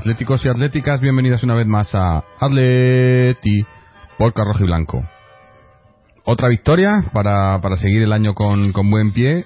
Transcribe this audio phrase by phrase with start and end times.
[0.00, 3.66] atléticos y atléticas, bienvenidas una vez más a Atleti
[4.16, 5.04] por Rojo y Blanco.
[6.24, 9.44] Otra victoria para, para seguir el año con, con buen pie,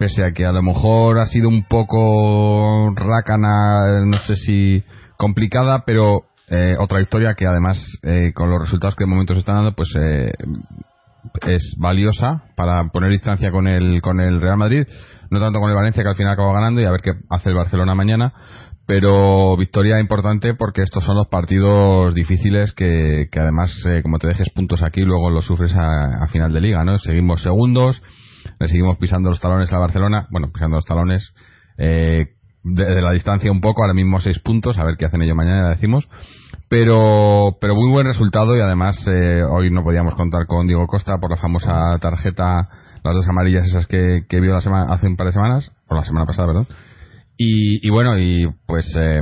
[0.00, 4.82] pese a que a lo mejor ha sido un poco rácana, no sé si
[5.16, 9.40] complicada, pero eh, otra victoria que además eh, con los resultados que de momento se
[9.40, 10.32] están dando, pues eh,
[11.46, 14.84] es valiosa para poner distancia con el, con el Real Madrid,
[15.30, 17.50] no tanto con el Valencia que al final acaba ganando y a ver qué hace
[17.50, 18.32] el Barcelona mañana,
[18.92, 24.50] pero victoria importante porque estos son los partidos difíciles que, además eh, como te dejes
[24.50, 26.98] puntos aquí luego los sufres a, final de liga, ¿no?
[26.98, 28.02] Seguimos segundos,
[28.60, 31.32] le seguimos pisando los talones a Barcelona, bueno, pisando los talones
[31.78, 32.34] eh,
[32.64, 35.36] de, de la distancia un poco, ahora mismo seis puntos, a ver qué hacen ellos
[35.36, 36.06] mañana, decimos.
[36.68, 41.16] Pero, pero muy buen resultado y además eh, hoy no podíamos contar con Diego Costa
[41.16, 42.68] por la famosa tarjeta,
[43.02, 45.94] las dos amarillas esas que, que vio la semana, hace un par de semanas, o
[45.94, 46.66] la semana pasada, perdón.
[47.44, 49.20] Y, y bueno, y pues eh,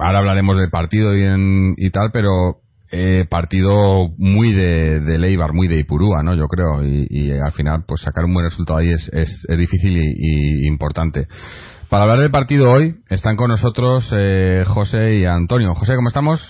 [0.00, 2.56] ahora hablaremos del partido y, en- y tal, pero
[2.90, 6.34] eh, partido muy de, de Leibar, muy de Ipurúa, ¿no?
[6.34, 6.82] Yo creo.
[6.84, 11.26] Y, al final, pues sacar un buen resultado ahí es, es, es difícil y, importante.
[11.88, 15.74] Para hablar del partido hoy, están con nosotros eh, José y Antonio.
[15.74, 16.40] José, ¿cómo estamos?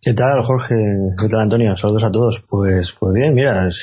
[0.00, 0.74] ¿Qué tal, Jorge?
[1.20, 1.76] ¿Qué tal, Antonio?
[1.76, 2.42] Saludos a todos.
[2.48, 3.76] Pues, pues bien, mira, es,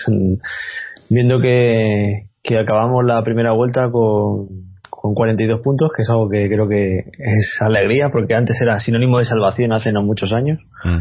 [1.09, 2.11] viendo que,
[2.43, 4.47] que acabamos la primera vuelta con,
[4.89, 9.19] con 42 puntos, que es algo que creo que es alegría, porque antes era sinónimo
[9.19, 10.99] de salvación hace no muchos años, Mm.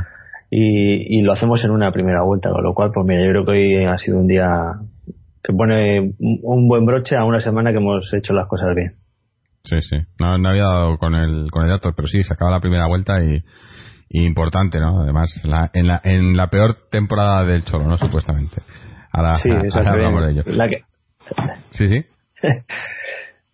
[0.51, 3.45] y, y lo hacemos en una primera vuelta, con lo cual, pues mira, yo creo
[3.45, 4.49] que hoy ha sido un día
[5.43, 8.95] que pone un- buen broche a una semana que hemos hecho las cosas bien.
[9.65, 9.97] Sí, sí.
[10.21, 12.87] No, no había dado con el, con el dato, pero sí, se acaba la primera
[12.89, 13.43] vuelta y,
[14.09, 15.01] y importante, ¿no?
[15.01, 17.97] Además, la, en, la, en la peor temporada del Cholo, ¿no?
[17.99, 18.57] Supuestamente.
[19.13, 20.43] Ahora, Sí, esa ahora hablamos de ello.
[20.47, 20.83] la que,
[21.71, 22.05] Sí, sí.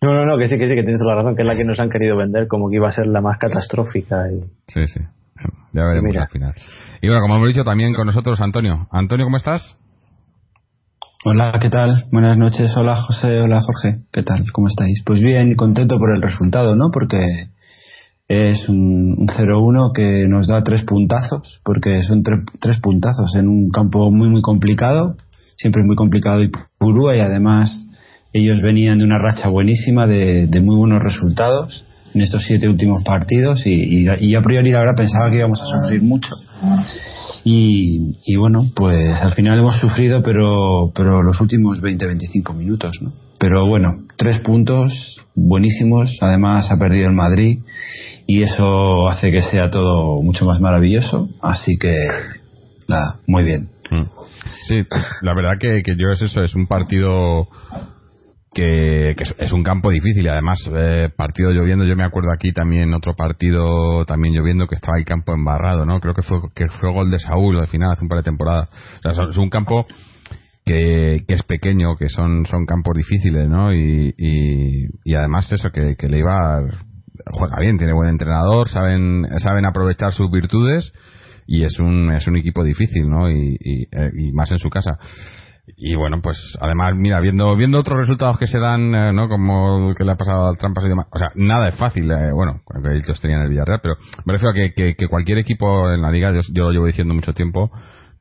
[0.02, 1.64] no, no, no, que sí, que sí, que tienes la razón, que es la que
[1.64, 4.30] nos han querido vender como que iba a ser la más catastrófica.
[4.30, 5.00] Y, Sí, sí.
[5.72, 6.22] Ya veremos Mira.
[6.22, 6.54] al final.
[7.00, 8.86] Y bueno, como hemos dicho, también con nosotros Antonio.
[8.90, 9.76] Antonio, ¿cómo estás?
[11.24, 12.04] Hola, ¿qué tal?
[12.12, 12.76] Buenas noches.
[12.76, 13.40] Hola, José.
[13.40, 14.02] Hola, Jorge.
[14.12, 14.44] ¿Qué tal?
[14.52, 15.02] ¿Cómo estáis?
[15.06, 16.90] Pues bien, contento por el resultado, ¿no?
[16.92, 17.48] Porque
[18.28, 23.48] es un, un 0-1 que nos da tres puntazos, porque son tre- tres puntazos en
[23.48, 25.16] un campo muy, muy complicado,
[25.56, 26.50] siempre muy complicado y
[26.82, 27.88] Purúa, y además
[28.32, 31.84] ellos venían de una racha buenísima de, de muy buenos resultados
[32.14, 35.66] en estos siete últimos partidos y, y, y a priori verdad pensaba que íbamos a
[35.66, 36.34] sufrir mucho
[37.44, 43.12] y, y bueno, pues al final hemos sufrido, pero, pero los últimos 20-25 minutos, ¿no?
[43.38, 44.92] Pero bueno, tres puntos
[45.34, 46.16] buenísimos.
[46.20, 47.58] Además, ha perdido el Madrid
[48.26, 51.28] y eso hace que sea todo mucho más maravilloso.
[51.40, 51.96] Así que,
[52.86, 53.70] nada, muy bien.
[53.90, 54.04] Mm.
[54.68, 54.82] Sí,
[55.22, 57.46] la verdad que, que yo es eso, es un partido
[58.54, 62.52] que, que es, un campo difícil y además eh, partido lloviendo, yo me acuerdo aquí
[62.52, 66.00] también otro partido también lloviendo que estaba el campo embarrado, ¿no?
[66.00, 68.68] Creo que fue que fue gol de Saúl al final hace un par de temporadas.
[69.04, 69.86] Es un campo
[70.64, 73.74] que, que es pequeño, que son, son campos difíciles, ¿no?
[73.74, 76.62] Y, y, y además eso, que, que Leibar
[77.32, 80.92] juega bien, tiene buen entrenador, saben, saben aprovechar sus virtudes
[81.52, 83.28] y es un, es un equipo difícil, ¿no?
[83.28, 84.98] Eh, y más en su casa.
[85.76, 89.28] Y bueno, pues además, mira, viendo viendo otros resultados que se dan, eh, ¿no?
[89.28, 91.08] Como el que le ha pasado al Trampas y demás.
[91.10, 94.52] O sea, nada es fácil, eh, bueno, aunque ellos tenían el Villarreal, pero me refiero
[94.52, 97.34] a que, que, que cualquier equipo en la liga, yo, yo lo llevo diciendo mucho
[97.34, 97.70] tiempo,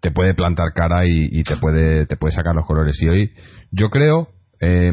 [0.01, 3.01] te puede plantar cara y, y te puede te puede sacar los colores.
[3.01, 3.31] Y hoy,
[3.72, 4.28] yo creo,
[4.61, 4.91] eh,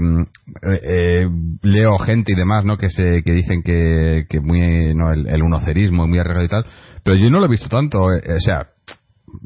[0.83, 1.29] eh,
[1.63, 2.79] leo gente y demás, ¿no?
[2.79, 6.67] Que se que dicen que, que muy, no, el, el unocerismo, muy arriesgado y tal,
[7.05, 8.69] pero yo no lo he visto tanto, eh, o sea,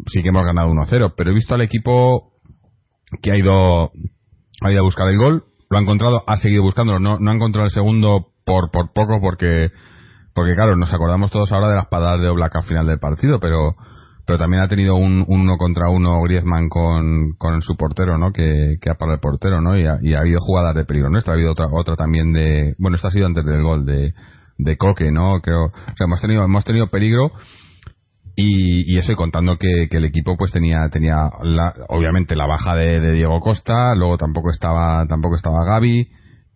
[0.07, 2.35] sí que hemos ganado 1-0, pero he visto al equipo
[3.21, 3.91] que ha ido,
[4.63, 7.35] ha ido a buscar el gol, lo ha encontrado, ha seguido buscándolo, no, no ha
[7.35, 9.71] encontrado el segundo por, por poco porque,
[10.35, 13.41] porque claro, nos acordamos todos ahora de las patadas de Oblak al final del partido,
[13.41, 13.75] pero,
[14.27, 18.33] pero también ha tenido un, un uno contra uno Griezmann con, con su portero, ¿no?
[18.33, 19.77] Que, ha parado el portero, ¿no?
[19.79, 22.75] Y ha, y ha habido jugadas de peligro nuestra, ha habido otra, otra también de,
[22.79, 24.13] bueno, esta ha sido antes del gol de,
[24.59, 25.41] de Coque, ¿no?
[25.41, 27.33] Creo, o sea, hemos tenido, hemos tenido peligro
[28.37, 32.47] y, y eso y contando que, que el equipo pues tenía tenía la- obviamente la
[32.47, 36.09] baja de, de Diego Costa luego tampoco estaba tampoco estaba Gaby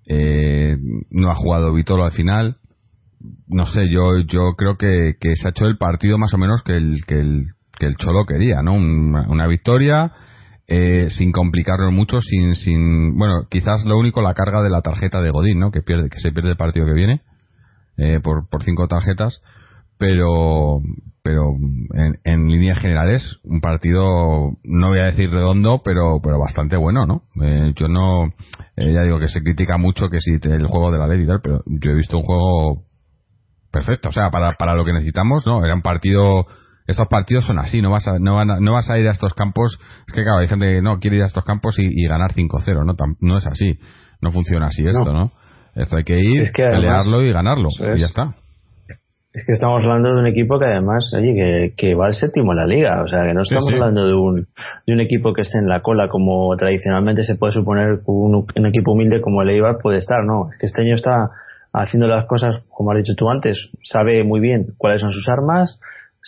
[0.08, 0.76] Eh,
[1.10, 2.56] no ha jugado Vitolo al final.
[3.48, 6.62] No sé, yo yo creo que, que se ha hecho el partido más o menos
[6.62, 7.42] que el, que el,
[7.78, 8.74] que el Cholo quería, ¿no?
[8.74, 10.12] Una, una victoria
[10.68, 15.20] eh, sin complicarlo mucho, sin, sin, bueno, quizás lo único la carga de la tarjeta
[15.20, 15.70] de Godín, ¿no?
[15.70, 17.20] Que pierde, que se pierde el partido que viene
[17.98, 19.40] eh, por, por cinco tarjetas,
[19.98, 20.80] pero,
[21.22, 21.52] pero
[21.94, 27.06] en, en líneas generales un partido, no voy a decir redondo, pero, pero bastante bueno,
[27.06, 27.22] ¿no?
[27.42, 28.26] Eh, yo no,
[28.76, 31.22] eh, ya digo que se critica mucho que si te- el juego de la ley
[31.22, 32.82] y tal, pero yo he visto un juego
[33.70, 35.64] perfecto, o sea, para, para lo que necesitamos, ¿no?
[35.64, 36.44] Era un partido,
[36.86, 39.12] estos partidos son así, no vas a, no, van a- no vas a ir a
[39.12, 41.82] estos campos, es que claro, hay gente que no quiere ir a estos campos y,
[41.86, 42.94] y ganar 5-0, ¿no?
[42.94, 43.78] Tam- no es así,
[44.20, 45.32] no funciona así esto, ¿no?
[45.74, 48.34] Esto hay que ir, Es que además- pelearlo y ganarlo, y ya está.
[49.34, 52.52] Es que estamos hablando de un equipo que además, oye, que, que va al séptimo
[52.52, 53.02] en la liga.
[53.02, 53.74] O sea, que no estamos sí.
[53.74, 54.46] hablando de un,
[54.86, 58.66] de un equipo que esté en la cola como tradicionalmente se puede suponer un, un
[58.66, 60.48] equipo humilde como el Eibar puede estar, ¿no?
[60.50, 61.28] Es que este año está
[61.74, 65.78] haciendo las cosas, como has dicho tú antes, sabe muy bien cuáles son sus armas,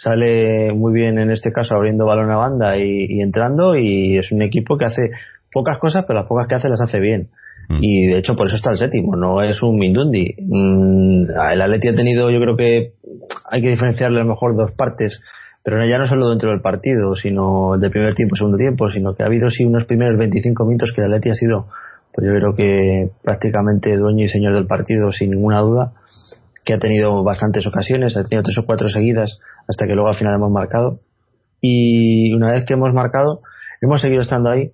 [0.03, 4.31] sale muy bien en este caso abriendo balón a banda y, y entrando y es
[4.31, 5.11] un equipo que hace
[5.53, 7.29] pocas cosas, pero las pocas que hace las hace bien.
[7.69, 7.79] Mm.
[7.83, 10.35] Y de hecho por eso está el séptimo, no es un Mindundi.
[10.39, 12.93] Mm, el Atleti ha tenido, yo creo que
[13.51, 15.21] hay que diferenciarle a lo mejor dos partes,
[15.65, 19.23] pero ya no solo dentro del partido, sino del primer tiempo, segundo tiempo, sino que
[19.23, 21.67] ha habido sí unos primeros 25 minutos que el Atleti ha sido,
[22.15, 25.93] pues yo creo que prácticamente dueño y señor del partido sin ninguna duda,
[26.69, 30.17] que ha tenido bastantes ocasiones, ha tenido tres o cuatro seguidas hasta que luego al
[30.17, 31.01] final hemos marcado.
[31.63, 33.41] Y una vez que hemos marcado,
[33.81, 34.73] hemos seguido estando ahí,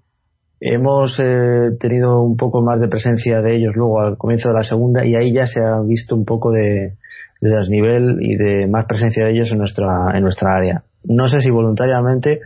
[0.58, 4.64] hemos eh, tenido un poco más de presencia de ellos luego al comienzo de la
[4.64, 6.94] segunda y ahí ya se ha visto un poco de,
[7.40, 10.82] de desnivel y de más presencia de ellos en nuestra en nuestra área.
[11.04, 12.40] No sé si voluntariamente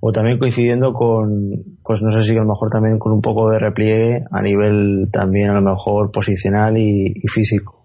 [0.00, 1.30] o también coincidiendo con
[1.82, 5.08] pues no sé si a lo mejor también con un poco de repliegue a nivel
[5.10, 7.81] también a lo mejor posicional y físico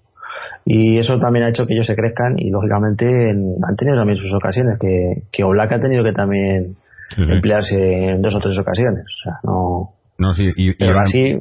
[0.70, 4.18] y eso también ha hecho que ellos se crezcan y lógicamente en- han tenido también
[4.18, 6.76] sus ocasiones que, que Oblak ha tenido que también
[7.16, 7.76] Sí, emplearse
[8.10, 11.40] en dos o tres ocasiones o sea no No, sí, y, pero así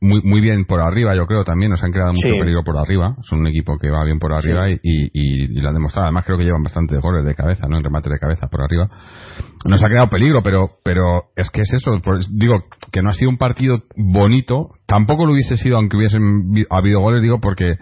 [0.00, 1.70] muy, muy bien por arriba, yo creo también.
[1.70, 2.38] Nos han creado mucho Sí.
[2.38, 3.16] peligro por arriba.
[3.22, 6.04] Son un equipo que va bien por arriba y, y, y- y lo han demostrado.
[6.08, 7.78] Además, creo que llevan bastantes goles de cabeza, ¿no?
[7.78, 8.86] En remate de cabeza por arriba.
[9.66, 11.92] Nos ha creado peligro, pero, pero es que es eso.
[12.30, 14.72] Digo, que no ha sido un partido bonito.
[14.86, 16.22] Tampoco lo hubiese sido aunque hubiesen
[16.68, 17.76] habido goles, digo, porque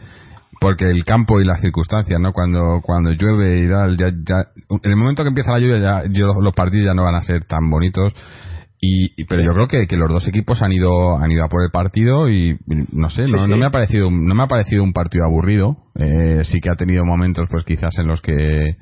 [0.63, 2.33] porque el campo y las circunstancias, ¿no?
[2.33, 4.47] Cuando cuando llueve y tal, ya, ya,
[4.83, 7.21] en el momento que empieza la lluvia, ya, yo- los partidos ya no van a
[7.21, 8.15] ser tan bonitos.
[8.81, 11.49] Y, y- pero yo creo que, que los dos equipos han ido han ido a
[11.49, 12.57] por el partido y
[12.93, 15.77] no sé no, Sí, no me ha parecido no me ha parecido un partido aburrido
[15.95, 18.77] eh, sí que ha tenido momentos pues quizás en los que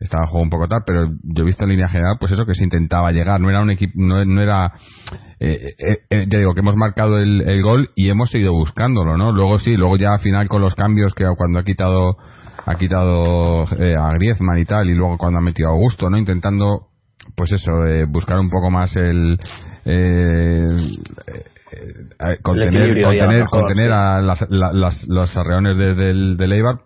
[0.00, 2.44] estaba el juego un poco tal pero yo he visto en línea general pues eso
[2.46, 3.40] que se intentaba llegar.
[3.40, 4.72] No era un equipo no, no era
[5.40, 9.16] eh, eh, eh, ya digo que hemos marcado el, el gol y hemos seguido buscándolo
[9.16, 12.16] no luego sí luego ya al final con los cambios que cuando ha quitado
[12.66, 16.16] ha quitado eh, a Griezmann y tal y luego cuando ha metido a Augusto no
[16.18, 16.88] intentando
[17.36, 17.72] pues eso
[18.08, 19.38] buscar un poco más el
[19.84, 20.66] eh,
[22.42, 26.76] contener, contener, contener a las, la- las- los arreones de- del, del Eibar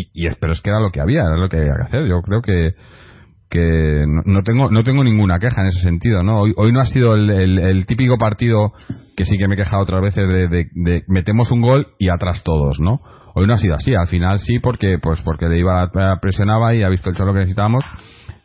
[0.00, 2.06] y, y pero es que era lo que había era lo que había que hacer.
[2.06, 2.74] Yo creo que
[3.50, 6.80] que no, no tengo no tengo ninguna queja en ese sentido no hoy, hoy no
[6.80, 8.72] ha sido el, el- típico partido
[9.14, 12.08] que sí que me he quejado otras veces de, de- de metemos un gol y
[12.08, 13.00] atrás todos no
[13.34, 13.94] hoy no ha sido así.
[13.94, 17.40] Al final sí porque pues porque le iba presionaba y ha visto el cholo que
[17.40, 17.84] necesitábamos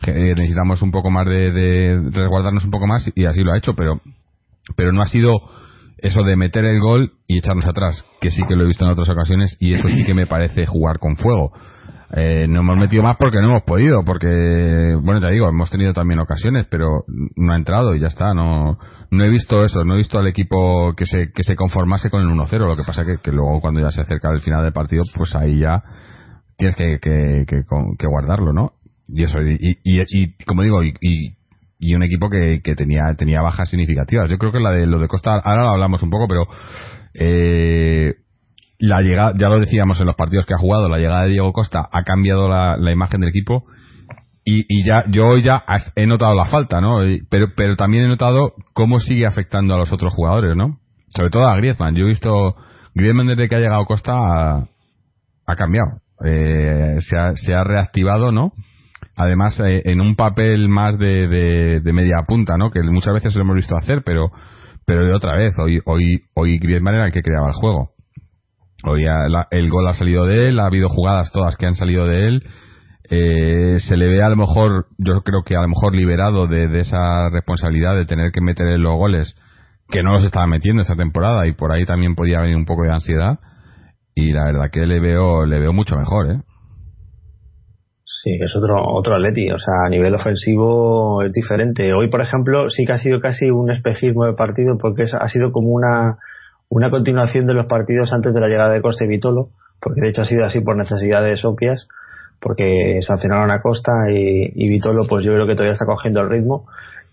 [0.02, 3.54] que eh, necesitamos un poco más de, de resguardarnos un poco más y así lo
[3.54, 4.02] ha hecho pero
[4.76, 5.40] pero no ha sido
[6.00, 8.92] eso de meter el gol y echarnos atrás, que sí que lo he visto en
[8.92, 11.52] otras ocasiones y eso sí que me parece jugar con fuego.
[12.16, 15.92] Eh, no hemos metido más porque no hemos podido, porque, bueno, te digo, hemos tenido
[15.92, 17.04] también ocasiones, pero
[17.36, 18.34] no ha entrado y ya está.
[18.34, 18.78] No,
[19.12, 22.22] no he visto eso, no he visto al equipo que se, que se conformase con
[22.22, 22.60] el 1-0.
[22.60, 25.36] Lo que pasa que, que luego cuando ya se acerca el final del partido, pues
[25.36, 25.84] ahí ya
[26.58, 27.64] tienes que, que, que,
[28.00, 28.72] que guardarlo, ¿no?
[29.10, 30.94] Y eso, y, y, y- como digo, y,
[31.80, 34.30] y, un equipo que, que tenía tenía bajas significativas.
[34.30, 36.48] Yo creo que la de lo de Costa, ahora lo hablamos un poco, pero
[37.14, 38.16] eh,
[38.80, 41.52] la llegada, ya lo decíamos en los partidos que ha jugado, la llegada de Diego
[41.54, 43.66] Costa ha cambiado la, la imagen del equipo
[44.50, 45.66] y, y ya yo ya
[45.96, 47.00] he notado la falta, ¿no?
[47.30, 50.80] Pero, pero también he notado cómo sigue afectando a los otros jugadores, ¿no?
[51.10, 51.96] Sobre todo a Griezmann.
[51.96, 52.56] Yo he visto
[52.96, 54.64] Griezmann desde que ha llegado Costa ha,
[55.48, 56.00] ha cambiado.
[56.24, 58.54] Eh, se, ha, se ha reactivado, ¿no?
[59.18, 61.28] Además, eh, en un papel más de,
[61.82, 62.70] de, media punta, ¿no?
[62.70, 64.30] Que muchas veces lo hemos visto hacer, pero
[64.86, 65.54] pero de otra vez.
[65.60, 67.90] Hoy hoy hoy Griezmann era el que creaba el juego.
[68.86, 72.06] Hoy la- el gol ha salido de él, ha habido jugadas todas que han salido
[72.06, 72.44] de él.
[73.10, 76.68] Eh, se le ve a lo mejor, yo creo que a lo mejor liberado de,
[76.68, 79.34] de esa responsabilidad de tener que meter los goles
[79.90, 82.84] que no los estaba metiendo esta temporada y por ahí también podía venir un poco
[82.84, 83.40] de ansiedad
[84.14, 86.42] y la verdad que le veo le veo mucho mejor ¿eh?
[88.24, 91.94] Sí, es otro otro Atleti, o sea, a nivel ofensivo es diferente.
[91.94, 95.52] Hoy, por ejemplo, sí que ha sido casi un espejismo de partido porque ha sido
[95.52, 96.18] como una
[96.70, 100.10] una continuación de los partidos antes de la llegada de Costa y Vitolo, porque de
[100.10, 101.88] hecho ha sido así por necesidades obvias,
[102.42, 106.30] porque sancionaron a Costa y, y Vitolo, pues yo creo que todavía está cogiendo el
[106.30, 106.66] ritmo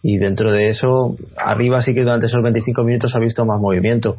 [0.02, 4.18] y dentro de eso, arriba sí que durante esos 25 minutos ha visto más movimiento.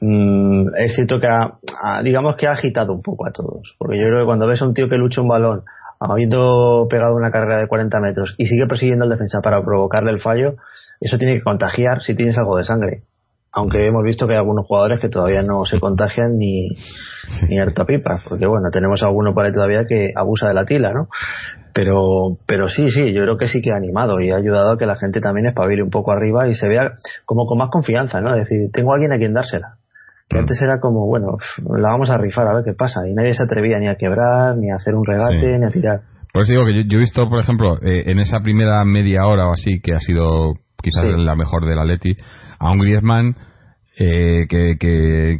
[0.00, 4.04] Mm, es cierto que ha, digamos que ha agitado un poco a todos, porque yo
[4.04, 5.62] creo que cuando ves a un tío que lucha un balón
[6.00, 10.20] habiendo pegado una carrera de 40 metros y sigue persiguiendo al defensa para provocarle el
[10.20, 10.54] fallo,
[11.00, 13.02] eso tiene que contagiar si tienes algo de sangre.
[13.50, 16.68] Aunque hemos visto que hay algunos jugadores que todavía no se contagian ni,
[17.48, 20.92] ni harta pipa, porque bueno, tenemos alguno por ahí todavía que abusa de la tila,
[20.92, 21.08] ¿no?
[21.72, 24.78] Pero, pero sí, sí, yo creo que sí que ha animado y ha ayudado a
[24.78, 26.92] que la gente también espabile un poco arriba y se vea
[27.24, 28.34] como con más confianza, ¿no?
[28.34, 29.77] Es decir, tengo a alguien a quien dársela.
[30.28, 30.40] Que mm.
[30.40, 31.38] antes era como, bueno,
[31.78, 33.00] la vamos a rifar a ver qué pasa.
[33.08, 36.00] Y nadie se atrevía ni a quebrar, ni a hacer un regate, ni a tirar.
[36.32, 39.48] Por eso digo que yo, he visto, por ejemplo, eh, en esa primera media hora
[39.48, 42.16] o así, que ha sido quizás la mejor del Atleti,
[42.58, 43.36] a un Griezmann
[43.98, 44.76] eh, que,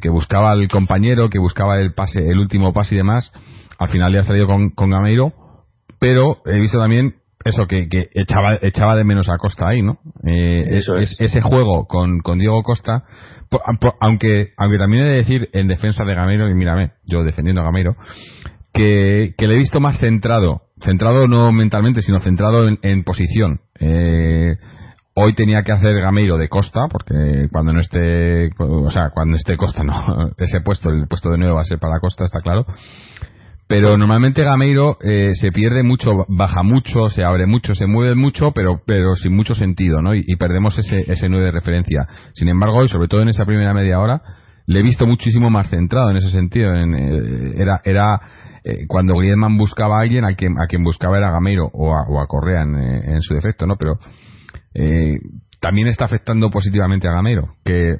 [0.01, 3.31] que, buscaba al compañero, que buscaba el pase, el último pase y demás.
[3.79, 5.33] Al final le ha salido con, con Gameiro,
[6.01, 7.15] pero he visto también
[7.45, 9.99] eso que, que echaba, echaba de menos a Costa ahí, ¿no?
[10.25, 13.05] Eh, es, ese juego con, con Diego Costa,
[14.01, 17.65] aunque, aunque también he de decir en defensa de Gameiro, y mírame, yo defendiendo a
[17.65, 17.97] Gameiro,
[18.73, 23.61] que, que le he visto más centrado, centrado no mentalmente, sino centrado en, en posición.
[23.79, 24.57] Eh,
[25.15, 29.57] hoy tenía que hacer Gameiro de Costa, porque cuando no esté, o sea, cuando esté
[29.57, 32.67] Costa, no, ese puesto, el puesto de nuevo va a ser para Costa, está claro
[33.69, 38.53] pero normalmente Gameiro eh, se pierde mucho, baja mucho, se abre mucho, se mueve mucho,
[38.53, 40.15] pero pero sin mucho sentido, ¿no?
[40.15, 42.07] Y, perdemos ese, ese 9 de referencia.
[42.33, 44.23] Sin embargo, y sobre todo en esa primera media hora,
[44.67, 46.75] le he visto muchísimo más centrado en ese sentido.
[46.75, 48.21] En, eh, era era
[48.65, 52.09] eh, cuando Griezmann buscaba a alguien, a quien, a quien buscaba era Gameiro o a,
[52.09, 53.77] o a Correa en, en, su defecto, ¿no?
[53.77, 53.99] Pero
[55.61, 57.97] también está afectando positivamente a Gameiro, que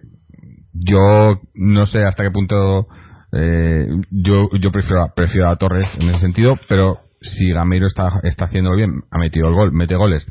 [0.73, 2.87] yo no sé hasta qué punto
[3.33, 8.47] eh, yo yo prefiero, prefiero a Torres en ese sentido, pero si Gameiro está, está
[8.47, 10.27] haciendo bien, ha metido el gol, mete goles,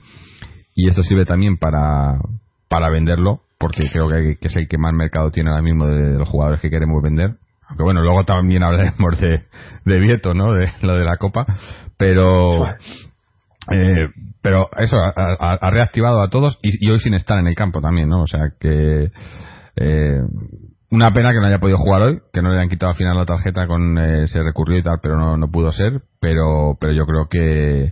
[0.75, 2.19] y esto sirve también para,
[2.69, 6.29] para venderlo, porque creo que, es el que más mercado tiene ahora mismo de, los
[6.29, 7.35] jugadores que queremos vender.
[7.67, 9.43] Aunque bueno, luego también hablaremos de,
[9.85, 10.53] de Vieto, ¿no?
[10.53, 11.45] De lo de la Copa,
[11.97, 12.65] pero.
[13.69, 14.07] Eh,
[14.41, 18.21] pero eso ha, reactivado a todos y, hoy sin estar en el campo también, ¿no?
[18.21, 19.11] O sea que
[19.75, 20.21] eh,
[20.89, 23.17] una pena que no haya podido jugar hoy, que no le hayan quitado al final
[23.17, 26.01] la tarjeta con eh, se recurrió y tal, pero no, no pudo ser.
[26.21, 27.91] Pero, pero yo creo que,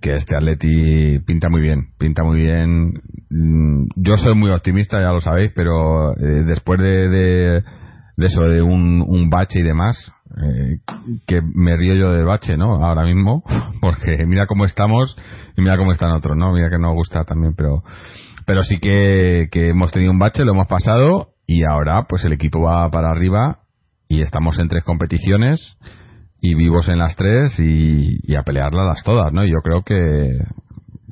[0.00, 2.92] que este Atleti pinta muy bien, pinta muy bien.
[3.30, 7.64] Mm, yo soy muy optimista, ya lo sabéis, pero eh, después de, de,
[8.18, 10.80] eso, de un, un bache y demás, eh,
[11.26, 12.84] que me río yo del bache, ¿no?
[12.84, 13.42] Ahora mismo,
[13.80, 15.16] porque mira cómo estamos
[15.56, 16.52] y mira cómo están otros, ¿no?
[16.52, 17.82] Mira que nos gusta también, pero
[18.44, 22.32] pero sí que, que hemos tenido un bache, lo hemos pasado y ahora pues el
[22.32, 23.58] equipo va para arriba
[24.08, 25.76] y estamos en tres competiciones
[26.40, 29.44] y vivos en las tres y, a pelearlas las todas, ¿no?
[29.44, 30.38] Yo creo que,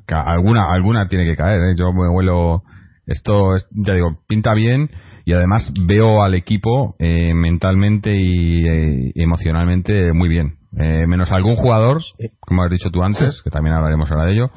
[0.08, 1.74] alguna alguna tiene que caer, ¿eh?
[1.78, 2.62] Yo me vuelo
[3.06, 4.90] esto ya digo pinta bien
[5.24, 11.56] y además veo al equipo eh, mentalmente y eh, emocionalmente muy bien eh, menos algún
[11.56, 11.98] jugador
[12.38, 14.50] como has dicho tú antes que también hablaremos ahora de ello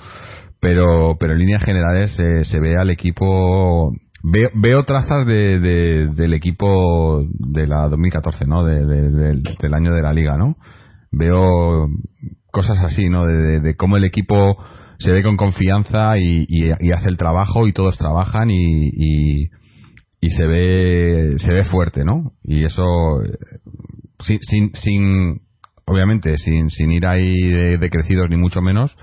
[0.61, 3.91] pero pero en líneas generales se ve al equipo
[4.25, 5.59] Veo, veo trazas de,
[6.15, 8.63] del equipo de la 2014, ¿no?
[8.63, 10.55] del, año de la liga, ¿no?
[11.11, 11.89] Veo
[12.49, 13.25] cosas así, ¿no?
[13.25, 14.55] De, cómo el equipo
[14.97, 19.49] se ve con confianza y, y, hace el trabajo y todos trabajan y,
[20.21, 22.31] y, se ve se ve fuerte, ¿no?
[22.43, 22.83] Y eso
[24.19, 25.41] sin sin, sin
[25.85, 28.95] obviamente sin, sin ir ahí de, crecidos ni mucho menos,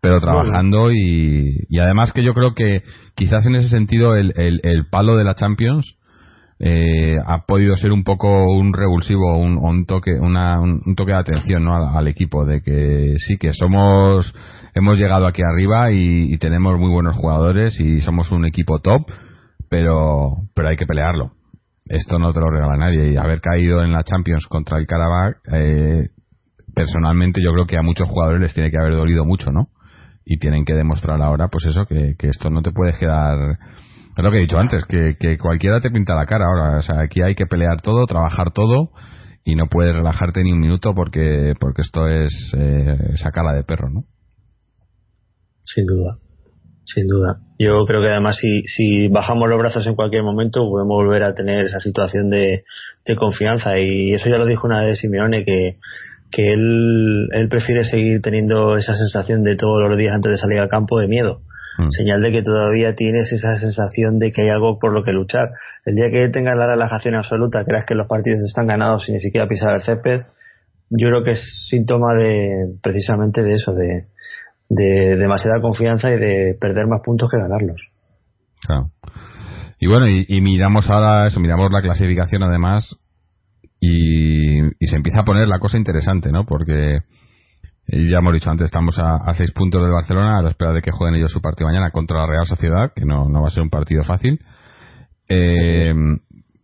[0.00, 2.82] pero trabajando y, y además que yo creo que
[3.14, 5.96] quizás en ese sentido el, el, palo de la Champions
[6.60, 11.18] eh, ha podido ser un poco un revulsivo un, un toque una, un, toque de
[11.18, 11.74] atención ¿no?
[11.74, 14.34] al, equipo de que sí que somos
[14.74, 19.02] hemos llegado aquí arriba y, tenemos muy buenos jugadores y somos un equipo top
[19.68, 21.32] pero pero hay que pelearlo.
[21.84, 25.36] Esto no te lo regala nadie y haber caído en la Champions contra el Karabakh
[25.52, 26.08] eh,
[26.74, 29.68] personalmente yo creo que a muchos jugadores les tiene que haber dolido mucho no
[30.28, 33.58] y tienen que demostrar ahora, pues eso, que, esto no te puede quedar.
[34.16, 36.78] Es lo que he dicho antes, que, que cualquiera te pinta la cara ahora.
[36.78, 38.90] O sea, aquí hay que pelear todo, trabajar todo
[39.42, 43.64] y no puedes relajarte ni un minuto porque, porque esto es eh, esa cara de
[43.64, 44.04] perro, ¿no?
[45.64, 46.18] Sin duda.
[46.84, 47.38] sin duda.
[47.58, 51.34] Yo creo que además si, si bajamos los brazos en cualquier momento podemos volver a
[51.34, 52.64] tener esa situación de,
[53.06, 55.78] de confianza y eso ya lo dijo una vez Simeone que,
[56.30, 60.58] que él, él prefiere seguir teniendo esa sensación de todos los días antes de salir
[60.58, 61.40] al campo de miedo.
[61.78, 61.90] Mm.
[61.90, 65.50] Señal de que todavía tienes esa sensación de que hay algo por lo que luchar.
[65.84, 69.20] El día que tengas la relajación absoluta, creas que los partidos están ganados sin ni
[69.20, 70.22] siquiera pisar el césped,
[70.90, 74.06] yo creo que es síntoma de precisamente de eso, de,
[74.68, 77.80] de demasiada confianza y de perder más puntos que ganarlos.
[78.66, 78.90] Claro.
[79.78, 82.98] Y bueno, y, y miramos ahora eso, miramos la clasificación además
[83.80, 86.44] y, y se empieza a poner la cosa interesante, ¿no?
[86.44, 86.96] Porque
[87.86, 90.72] eh, ya hemos dicho antes, estamos a, a seis puntos del Barcelona a la espera
[90.72, 93.48] de que jueguen ellos su partido mañana contra la Real Sociedad, que no, no va
[93.48, 94.40] a ser un partido fácil.
[95.28, 95.94] Eh,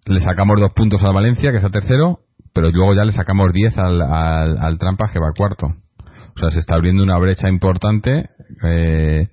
[0.07, 2.21] le sacamos dos puntos al Valencia, que está tercero,
[2.53, 5.67] pero luego ya le sacamos diez al, al, al Trampas, que va cuarto.
[5.67, 8.29] O sea, se está abriendo una brecha importante.
[8.65, 9.29] Eh,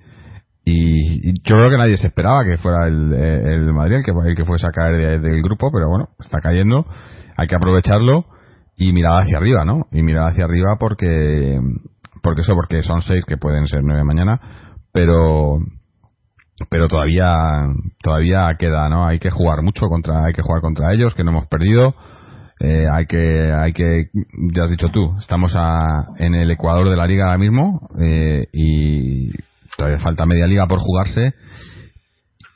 [0.64, 4.12] y, y yo creo que nadie se esperaba que fuera el, el Madrid el que,
[4.30, 6.86] el que fuese a caer de- del grupo, pero bueno, está cayendo.
[7.38, 8.26] Hay que aprovecharlo
[8.78, 9.88] y mirar hacia arriba, ¿no?
[9.92, 11.60] Y mirar hacia arriba porque,
[12.24, 14.40] porque eso, porque son seis que pueden ser nueve mañana,
[14.92, 15.60] pero,
[16.70, 17.34] pero todavía,
[18.02, 19.06] todavía queda, ¿no?
[19.06, 21.96] Hay que jugar mucho contra, hay que jugar contra ellos, que no hemos perdido.
[22.60, 24.10] Eh, hay que, hay que,
[24.54, 28.46] ya has dicho tú, estamos a, en el ecuador de la liga ahora mismo eh,
[28.54, 29.32] y
[29.76, 31.34] todavía falta media liga por jugarse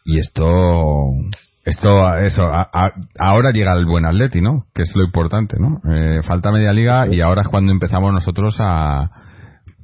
[0.05, 1.10] y esto,
[1.65, 4.65] esto, eso, a- a- ahora llega el buen Atleti, ¿no?
[4.74, 5.81] Que es lo importante, ¿no?
[5.91, 9.09] Eh, falta media liga y ahora es cuando empezamos nosotros a,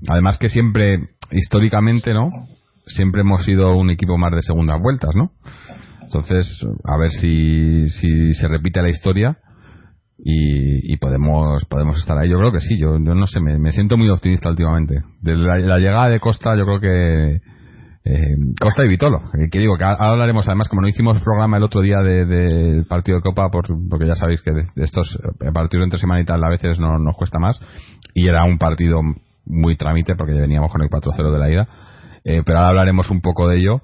[0.08, 0.99] además que siempre,
[1.32, 2.29] históricamente, ¿no?
[2.86, 5.32] Siempre hemos sido un equipo más de segundas vueltas, ¿no?
[6.03, 6.45] Entonces,
[6.84, 9.38] a ver si, si se repite la historia
[10.23, 12.29] y, y podemos podemos estar ahí.
[12.29, 15.01] Yo creo que sí, yo, yo no sé, me, me siento muy optimista últimamente.
[15.21, 17.39] De la, la llegada de Costa, yo creo que
[18.03, 21.57] eh, Costa y Vitolo, eh, que digo que ahora hablaremos además, como no hicimos programa
[21.57, 25.19] el otro día del de, partido de Copa, por, porque ya sabéis que de, estos
[25.39, 27.59] eh, partidos entre semana y tal a veces no, nos cuesta más,
[28.15, 29.01] y era un partido
[29.45, 31.67] muy trámite porque ya veníamos con el 4-0 de la ida,
[32.23, 33.81] eh, pero ahora hablaremos un poco de ello.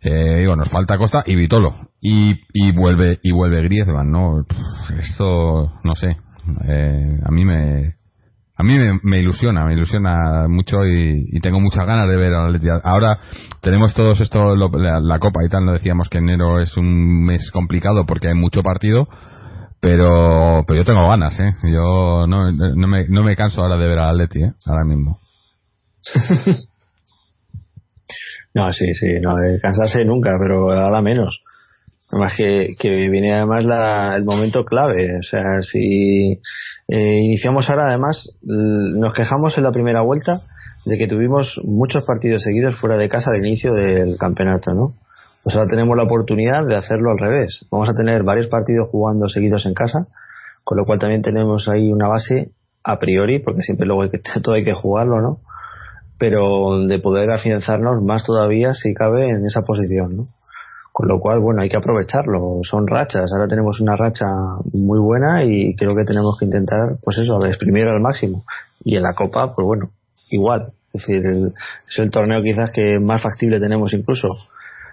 [0.00, 1.88] Digo, nos falta Costa y Vitolo.
[1.98, 4.44] Y, y vuelve y vuelve Griezmann, ¿no?
[4.98, 6.18] Esto, no sé.
[7.24, 7.94] A mí me
[8.56, 12.46] a mí me, me ilusiona, me ilusiona mucho y, tengo muchas ganas de ver al
[12.54, 12.68] Atleti.
[12.84, 13.18] Ahora
[13.60, 17.50] tenemos todos esto, lo- la, Copa y tal, no decíamos que enero es un mes
[17.50, 19.08] complicado porque hay mucho partido,
[19.80, 21.52] pero pero yo tengo ganas, ¿eh?
[21.72, 24.52] Yo no, no, me, no me canso ahora de ver al Atleti, ¿eh?
[24.66, 25.18] Ahora mismo.
[28.54, 31.40] No, sí, sí, no, de cansarse nunca, pero ahora menos.
[32.14, 35.18] Además que, que viene además la, el momento clave.
[35.18, 36.40] O sea, si
[36.86, 40.38] eh, iniciamos ahora, además, nos quejamos en la primera vuelta
[40.86, 44.94] de que tuvimos muchos partidos seguidos fuera de casa al inicio del campeonato, ¿no?
[45.42, 47.66] Pues ahora tenemos la oportunidad de hacerlo al revés.
[47.68, 50.06] Vamos a tener varios partidos jugando seguidos en casa,
[50.64, 52.52] con lo cual también tenemos ahí una base
[52.84, 55.40] a priori, porque siempre luego hay que, todo hay que jugarlo, ¿no?
[56.18, 60.24] pero de poder afianzarnos más todavía si cabe en esa posición, ¿no?
[60.96, 62.60] Con lo cual, bueno, hay que aprovecharlo.
[62.62, 63.32] Son rachas.
[63.32, 64.26] Ahora tenemos una racha
[64.72, 68.44] muy buena y creo que tenemos que intentar, pues eso, exprimir al máximo.
[68.84, 69.90] Y en la Copa, pues bueno,
[70.30, 70.68] igual.
[70.92, 71.48] Es decir, el-
[71.88, 74.28] es el torneo quizás que más factible tenemos incluso.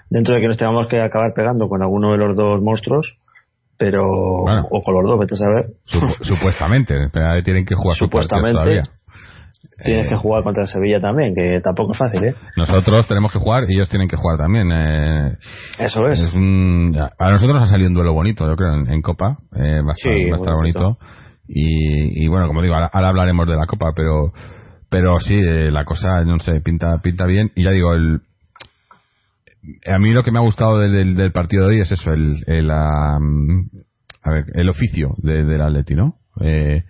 [0.10, 3.16] Dentro de que nos tengamos que acabar pegando con alguno de los dos monstruos,
[3.78, 4.04] pero.
[4.42, 4.68] Bueno.
[4.72, 5.66] o con los dos, vete a saber.
[5.88, 6.96] Supu- supuestamente,
[7.44, 8.54] tienen que jugar Supuestamente.
[8.54, 8.84] todavía.
[9.84, 12.36] Tienes Eh, que jugar contra el Sevilla también, que tampoco es fácil, ¿eh?
[12.58, 14.70] Nosotros tenemos que jugar y ellos tienen que jugar también.
[14.72, 15.38] Eh,
[15.80, 16.20] Eso es.
[16.22, 19.38] es un- a nosotros nos ha salido un duelo bonito, yo creo, en, en Copa.
[19.56, 20.84] Eh, va a estar, Sí, va a estar bonito.
[20.84, 21.00] bonito.
[21.48, 24.32] Y, y bueno, como digo, ahora, ahora hablaremos de la Copa, pero
[24.89, 27.52] pero sí, eh, la cosa, no sé, pinta pinta bien.
[27.56, 28.20] Y ya digo, el
[29.88, 32.12] a mí lo que me ha gustado del, del- del partido de hoy es eso,
[32.12, 33.70] el, el, am,
[34.24, 36.15] a ver, el oficio de- del Atleti, ¿no?
[36.41, 36.84] Eh,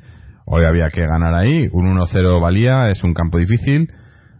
[0.51, 3.89] hoy había que ganar ahí, un 1-0 valía, es un campo difícil,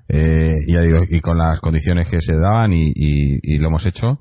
[0.09, 3.69] eh, y, ya digo, y con las condiciones que se daban y, y- y lo
[3.69, 4.19] hemos hecho.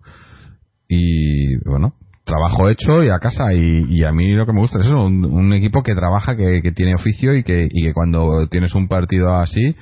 [0.89, 3.53] Y bueno, trabajo hecho y a casa.
[3.55, 6.37] Y, y a mí lo que me gusta es eso, un, un equipo que trabaja,
[6.37, 9.75] que, que tiene oficio y que, y que cuando tienes un partido así,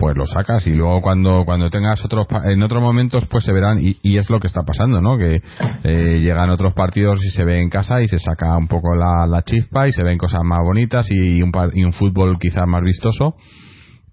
[0.00, 3.78] pues lo sacas y luego cuando cuando tengas otros en otros momentos pues se verán
[3.80, 5.42] y, es lo que está pasando no que
[5.84, 9.26] eh, llegan otros partidos y se ve en casa y se saca un poco la,
[9.26, 12.82] la chispa y se ven cosas más bonitas y un y un fútbol quizás más
[12.82, 13.36] vistoso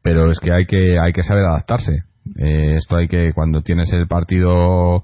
[0.04, 2.04] pero es que hay que hay que saber adaptarse.
[2.38, 5.04] Eh, esto hay que cuando tienes el partido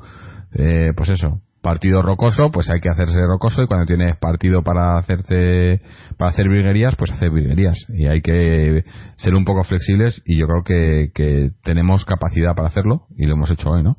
[0.53, 4.97] eh, pues eso partido rocoso, pues hay que hacerse rocoso y cuando tienes partido para
[4.97, 5.81] hacerte
[6.17, 8.83] para hacer virguerías, pues hacer virguerías y hay que
[9.15, 13.35] ser un poco flexibles y yo creo que, que tenemos capacidad para hacerlo y lo
[13.35, 13.95] hemos hecho hoy, ¿no?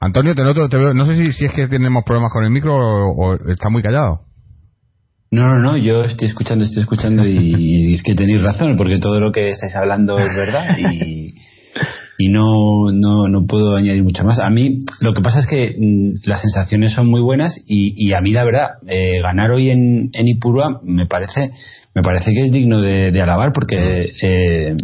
[0.00, 2.50] Antonio, te noto, te veo, no sé si, si es que tenemos problemas con el
[2.50, 4.22] micro o, está muy callado.
[5.30, 9.20] No, no, no, yo estoy escuchando, estoy escuchando y es que tenéis razón, porque todo
[9.20, 11.34] lo que estáis hablando es verdad y,
[12.18, 14.38] y no, no, no puedo añadir mucho más.
[14.38, 18.14] A mí lo que pasa es que mm, las sensaciones son muy buenas y, y
[18.14, 21.50] a mí la verdad, eh, ganar hoy en, en Ipurua me parece,
[21.94, 24.76] me parece que es digno de, alabar porque eh,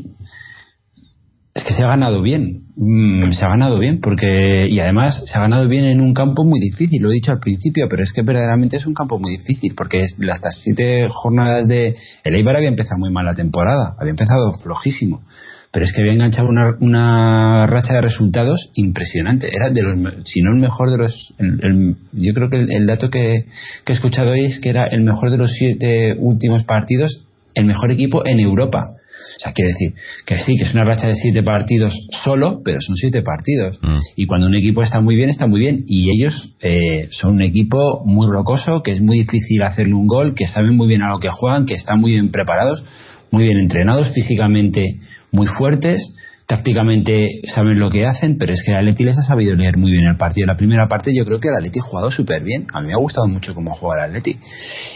[1.55, 5.38] es que se ha ganado bien, mm, se ha ganado bien porque y además se
[5.38, 8.12] ha ganado bien en un campo muy difícil, lo he dicho al principio, pero es
[8.12, 12.68] que verdaderamente es un campo muy difícil porque las siete jornadas de el Eibar había
[12.68, 15.23] empezado muy mal la temporada, había empezado flojísimo,
[15.72, 20.40] pero es que había enganchado una, una racha de resultados impresionante, era de los, si
[20.42, 23.46] no el mejor de los, el- el- yo creo que el, el dato que,
[23.85, 27.64] que he escuchado hoy es que era el mejor de los siete últimos partidos, el
[27.64, 28.96] mejor equipo en Europa.
[29.37, 29.94] O sea, quiere decir
[30.26, 33.78] que sí, que es una racha de siete partidos solo, pero son siete partidos.
[33.82, 33.96] Mm.
[34.16, 35.85] Y cuando un equipo está muy bien, está muy bien.
[35.87, 40.35] Y ellos eh, son un equipo muy rocoso, que es muy difícil hacerle un gol,
[40.35, 42.85] que saben muy bien a lo que juegan, que están muy bien preparados,
[43.30, 44.96] muy bien entrenados, físicamente
[45.33, 46.14] muy fuertes,
[46.47, 49.90] tácticamente saben lo que hacen, pero es que el Atleti les ha sabido leer muy
[49.90, 50.47] bien el partido.
[50.47, 52.66] La primera parte yo creo que el Atleti ha jugado súper bien.
[52.73, 54.38] A mí me ha gustado mucho cómo juega el Atleti.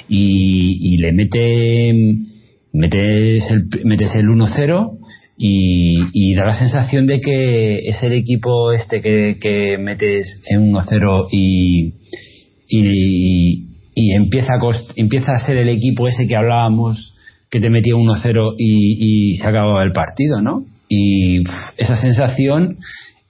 [0.08, 1.92] Y, le mete
[2.72, 4.98] metes el, metes el 1-0
[5.38, 11.28] y, da la sensación de que es el equipo este que, que metes en 1-0
[11.32, 11.94] y,
[12.68, 14.60] y, empieza, a
[14.96, 17.15] empieza a ser el equipo ese que hablábamos
[17.50, 20.64] que te metía 1-0 y, y se acababa el partido, ¿no?
[20.88, 21.42] Y
[21.76, 22.78] esa sensación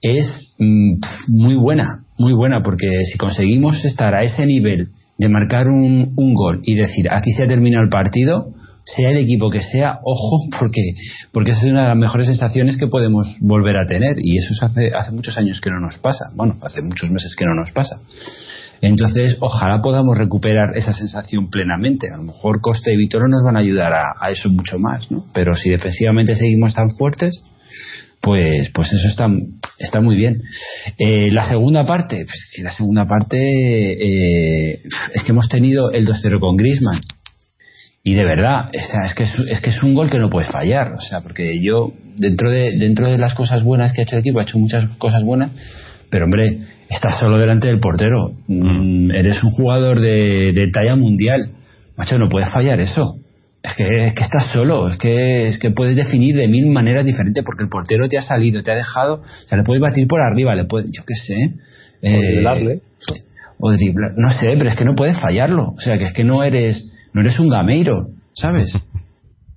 [0.01, 0.27] es
[0.59, 6.13] mm, muy buena, muy buena, porque si conseguimos estar a ese nivel de marcar un,
[6.15, 8.53] un gol y decir aquí se ha terminado el partido,
[8.83, 10.81] sea el equipo que sea, ojo, porque,
[11.31, 14.53] porque esa es una de las mejores sensaciones que podemos volver a tener y eso
[14.53, 17.55] es hace, hace muchos años que no nos pasa, bueno, hace muchos meses que no
[17.55, 17.99] nos pasa.
[18.81, 22.07] Entonces, ojalá podamos recuperar esa sensación plenamente.
[22.13, 25.11] A lo mejor Costa y Vitoro nos van a ayudar a, a eso mucho más,
[25.11, 25.25] ¿no?
[25.33, 27.43] Pero si defensivamente seguimos tan fuertes,
[28.21, 29.29] pues, pues eso está,
[29.79, 30.41] está muy bien.
[30.97, 34.81] Eh, la segunda parte, pues la segunda parte eh,
[35.13, 36.99] es que hemos tenido el 2-0 con Griezmann.
[38.03, 40.49] Y de verdad, sea, es, que es, es que es un gol que no puedes
[40.49, 40.93] fallar.
[40.93, 44.21] O sea, porque yo, dentro de, dentro de las cosas buenas que ha hecho el
[44.21, 45.51] equipo, ha hecho muchas cosas buenas,
[46.09, 48.31] pero hombre, estás solo delante del portero.
[48.47, 51.51] Mm, eres un jugador de, de talla mundial.
[51.97, 53.15] Macho, no puedes fallar eso.
[53.63, 57.05] Es que, es que estás solo, es que, es que puedes definir de mil maneras
[57.05, 60.07] diferentes porque el portero te ha salido, te ha dejado, o sea, le puedes batir
[60.07, 61.53] por arriba, le puedes, yo qué sé.
[62.01, 62.81] eh, driblarle.
[63.59, 65.73] o driblar, no sé, pero es que no puedes fallarlo.
[65.75, 68.71] O sea, que es que no eres, no eres un gameiro, ¿sabes?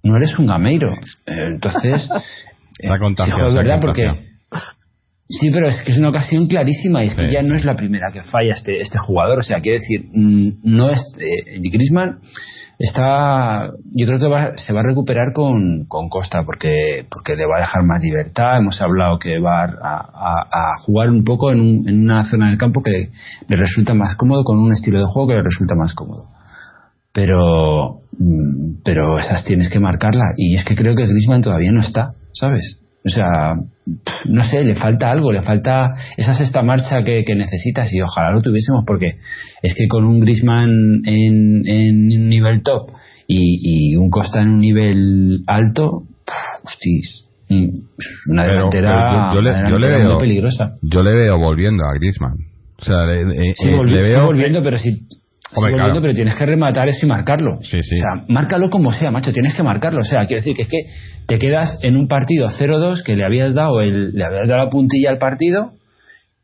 [0.03, 0.93] No eres un gameiro.
[1.27, 2.09] Eh, Entonces,
[2.81, 4.30] Se ha eh, contagiado, hijo, es se ha verdad, porque.
[5.31, 7.33] Sí, pero es que es una ocasión clarísima y es que Sí.
[7.33, 9.38] ya no es la primera que falla este, este jugador.
[9.38, 11.01] O sea, quiere decir, mm, no es.
[11.21, 12.19] Eh, Griezmann
[12.79, 13.71] está.
[13.93, 17.59] Yo creo que va, se va a recuperar con, con Costa porque, porque le va
[17.59, 18.59] a dejar más libertad.
[18.59, 22.49] Hemos hablado que va a, a- a jugar un poco en, un- en una zona
[22.49, 23.11] del campo que
[23.49, 26.25] le resulta más cómodo, con un estilo de juego que le resulta más cómodo.
[27.12, 28.01] Pero.
[28.19, 30.25] mm, Pero esas tienes que marcarla.
[30.37, 32.80] Y es que creo que Griezmann todavía no está, ¿sabes?
[33.05, 33.55] O sea,
[34.29, 38.31] no sé, le falta algo, le falta esa sexta marcha que, que necesitas y ojalá
[38.31, 39.15] lo tuviésemos porque
[39.63, 42.91] es que con un Grisman en, en un nivel top
[43.27, 46.03] y, y un Costa en un nivel alto,
[46.63, 47.69] hostis, mm,
[48.33, 50.77] una delantera, pero yo- yo le- una yo le delantera veo- muy peligrosa.
[50.83, 52.35] Yo le veo volviendo a Griezmann.
[52.81, 54.27] O sea, le, eh, Sí, eh, volvi- le veo.
[54.27, 55.07] volviendo, pero si sí,
[55.55, 56.01] Hombre, volviendo, claro.
[56.03, 57.59] pero tienes que rematar eso y marcarlo.
[57.63, 57.97] Sí, sí.
[57.97, 60.01] O sea, márcalo como sea, macho, tienes que marcarlo.
[60.01, 60.79] O sea, quiero decir que es que
[61.27, 64.71] te quedas en un partido 0-2 que le habías dado el, le habías dado la
[64.71, 65.73] puntilla al partido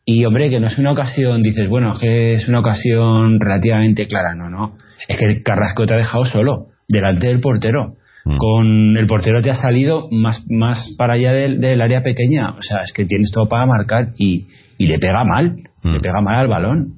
[0.04, 4.06] y hombre, que no es una ocasión, dices, bueno, es que es una ocasión relativamente
[4.06, 4.76] clara, no, no.
[5.08, 7.94] Es que Carrasco te ha dejado solo, delante del portero.
[8.24, 8.36] Mm.
[8.38, 12.50] Con el portero te ha salido más, más para allá del, del área pequeña.
[12.50, 14.46] O sea, es que tienes todo para marcar y,
[14.78, 15.92] y le pega mal, Mm.
[15.92, 16.94] le pega mal al balón.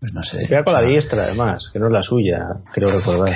[0.00, 0.46] Pues no sé.
[0.48, 3.34] Pega con la diestra, además, que no es la suya, creo recordar.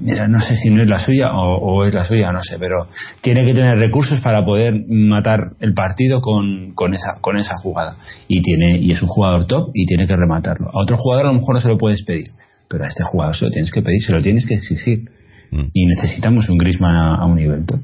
[0.00, 2.58] Mira, no sé si no es la suya o, o es la suya, no sé,
[2.58, 2.86] pero
[3.22, 7.96] tiene que tener recursos para poder matar el partido con, con esa con esa jugada
[8.28, 10.68] y tiene y es un jugador top y tiene que rematarlo.
[10.68, 12.28] A otro jugador a lo mejor no se lo puedes pedir,
[12.68, 15.08] pero a este jugador se lo tienes que pedir, se lo tienes que exigir.
[15.50, 15.70] Mm.
[15.72, 17.80] y necesitamos un Griezmann a, a un nivel top.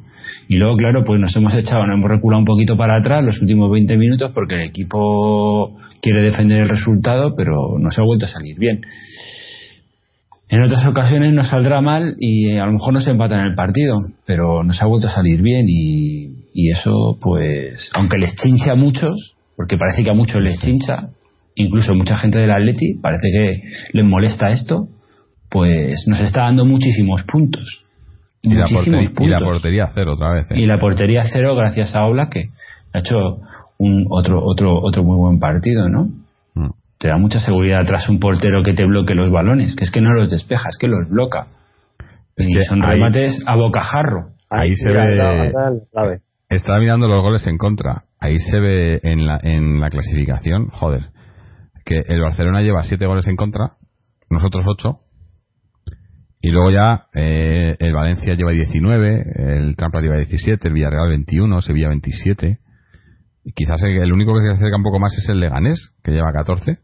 [0.48, 3.40] Y luego, claro, pues nos hemos echado, nos hemos reculado un poquito para atrás los
[3.40, 8.26] últimos 20 minutos porque el equipo quiere defender el resultado, pero no se ha vuelto
[8.26, 8.82] a salir bien.
[10.48, 14.62] En otras ocasiones nos saldrá mal y a lo mejor nos empatan el partido, pero
[14.62, 19.36] nos ha vuelto a salir bien y, y eso, pues, aunque les chincha a muchos,
[19.56, 21.08] porque parece que a muchos les chincha,
[21.54, 24.88] incluso mucha gente del Atleti, parece que les molesta esto,
[25.50, 27.83] pues nos está dando muchísimos puntos.
[28.46, 30.50] Y la, Muchísimos portería, y la portería cero otra vez.
[30.50, 30.54] ¿eh?
[30.60, 32.50] Y la portería cero gracias a Ola que
[32.92, 33.38] ha hecho
[33.78, 36.08] un otro otro otro muy buen partido, ¿no?
[36.54, 36.70] Mm.
[36.98, 40.00] Te da mucha seguridad tras un portero que te bloque los balones, que es que
[40.00, 41.46] no los despeja, es que los bloca.
[42.36, 44.28] Es y que son ahí- remates a bocajarro.
[44.50, 45.52] Ahí se mira, ve-
[45.92, 46.18] clave.
[46.48, 48.04] Estaba mirando los goles en contra.
[48.20, 51.02] Ahí se ve en la, en la clasificación, joder,
[51.84, 53.72] que el Barcelona lleva 7 goles en contra,
[54.30, 54.98] nosotros 8.
[56.46, 59.24] Y luego ya eh, el Valencia lleva 19,
[59.58, 62.58] el Trampa lleva 17, el Villarreal 21, Sevilla 27.
[63.44, 66.10] Y quizás el, el único que se acerca un poco más es el Leganés, que
[66.12, 66.78] lleva 14.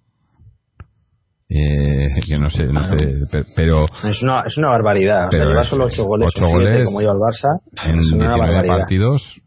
[1.52, 2.96] Eh, que no sé, no sé,
[3.30, 5.26] pe- pero Es una, es una barbaridad.
[5.26, 7.60] O sea, Pero lleva solo 8 goles, ocho o siete, goles como lleva el Barça.
[7.90, 8.76] en es una 19 barbaridad.
[8.78, 9.40] partidos,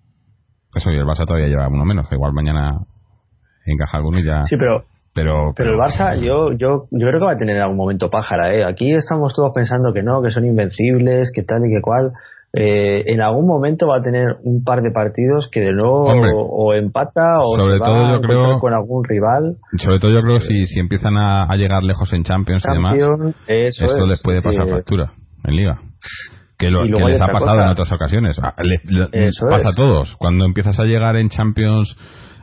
[0.75, 2.71] eso y el Barça todavía lleva uno menos, que igual mañana
[3.65, 4.43] encaja alguno y ya.
[4.43, 7.77] Sí, pero pero, Pero el Barça, yo, yo, yo creo que va a tener algún
[7.77, 8.63] momento pájara, ¿eh?
[8.65, 12.11] Aquí estamos todos pensando que no, que son invencibles, que tal y que cual.
[12.55, 16.29] Eh, en algún momento va a tener un par de partidos que de nuevo Hombre,
[16.35, 19.55] o empata o sobre se va todo a yo encontrar creo- con algún rival.
[19.77, 22.71] sobre todo yo creo que si, si empiezan a, a llegar lejos en Champions y
[22.73, 22.95] demás,
[23.47, 25.13] eso esto es, les puede pasar decir, factura
[25.45, 25.79] en Liga.
[26.59, 27.63] Que, lo, que les ha pasado cosa.
[27.63, 28.39] en otras ocasiones.
[28.39, 28.53] A-
[29.11, 29.73] Eso pasa es.
[29.73, 30.15] a todos.
[30.17, 31.97] Cuando empiezas a llegar en Champions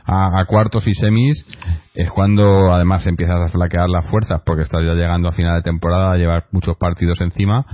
[0.05, 1.45] a, a cuartos y semis,
[1.93, 5.61] es cuando además empiezas a flaquear las fuerzas, porque estás ya llegando a final de
[5.61, 7.65] temporada a llevar muchos partidos encima.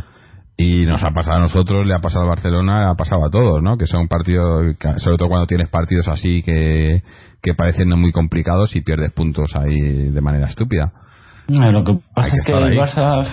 [0.60, 3.30] Y nos ha pasado a nosotros, le ha pasado a Barcelona, le ha pasado a
[3.30, 3.78] todos, ¿no?
[3.78, 7.04] Que son partidos, sobre todo cuando tienes partidos así que,
[7.44, 10.92] que parecen no muy complicados y pierdes puntos ahí de manera estúpida.
[11.48, 12.76] No, lo que pasa es que el.
[12.76, 13.24] Barça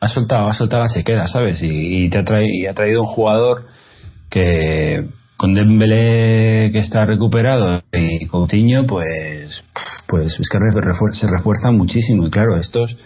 [0.00, 1.62] ha soltado, ha soltado la chequera, ¿sabes?
[1.62, 3.66] Y, y te ha, traído, y ha traído un jugador
[4.28, 5.06] que
[5.42, 9.64] con Dembélé que está recuperado y Coutinho, pues,
[10.06, 10.58] pues es que
[11.14, 12.28] se refuerzan muchísimo.
[12.28, 12.96] Y claro, estos,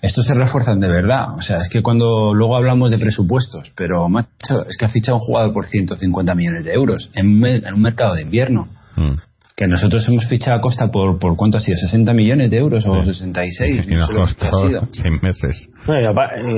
[0.00, 1.34] estos se refuerzan de verdad.
[1.36, 5.18] O sea, es que cuando luego hablamos de presupuestos, pero macho, es que ha fichado
[5.18, 8.66] un jugador por 150 millones de euros en, en un mercado de invierno.
[8.96, 9.16] Mm.
[9.56, 11.76] Que nosotros hemos fichado a Costa por, por ¿cuánto ha sido?
[11.78, 13.86] ¿60 millones de euros o 66?
[13.86, 14.88] Y No nos sé que ha costó sido.
[14.90, 15.70] seis meses.
[15.86, 15.94] No,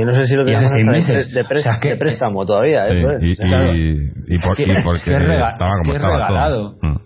[0.01, 0.71] y no sé si lo tenemos
[1.07, 2.85] de, de pre- O sea, es que- de préstamo todavía.
[2.85, 3.23] Sí, eso es.
[3.23, 3.77] y, Claro.
[3.77, 6.77] y, y por- Es que- y es porque rega- estaba es como es estaba regalado.
[6.81, 6.91] todo.
[6.91, 6.99] Mm.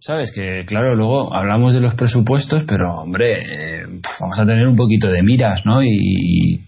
[0.00, 0.32] ¿Sabes?
[0.32, 3.86] Que claro, luego hablamos de los presupuestos, pero hombre, eh,
[4.20, 5.82] vamos a tener un poquito de miras, ¿no?
[5.82, 6.60] Y,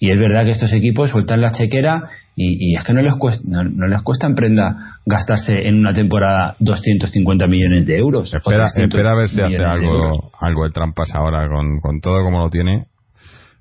[0.00, 2.02] y es verdad que estos equipos sueltan la chequera
[2.34, 5.78] y, y es que no les, cuesta, no, no les cuesta en prenda gastarse en
[5.78, 8.32] una temporada 250 millones de euros.
[8.32, 11.80] Espera, 300 espera a ver si hace millones de algo, algo de trampas ahora con,
[11.80, 12.86] con todo como lo tiene,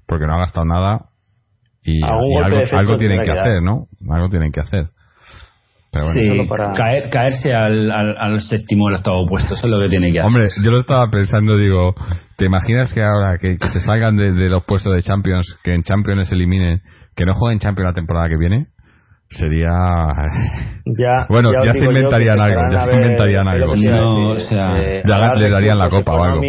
[0.05, 1.05] porque no ha gastado nada
[1.84, 3.88] y, y algo, algo tienen que hacer, ¿no?
[4.10, 4.88] Algo tienen que hacer.
[5.91, 6.21] Pero bueno.
[6.21, 9.71] Sí, solo para- caer, caerse al, al, al séptimo o al octavo puesto, eso es
[9.71, 10.27] lo que tiene que hacer.
[10.27, 11.93] Hombre, yo lo estaba pensando, digo,
[12.38, 15.73] ¿te imaginas que ahora que, que se salgan de, de los puestos de Champions, que
[15.73, 16.82] en Champions se eliminen,
[17.15, 18.67] que no jueguen Champions la temporada que viene?
[19.30, 19.69] Sería...
[20.84, 23.75] Ya, Bueno, ya se inventarían que algo, ya se inventarían algo.
[23.75, 26.41] No, o sea, eh, ya le darían la copa o algo.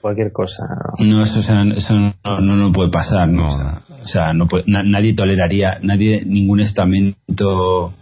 [0.00, 0.62] cualquier cosa.
[0.98, 1.04] ¿no?
[1.06, 3.28] No, eso, o sea, eso no, no, no puede pasar.
[3.28, 3.42] ¿no?
[3.42, 3.46] No.
[3.48, 7.92] O sea, o sea, no puede- na- nadie toleraría, nadie, ningún estamento,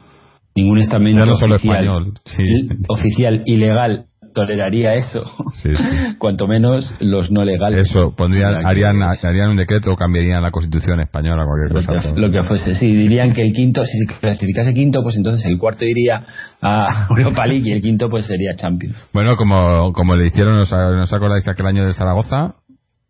[0.63, 2.43] ningún estamento no oficial, español, sí.
[2.43, 5.25] i- oficial ilegal toleraría eso.
[5.55, 6.15] Sí, sí.
[6.19, 7.89] Cuanto menos los no legales.
[7.89, 12.15] Eso, pondrían, harían, harían un decreto o cambiarían la constitución española, cualquier lo cosa.
[12.15, 15.45] que, lo que fuese, sí, dirían que el quinto, si se clasificase quinto, pues entonces
[15.47, 16.23] el cuarto iría
[16.63, 18.97] a Europa League y el quinto pues sería Champions.
[19.13, 22.55] Bueno, como, como le hicieron, ¿os, ¿os acordáis aquel año de Zaragoza?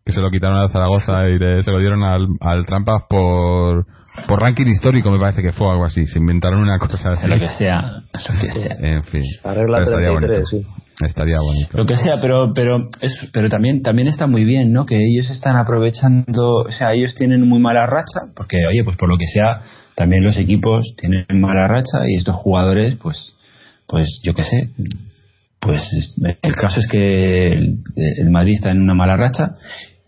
[0.05, 3.85] Que se lo quitaron a Zaragoza y le- se lo dieron al, al Trampas por,
[4.27, 6.05] por ranking histórico, me parece que fue algo así.
[6.07, 7.27] Se inventaron una cosa así.
[7.27, 7.81] Lo que sea,
[8.13, 8.77] lo que sea.
[8.79, 9.21] En fin.
[9.43, 10.47] La regla Pero estaría 33, bonito.
[10.47, 11.05] sí.
[11.05, 11.77] Estaría bonito.
[11.77, 14.85] Lo que sea, pero pero es, pero también también está muy bien, ¿no?
[14.85, 19.07] Que ellos están aprovechando, o sea, ellos tienen muy mala racha, porque oye, pues por
[19.07, 19.61] lo que sea,
[19.95, 23.35] también los equipos tienen mala racha y estos jugadores, pues
[23.87, 24.69] pues yo qué sé,
[25.61, 25.81] pues
[26.41, 27.77] el caso es que el,
[28.17, 29.55] el Madrid está en una mala racha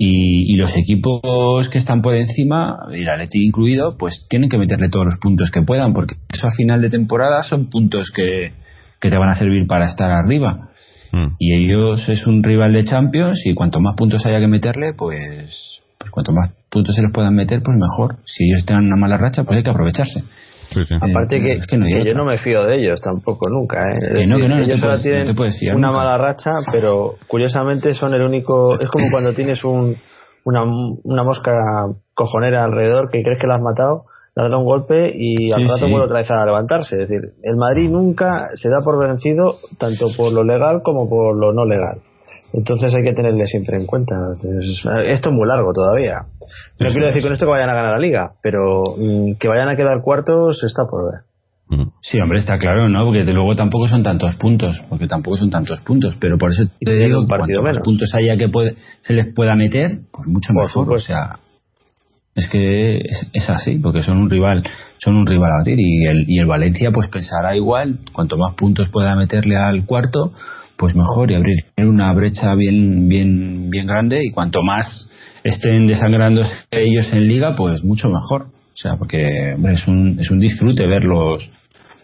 [0.04, 4.90] y, y los equipos que están por encima, el Atleti incluido, pues tienen que meterle
[4.90, 8.52] todos los puntos que puedan, porque eso a final de temporada son puntos que,
[9.00, 10.70] que te van a servir para estar arriba.
[11.12, 11.36] Mm.
[11.38, 15.84] Y ellos es un rival de Champions y cuanto más puntos haya que meterle, pues,
[16.00, 18.16] pues cuanto más puntos se les puedan meter, pues mejor.
[18.26, 20.24] Si ellos tengan una mala racha, pues hay que aprovecharse.
[20.74, 20.96] Sí, sí.
[20.96, 23.50] Aparte Eh, que, es que no hay que yo no me fío de ellos tampoco
[23.50, 23.84] nunca.
[23.92, 24.14] ¿eh?
[24.16, 25.88] Que no, que no, no ellos te ahora puedes- tienen no te puedes fiar una
[25.88, 26.00] nunca.
[26.00, 28.80] mala racha, pero curiosamente son el único.
[28.80, 29.96] Es como cuando tienes un,
[30.46, 30.64] una,
[31.04, 31.52] una mosca
[32.14, 34.06] cojonera alrededor que crees que la has matado,
[34.36, 35.92] le das un golpe y al Sí, rato sí.
[35.92, 37.02] vuelve otra vez a levantarse.
[37.04, 41.36] Es decir, el Madrid nunca se da por vencido tanto por lo legal como por
[41.38, 42.00] lo no legal.
[42.54, 44.16] Entonces hay que tenerle siempre en cuenta.
[44.16, 46.26] Entonces, esto es muy largo todavía.
[46.80, 49.70] No quiero decir con esto que vayan a ganar la liga, pero mm, que vayan
[49.70, 51.22] a quedar cuartos está por ver.
[51.70, 51.90] Mm.
[52.02, 53.06] Sí, hombre, está claro, ¿no?
[53.06, 56.64] Porque de luego tampoco son tantos puntos, porque tampoco son tantos puntos, pero por eso
[56.80, 60.00] te digo un que partido cuanto más puntos haya que puede, se les pueda meter,
[60.12, 61.14] pues mucho Por mejor, supuesto.
[61.14, 61.40] o sea,
[62.36, 64.64] es que es, es así, porque son un rival,
[64.98, 68.56] son un rival a batir y el, y el Valencia pues pensará igual, cuanto más
[68.56, 70.34] puntos pueda meterle al cuarto,
[70.82, 75.10] pues mejor y abrir una brecha bien, bien, bien grande y cuanto más
[75.44, 78.48] estén desangrándose ellos en liga, pues mucho mejor.
[78.74, 81.52] O sea, porque hombre, es un, es un disfrute verlos,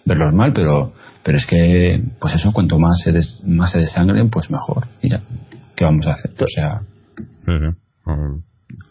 [0.05, 4.29] verlos mal, pero, pero es que, pues eso, cuanto más se, des- más se desangren,
[4.29, 4.83] pues mejor.
[5.01, 5.21] Mira,
[5.75, 6.31] ¿qué vamos a hacer?
[6.39, 6.81] O sea,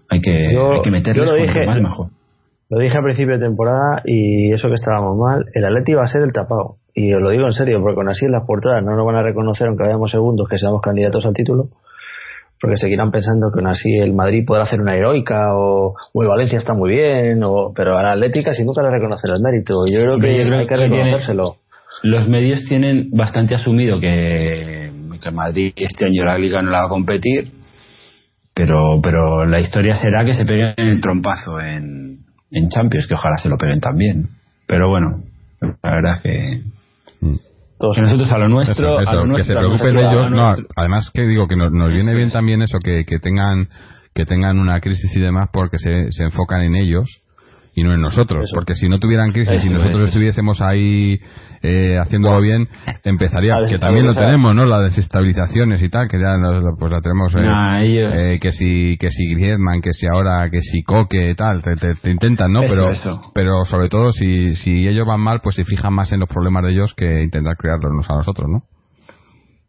[0.09, 2.07] hay que, Yo- hay que meterles yo lo cuanto dije- más mejor.
[2.69, 6.09] Lo dije a principio de temporada y eso que estábamos mal, el Atleti va a
[6.09, 6.79] ser el tapado.
[6.99, 9.17] Y os lo digo en serio, porque con así en las portadas no nos van
[9.17, 11.69] a reconocer, aunque vayamos segundos, que seamos candidatos al título,
[12.59, 16.29] porque seguirán pensando que aún así el Madrid podrá hacer una heroica o, o el
[16.29, 19.85] Valencia está muy bien, o, pero a la Atlética sin nunca le reconocer el mérito.
[19.87, 21.57] Yo creo que yo creo hay que que tiene- reconocérselo.
[22.03, 24.91] Los medios tienen bastante asumido que,
[25.23, 27.53] que Madrid este año la liga no la va a competir,
[28.55, 33.37] pero, pero la historia será que se peguen el trompazo en, en Champions, que ojalá
[33.37, 34.29] se lo peguen también.
[34.67, 35.23] Pero bueno,
[35.61, 36.61] la verdad es que.
[37.79, 40.31] Todos- que nosotros a lo nuestro, Eso, eso, a lo que se preocupen ellos.
[40.31, 43.69] No, además que digo que nos, nos viene bien también eso, que, que tengan
[44.15, 47.21] que tengan una crisis y demás porque se, se enfocan en ellos
[47.75, 48.45] y no en nosotros.
[48.45, 48.55] Eso.
[48.55, 51.19] Porque si no tuvieran crisis y nosotros estuviésemos ahí
[51.67, 52.69] eh, haciéndolo bien,
[53.05, 54.65] empezaría, que también lo tenemos, ¿no?
[54.65, 57.35] Las desestabilizaciones y tal, que ya nos- pues la tenemos.
[57.35, 61.35] eh, Nah, ellos- eh, que si que si Griezmann, que si ahora, que si Coque,
[61.37, 62.63] tal, te, te- te intentan, ¿no?
[62.63, 63.33] Eso, pero eso.
[63.35, 66.63] pero sobre todo si si ellos van mal, pues se fijan más en los problemas
[66.65, 68.63] de ellos que intentar crearlos a nosotros, ¿no?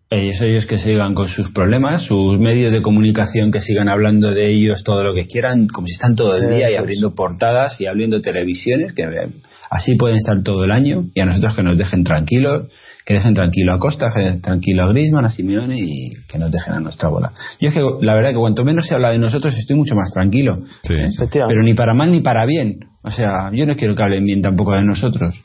[0.10, 4.48] Ellos, ellos que sigan con sus problemas, sus medios de comunicación que sigan hablando de
[4.52, 7.88] ellos todo lo que quieran, como si están todo el día y abriendo portadas y
[7.88, 9.28] abriendo televisiones, que eh,
[9.70, 12.72] así pueden estar todo el año y a nosotros que nos dejen tranquilos,
[13.06, 16.52] que dejen tranquilo a Costa, que dejen tranquilo a Griezmann, a Simeone y que nos
[16.52, 17.32] dejen a nuestra bola.
[17.60, 20.12] Yo es que la verdad que cuanto menos se habla de nosotros estoy mucho más
[20.14, 20.60] tranquilo.
[20.84, 20.96] Sí.
[21.32, 22.80] Pero ni para mal ni para bien.
[23.04, 25.44] O sea, yo no quiero que hablen bien tampoco de nosotros.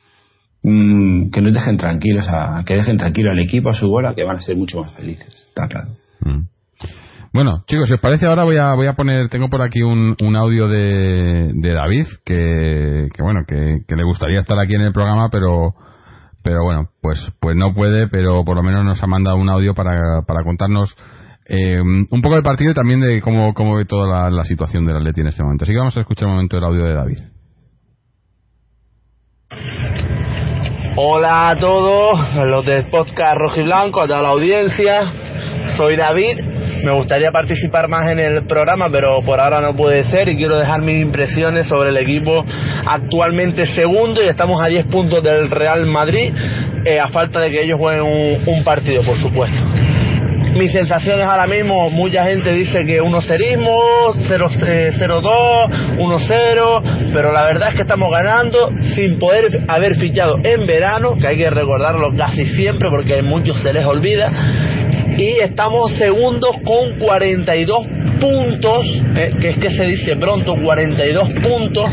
[0.64, 4.22] Mm, que nos dejen tranquilos, a, que dejen tranquilo al equipo, a su bola, que
[4.22, 5.46] van a ser mucho más felices.
[5.48, 5.88] Está claro.
[6.20, 6.51] Mm.
[7.34, 10.14] Bueno, chicos, si os parece, ahora voy a, voy a poner, tengo por aquí un,
[10.20, 14.82] un audio de, de David, que, que bueno, que, que le gustaría estar aquí en
[14.82, 15.74] el programa, pero,
[16.42, 19.72] pero bueno, pues, pues no puede, pero por lo menos nos ha mandado un audio
[19.72, 20.94] para, para contarnos
[21.46, 24.84] eh, un poco del partido y también de cómo, cómo ve toda la, la situación
[24.84, 25.64] del Atleti en este momento.
[25.64, 27.18] Así que vamos a escuchar un momento el audio de David.
[30.96, 35.00] Hola a todos, los del podcast Rojo y Blanco, a toda la audiencia.
[35.78, 36.51] Soy David.
[36.84, 40.58] Me gustaría participar más en el programa, pero por ahora no puede ser y quiero
[40.58, 42.44] dejar mis impresiones sobre el equipo
[42.86, 46.34] actualmente segundo y estamos a 10 puntos del Real Madrid,
[46.84, 49.58] eh, a falta de que ellos jueguen un, un partido, por supuesto.
[50.54, 53.80] Mis sensaciones ahora mismo, mucha gente dice que 1 serismo,
[54.28, 61.16] 0-2, 1-0, pero la verdad es que estamos ganando sin poder haber fichado en verano,
[61.18, 64.30] que hay que recordarlo casi siempre porque a muchos se les olvida,
[65.16, 67.86] y estamos segundos con 42
[68.20, 71.84] puntos, eh, que es que se dice pronto, 42 puntos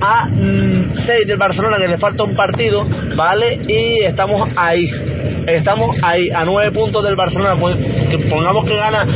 [0.00, 3.60] a 6 del Barcelona que le falta un partido, ¿vale?
[3.68, 4.88] Y estamos ahí,
[5.46, 9.06] estamos ahí a 9 puntos del Barcelona, pues, que pongamos que gana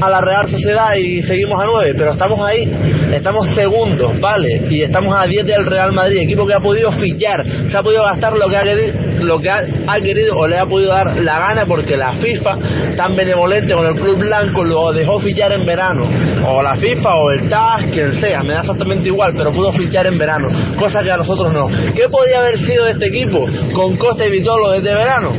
[0.00, 2.70] a la Real Sociedad y seguimos a 9, pero estamos ahí,
[3.12, 4.62] estamos segundos, ¿vale?
[4.70, 8.02] Y estamos a 10 del Real Madrid, equipo que ha podido fichar, se ha podido
[8.02, 11.38] gastar lo que ha querido, lo que ha querido o le ha podido dar la
[11.38, 12.58] gana porque la FIFA,
[12.94, 16.08] tan benevolente con el Club Blanco, lo dejó fichar en verano,
[16.46, 20.06] o la FIFA o el TAS, quien sea, me da exactamente igual, pero pudo fichar
[20.06, 21.68] en verano, cosa que a nosotros no.
[21.94, 25.32] ¿Qué podría haber sido de este equipo con Costa y Vitolo desde verano?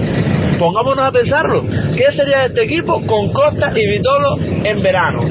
[0.60, 1.64] Pongámonos a pensarlo.
[1.96, 5.22] ¿Qué sería de este equipo con Costa y Vitolo en verano?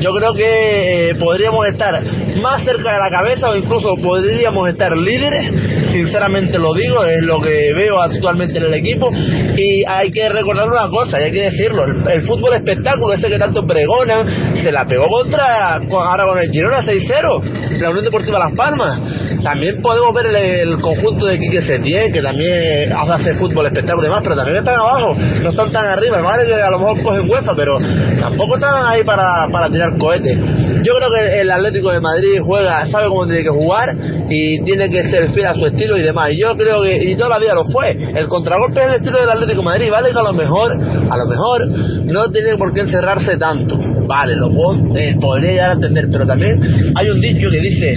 [0.00, 2.02] Yo creo que eh, podríamos estar
[2.40, 7.40] más cerca de la cabeza o incluso podríamos estar líderes, sinceramente lo digo, es lo
[7.40, 9.10] que veo actualmente en el equipo.
[9.56, 13.38] Y hay que recordar una cosa, y hay que decirlo, el, fútbol espectáculo ese que
[13.38, 18.54] tanto pregona, se la pegó contra, ahora con el Girona 6-0, la Unión Deportiva Las
[18.54, 19.00] Palmas,
[19.42, 24.20] también podemos ver el, conjunto de Quique Setién, que también hace fútbol espectáculo y demás,
[24.22, 27.54] pero también están abajo, no están tan arriba, vale que a lo mejor cogen UEFA,
[27.54, 27.78] pero
[28.20, 30.38] tampoco están ahí para, para tirar cohetes.
[30.82, 33.96] Yo creo que el Atlético de Madrid juega, sabe cómo tiene que jugar
[34.28, 36.28] y tiene que ser fiel a su estilo y demás.
[36.38, 39.30] Yo creo que, y toda la vida lo fue, el contragolpe es el estilo del
[39.30, 41.66] Atlético Madrid, vale que a lo mejor, a lo mejor
[42.04, 43.78] no tiene por qué encerrarse tanto.
[44.06, 46.60] Vale, lo puedo, eh, podría llegar a entender, pero también
[46.94, 47.94] hay un dicho que dice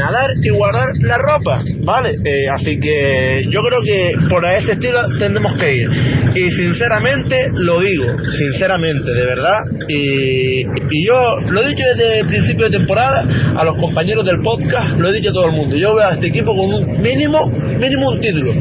[0.00, 2.16] nadar y guardar la ropa, ¿vale?
[2.24, 5.88] Eh, así que yo creo que por ese estilo tendremos que ir.
[6.34, 8.06] Y sinceramente lo digo,
[8.38, 9.58] sinceramente, de verdad.
[9.88, 13.24] Y, y yo lo he dicho desde el principio de temporada
[13.56, 15.76] a los compañeros del podcast, lo he dicho a todo el mundo.
[15.76, 17.46] Yo veo a este equipo con un mínimo,
[17.78, 18.52] mínimo un título,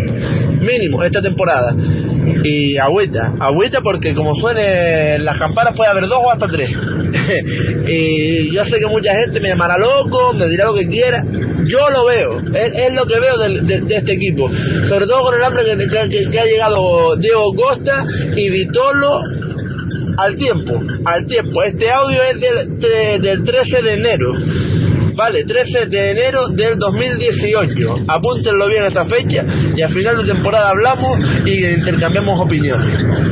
[0.60, 1.76] mínimo esta temporada.
[2.44, 6.70] Y agüita, agüita porque como suene las campanas puede haber dos o hasta tres.
[7.88, 11.24] y yo sé que mucha gente me llamará loco, me dirá lo que quiera.
[11.66, 14.50] Yo lo veo, es, lo que veo de, este equipo.
[14.88, 18.04] Sobre todo con el hambre que, que, ha llegado Diego Costa
[18.36, 19.22] y Vitolo
[20.18, 21.64] al tiempo, al tiempo.
[21.64, 24.34] Este audio es del, del 13 de enero.
[25.20, 28.06] Vale, 13 de enero del 2018.
[28.08, 29.44] Apúntenlo bien esa fecha
[29.76, 32.90] y al final de temporada hablamos y intercambiamos opiniones.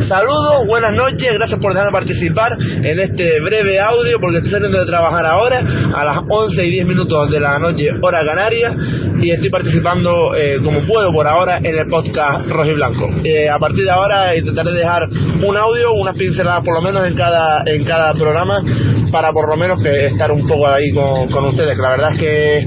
[0.09, 4.85] Saludos, buenas noches, gracias por dejarme participar en este breve audio porque estoy saliendo de
[4.85, 5.63] trabajar ahora
[5.95, 8.75] a las 11 y 10 minutos de la noche, hora canaria,
[9.21, 13.07] y estoy participando eh, como puedo por ahora en el podcast Rojo y Blanco.
[13.23, 17.15] Eh, a partir de ahora intentaré dejar un audio, unas pinceladas por lo menos en
[17.15, 18.61] cada, en cada programa
[19.09, 22.19] para por lo menos que estar un poco ahí con, con ustedes la verdad es
[22.19, 22.57] que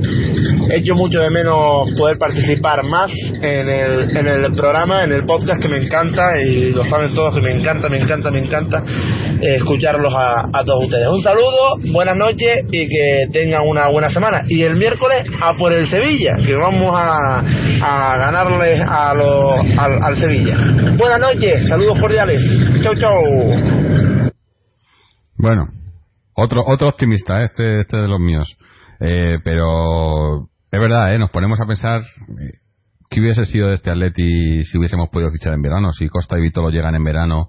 [0.70, 3.10] he hecho mucho de menos poder participar más
[3.42, 7.34] en el, en el programa, en el podcast que me encanta y lo saben todos
[7.34, 8.82] que me encanta, me encanta, me encanta
[9.40, 11.08] eh, escucharlos a, a, todos ustedes.
[11.08, 14.42] Un saludo, buenas noches y que tengan una buena semana.
[14.48, 20.02] Y el miércoles a por el Sevilla, que vamos a, a ganarles a los, al,
[20.02, 20.56] al Sevilla.
[20.96, 22.40] Buenas noches, saludos cordiales.
[22.82, 24.30] Chau, chau.
[25.36, 25.68] Bueno,
[26.34, 28.56] otro, otro optimista, este, este de los míos.
[29.00, 31.18] Eh, pero es verdad, ¿eh?
[31.18, 32.58] nos ponemos a pensar eh,
[33.10, 36.42] qué hubiese sido de este Atleti si hubiésemos podido fichar en verano, si Costa y
[36.42, 37.48] Vitolo llegan en verano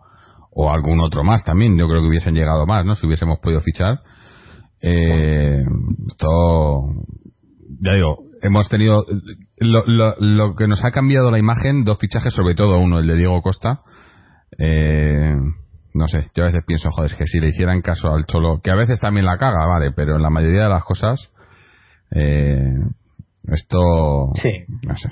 [0.52, 2.95] o algún otro más también, yo creo que hubiesen llegado más, ¿no?
[2.95, 3.99] Si hubiésemos podido fichar.
[4.82, 5.64] Eh,
[6.08, 6.82] esto,
[7.80, 9.06] ya digo, hemos tenido
[9.60, 13.08] lo, lo, lo, que nos ha cambiado la imagen, dos fichajes, sobre todo uno, el
[13.08, 13.82] de Diego Costa.
[14.58, 15.36] Eh,
[15.93, 18.72] no sé, yo a veces pienso, joder, que si le hicieran caso al Cholo, que
[18.72, 21.32] a veces también la caga, vale, pero en la mayoría de las cosas,
[22.12, 22.74] eh,
[23.51, 24.34] esto.
[24.36, 24.66] Sí.
[24.86, 25.09] No sé.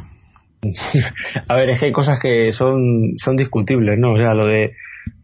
[1.48, 4.14] A ver, es que hay cosas que son, son discutibles, ¿no?
[4.14, 4.74] O sea, lo de.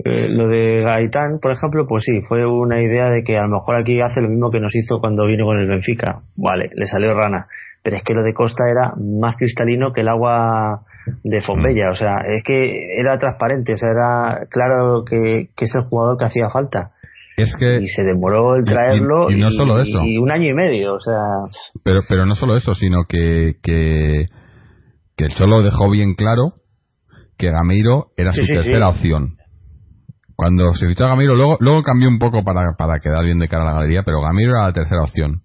[0.03, 3.49] Eh, lo de Gaitán, por ejemplo, pues sí, fue una idea de que a lo
[3.49, 6.21] mejor aquí hace lo mismo que nos hizo cuando vino con el Benfica.
[6.36, 7.47] Vale, le salió rana.
[7.84, 10.82] Pero es que lo de Costa era más cristalino que el agua
[11.23, 11.91] de Fombella.
[11.91, 16.17] O sea, es que era transparente, o sea, era claro que, que es el jugador
[16.17, 16.95] que hacía falta
[17.38, 19.99] y se demoró el traerlo y, no solo eso.
[20.03, 21.21] y un año y medio o sea.
[21.83, 24.25] Pero pero no solo eso sino que que,
[25.17, 26.53] que el Cholo dejó bien claro
[27.38, 29.36] que Gameiro era su tercera opción.
[30.36, 33.47] Cuando se fichó a Gameiro luego luego cambió un poco para, para quedar bien de
[33.47, 35.41] cara a la galería pero Gameiro era la tercera opción.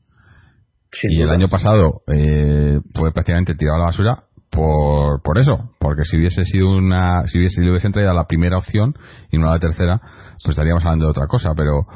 [1.02, 6.04] Y el año pasado eh, fue prácticamente tirado a la basura por, por eso, porque
[6.04, 8.94] si hubiese sido una, si hubiese, si le hubiesen traído la primera opción
[9.30, 11.86] y no la tercera, pues estaríamos hablando de otra cosa, pero,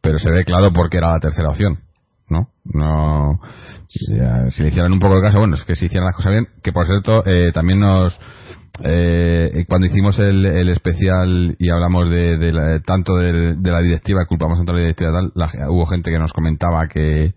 [0.00, 1.78] pero se ve claro por qué era la tercera opción.
[2.30, 2.48] ¿no?
[2.64, 3.40] No,
[3.86, 6.48] si, le hicieran un poco de caso, bueno, es que si hicieran las cosas bien,
[6.62, 8.18] que por cierto, eh, también nos,
[8.84, 14.26] eh, cuando hicimos el, el, especial y hablamos de, de tanto de, de, la directiva,
[14.26, 17.32] culpamos tanto a la directiva tal, la, hubo gente que nos comentaba que,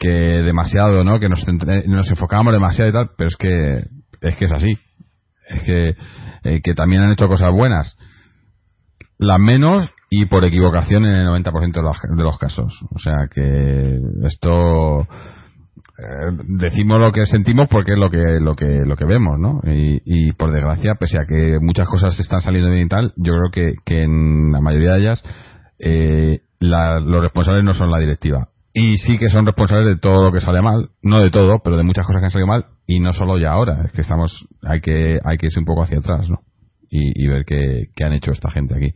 [0.00, 1.20] que demasiado, ¿no?
[1.20, 1.46] Que nos,
[1.86, 3.84] nos enfocábamos demasiado y tal, pero es que
[4.22, 4.78] es que es así.
[5.46, 5.94] Es que,
[6.44, 7.96] eh, que también han hecho cosas buenas.
[9.18, 12.80] Las menos y por equivocación en el 90% de los, de los casos.
[12.94, 18.84] O sea que esto eh, decimos lo que sentimos porque es lo que lo que
[18.86, 19.60] lo que vemos, ¿no?
[19.64, 23.34] Y, y, por desgracia, pese a que muchas cosas están saliendo bien y tal, yo
[23.34, 25.22] creo que, que en la mayoría de ellas
[25.78, 30.22] eh, la, los responsables no son la directiva y sí que son responsables de todo
[30.24, 32.66] lo que sale mal, no de todo, pero de muchas cosas que han salido mal
[32.86, 35.82] y no solo ya ahora, es que estamos, hay que, hay que irse un poco
[35.82, 36.38] hacia atrás, ¿no?
[36.90, 38.92] Y, y ver qué, qué, han hecho esta gente aquí.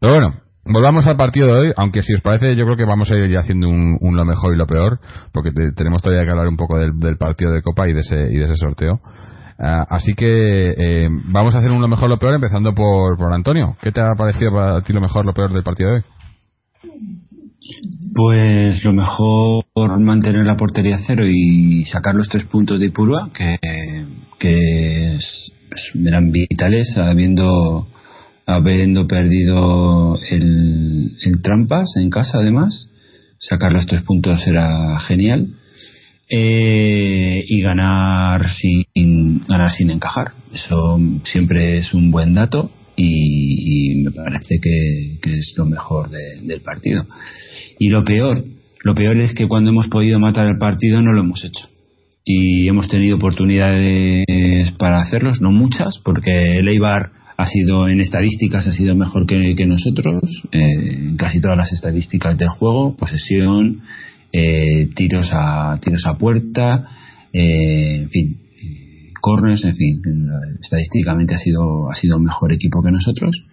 [0.00, 0.34] Pero bueno,
[0.64, 3.30] volvamos al partido de hoy, aunque si os parece, yo creo que vamos a ir
[3.30, 4.98] ya haciendo un, lo mejor y lo peor,
[5.32, 8.00] porque te- tenemos todavía que hablar un poco del, del partido de Copa y de
[8.00, 9.00] ese, y de ese sorteo.
[9.58, 13.32] Ah, así que eh, vamos a hacer un lo mejor, lo peor, empezando por, por
[13.32, 13.76] Antonio.
[13.82, 16.02] ¿Qué te ha parecido para ti lo mejor, lo peor del partido de hoy?
[18.14, 19.64] Pues lo mejor
[20.00, 23.56] mantener la portería cero y sacar los tres puntos de Ipurua, que,
[24.38, 25.18] que
[26.04, 27.86] eran vitales, habiendo,
[28.46, 32.88] habiendo perdido el, el Trampas en casa, además.
[33.38, 35.48] Sacar los tres puntos era genial.
[36.34, 40.32] Eh, y ganar sin, ganar sin encajar.
[40.54, 46.40] Eso siempre es un buen dato y, me parece que, que es lo mejor de-
[46.42, 47.04] del partido.
[47.82, 48.44] Y lo peor,
[48.84, 51.68] lo peor es que cuando hemos podido matar el partido no lo hemos hecho.
[52.24, 58.68] Y hemos tenido oportunidades para hacerlos, no muchas, porque el Eibar ha sido en estadísticas
[58.68, 60.22] ha sido mejor que, nosotros,
[60.52, 63.80] eh, en casi todas las estadísticas del juego, posesión,
[64.32, 66.86] eh, tiros a tiros a puerta,
[67.32, 72.52] eh, en fin, eh, corners, en fin, eh, estadísticamente ha sido ha sido un mejor
[72.52, 73.44] equipo que nosotros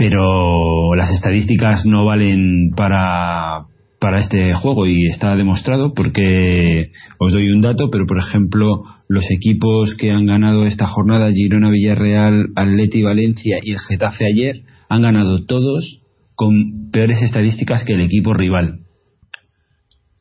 [0.00, 3.66] pero las estadísticas no valen para,
[4.00, 9.30] para este juego y está demostrado porque os doy un dato, pero por ejemplo los
[9.30, 15.02] equipos que han ganado esta jornada, Girona, Villarreal, Atleti, Valencia y el Getafe ayer, han
[15.02, 16.02] ganado todos
[16.34, 18.80] con peores estadísticas que el equipo rival.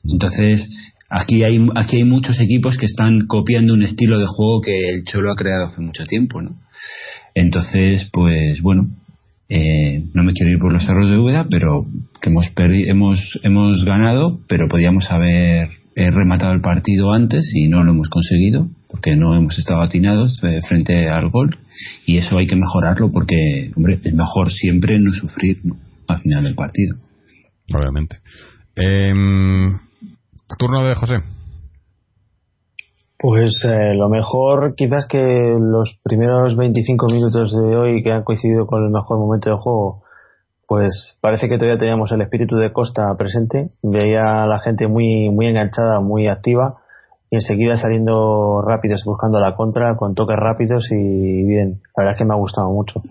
[0.04, 0.70] Entonces,
[1.10, 5.06] aquí hay, aquí hay muchos equipos que están copiando un estilo de juego que el
[5.06, 6.58] Cholo ha creado hace mucho tiempo, ¿no?
[7.34, 8.99] Entonces, pues bueno,
[9.50, 11.86] eh, no me quiero ir por los cerros de Úbeda, pero
[12.22, 17.84] que hemos hemos hemos ganado, pero podíamos haber eh, rematado el partido antes y no
[17.84, 21.58] lo hemos conseguido porque no hemos estado atinados eh, frente al gol
[22.06, 25.62] y eso hay que mejorarlo porque hombre es mejor siempre no sufrir
[26.08, 26.98] al final del partido.
[27.74, 28.18] Obviamente.
[28.76, 29.78] Em,
[30.58, 31.16] turno de José.
[33.22, 35.20] Pues eh, lo mejor quizás que
[35.60, 40.04] los primeros 25 minutos de hoy que han coincidido con el mejor momento del juego,
[40.66, 43.72] pues parece que todavía teníamos el espíritu de Costa presente.
[43.84, 46.78] Veía a la gente muy, muy enganchada, muy activa
[47.30, 51.82] y enseguida saliendo rápidos buscando la contra con toques rápidos y bien.
[51.98, 53.02] La verdad es que me ha gustado mucho.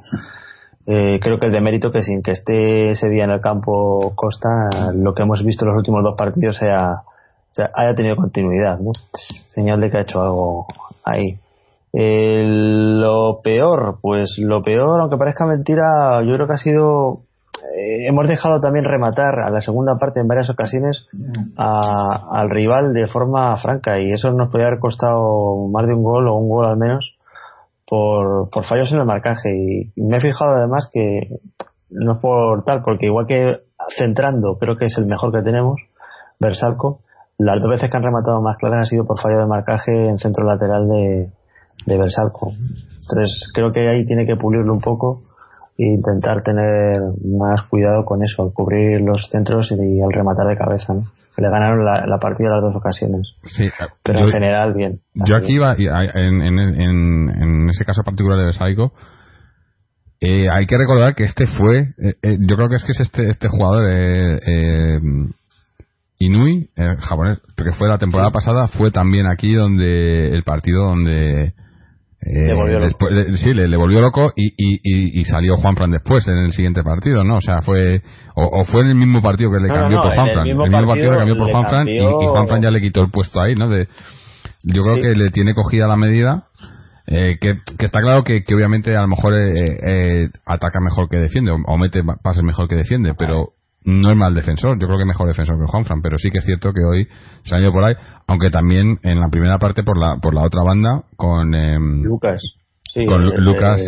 [0.86, 4.14] Eh, creo que el de mérito que sin que esté ese día en el campo
[4.14, 7.02] Costa, lo que hemos visto en los últimos dos partidos sea,
[7.74, 8.92] haya tenido continuidad, ¿no?
[9.46, 10.66] Señal de que ha hecho algo
[11.04, 11.38] ahí.
[11.92, 17.20] Lo peor, pues lo peor, aunque parezca mentira, yo creo que ha sido.
[17.76, 21.09] eh, hemos dejado también rematar a la segunda parte en varias ocasiones
[21.56, 26.04] a- al rival de forma franca y eso nos podría haber costado más de un
[26.04, 27.16] gol o un gol al menos
[27.88, 29.50] por, por fallos en el marcaje.
[29.96, 31.38] Y me he fijado además que
[31.90, 33.59] no es por tal, porque igual que
[33.96, 35.80] centrando, creo que es el mejor que tenemos,
[36.38, 37.00] Versalco,
[37.39, 40.18] las dos veces que han rematado más claras han sido por fallo de marcaje en
[40.18, 41.28] centro lateral de,
[41.86, 42.51] de Versalco.
[42.51, 45.22] Entonces creo que ahí tiene que pulirlo un poco
[45.78, 50.57] e intentar tener más cuidado con eso, al cubrir los centros y al rematar de
[50.57, 50.93] cabeza.
[50.95, 51.03] ¿no?
[51.36, 53.36] Le ganaron la, la partida las dos ocasiones.
[53.45, 53.68] Sí,
[54.03, 54.99] Pero yo- en general, bien.
[55.14, 58.91] Yo aquí iba, en, en, en, en ese caso particular de Saigo,
[60.20, 63.01] eh, hay que recordar que este fue, eh, eh, yo creo que es que es
[63.01, 63.84] este, este jugador,
[66.21, 71.53] Inui, eh, japonés, que fue la temporada pasada, fue también aquí donde el partido donde
[72.21, 72.85] eh, Le volvió loco.
[72.87, 76.37] después- le- sí, le, le volvió loco y, y, y, y salió Juanfran después en
[76.39, 77.37] el siguiente partido, ¿no?
[77.37, 78.03] O sea, fue
[78.35, 80.45] o, o fue en el mismo partido que le No, cambió no, por el Juanfran.
[80.45, 83.11] mismo el mismo partido le cambió por Juanfran y, y Juanfran ya le quitó el
[83.12, 83.69] puesto ahí, ¿no?
[83.69, 83.87] De,
[84.64, 85.03] yo creo Sí.
[85.03, 86.45] que le tiene cogida la medida.
[87.07, 91.09] eh, que, que está claro que, que obviamente a lo mejor eh, eh, ataca mejor
[91.09, 93.51] que defiende o, o mete pa- pases mejor que defiende, pero
[93.85, 94.79] no es mal defensor.
[94.81, 97.07] Yo creo que mejor defensor que Juanfran, pero sí que es cierto que hoy
[97.45, 97.95] se ha ido por ahí,
[98.26, 102.43] aunque también en la primera parte por la por la otra banda con em, Lucas.
[102.89, 103.81] Sí, con Lu- Lucas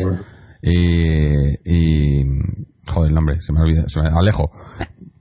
[0.62, 2.24] y, y
[2.86, 4.50] joder el nombre se me olvida se me- Alejo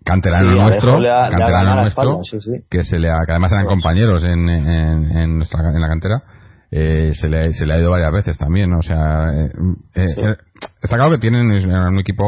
[0.04, 2.52] canterano Sí, nuestro le ha- canterano nuestro espalda, sí, sí.
[2.70, 6.24] que se le ha, que además eran compañeros en, en, en, nuestra, en la cantera
[6.72, 8.80] eh, se, le, se le ha ido varias veces también ¿no?
[8.80, 9.50] o sea eh,
[9.96, 10.22] eh, Sí.
[10.22, 10.36] eh,
[10.84, 12.24] está claro que tienen es un equipo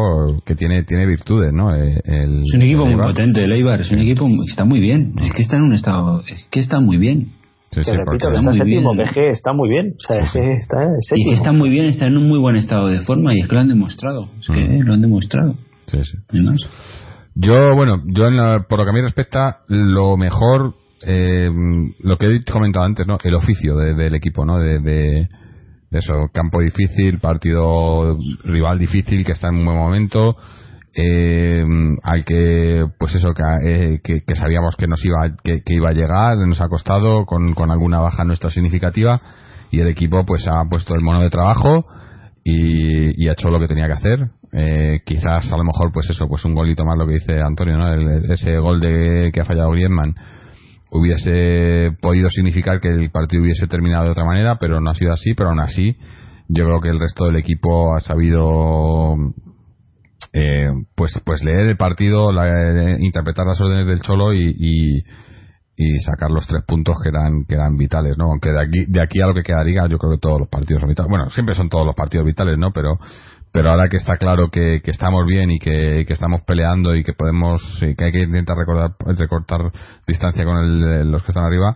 [0.46, 3.92] que tiene tiene virtudes no Eh, el, Es un equipo muy potente, el Eibar, es
[3.92, 6.98] un equipo está muy bien, es que está en un estado, es que está muy
[6.98, 7.28] bien.
[7.74, 8.98] Sí, sí, repito, está está muy séptimo, bien.
[8.98, 9.94] que es que está muy bien.
[9.96, 12.58] O sea, es que está en Y está muy bien, está en un muy buen
[12.58, 14.82] estado de forma y es que lo han demostrado, es que Mm.
[14.88, 15.54] lo han demostrado.
[15.88, 16.18] sí, sí.
[17.36, 20.74] Yo, bueno, yo en la- por lo que a mí respecta, lo mejor,
[21.06, 21.50] eh,
[22.04, 23.18] lo que he comentado antes, ¿no?
[23.24, 24.58] El oficio de- del equipo, ¿no?
[24.60, 25.30] De, de-
[25.92, 30.38] eso, campo difícil, partido rival difícil que está en un buen momento
[30.96, 31.64] eh,
[32.04, 35.94] al que pues eso que, eh, que, que sabíamos que nos iba que, iba a
[35.94, 39.20] llegar nos ha costado con, con alguna baja nuestra significativa
[39.72, 41.86] y el equipo pues ha puesto el mono de trabajo
[42.44, 44.20] y, y ha hecho lo que tenía que hacer
[44.54, 47.78] eh, quizás a lo mejor pues eso pues un golito más lo que dice Antonio
[47.78, 47.94] ¿no?
[47.94, 50.16] El- ese gol de que ha fallado Griezmann
[50.92, 55.14] hubiese podido significar que el partido hubiese terminado de otra manera pero no ha sido
[55.14, 55.96] así pero aún así
[56.50, 59.16] yo creo que el resto del equipo ha sabido
[60.34, 65.04] eh, pues pues leer el partido la- eh, interpretar las órdenes del cholo y, y,
[66.06, 69.20] sacar los tres puntos que eran que eran vitales no aunque de aquí de aquí
[69.20, 71.10] a lo que queda liga yo creo que todos los partidos son vitales.
[71.10, 73.00] Bueno siempre son todos los partidos vitales no pero
[73.52, 77.04] pero ahora que está claro que, que estamos bien y que, que estamos peleando y
[77.04, 79.72] que podemos y que hay que intentar recordar, recortar
[80.08, 81.76] distancia con el- los que están arriba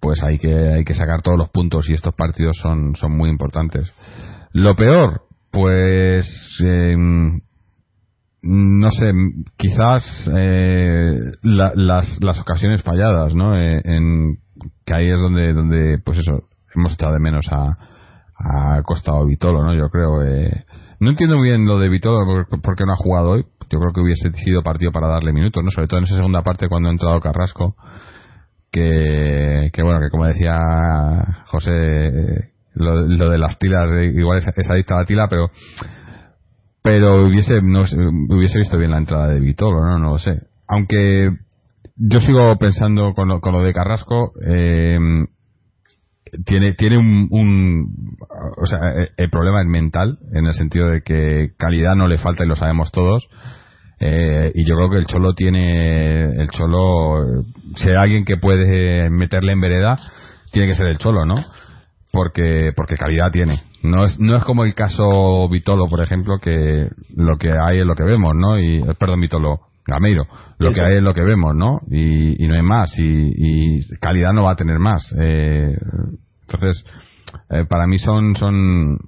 [0.00, 3.28] pues hay que hay que sacar todos los puntos y estos partidos son son muy
[3.30, 3.92] importantes
[4.52, 6.26] lo peor pues
[6.64, 6.96] eh,
[8.42, 9.12] no sé,
[9.56, 10.02] quizás
[10.34, 13.56] eh, la- las, las ocasiones falladas, ¿no?
[13.56, 14.38] Eh, en,
[14.86, 16.44] que ahí es donde, donde, pues eso,
[16.74, 17.76] hemos echado de menos a,
[18.42, 19.74] a Costa o Vitolo, ¿no?
[19.74, 20.22] Yo creo.
[20.22, 20.64] Eh,
[20.98, 23.44] no entiendo muy bien lo de Vitolo por, por qué no ha jugado hoy.
[23.70, 25.70] Yo creo que hubiese sido partido para darle minutos, ¿no?
[25.70, 27.76] Sobre todo en esa segunda parte cuando ha entrado Carrasco.
[28.72, 30.58] Que, que bueno, que como decía
[31.46, 35.50] José, lo, lo de las tilas, eh, igual es, es adicta a la tila, pero
[36.82, 40.32] pero hubiese no hubiese visto bien la entrada de Vitolo no no lo sé
[40.66, 41.30] aunque
[41.96, 44.98] yo sigo pensando con lo, con lo de Carrasco eh,
[46.44, 48.16] tiene tiene un, un-
[48.56, 52.18] o sea eh, el problema es mental en el sentido de que calidad no le
[52.18, 53.28] falta y lo sabemos todos.
[54.02, 57.12] Eh, y yo creo que el Cholo tiene el Cholo
[57.76, 59.98] si alguien que puede meterle en vereda
[60.52, 61.34] tiene que ser el Cholo no
[62.12, 63.60] porque porque calidad tiene.
[63.82, 67.86] No es no es como el caso Vitolo por ejemplo que lo que hay es
[67.86, 70.26] lo que vemos no y perdón Vitolo Gameiro
[70.58, 71.02] lo que hay es.
[71.02, 74.56] lo que vemos no y, y no hay más y, y calidad no va a
[74.56, 75.12] tener más.
[75.18, 75.76] Eh,
[76.42, 76.84] entonces
[77.48, 78.98] eh, para mí son son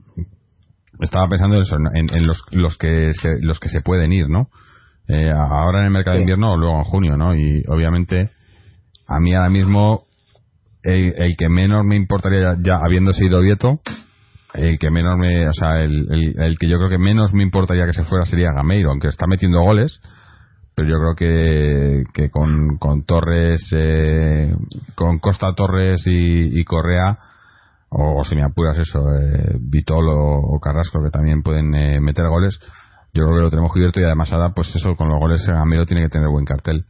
[1.01, 4.49] estaba pensando eso, en, en los, los que se, los que se pueden ir no
[5.09, 8.31] Eh, ahora en el mercado de invierno o luego en junio no y obviamente
[9.09, 10.05] a mí ahora mismo
[10.85, 13.81] el, el que menos me importaría ya, ya habiéndose ido Vieto
[14.55, 17.43] el que menos me o sea el, el, el que yo creo que menos me
[17.43, 20.01] importaría que se fuera sería Gameiro aunque está metiendo goles
[20.75, 24.55] pero yo creo que, que con, con Torres eh,
[24.95, 27.19] con Costa Torres y, Correa
[27.91, 32.27] o, o si me apuras eso eh, Vitol o, Carrasco que también pueden eh, meter
[32.29, 32.59] goles
[33.13, 35.87] yo creo que lo tenemos cubierto y además ahora pues eso con los goles Gameiro
[35.87, 36.87] tiene que tener buen cartel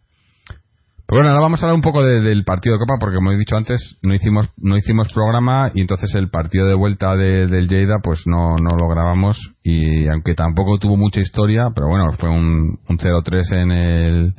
[1.17, 3.37] bueno, ahora vamos a hablar un poco de- del partido de Copa, porque como he
[3.37, 7.69] dicho antes, no hicimos no hicimos programa y entonces el partido de vuelta de- del
[7.69, 12.31] Lleida pues no, no lo grabamos y aunque tampoco tuvo mucha historia, pero bueno, fue
[12.31, 14.35] un, un 0-3 en el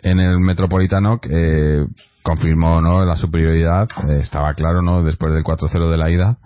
[0.00, 1.86] en el Metropolitano que eh,
[2.22, 5.02] confirmó no la superioridad, eh, estaba claro, ¿no?
[5.02, 6.38] Después del 4-0 de la ida.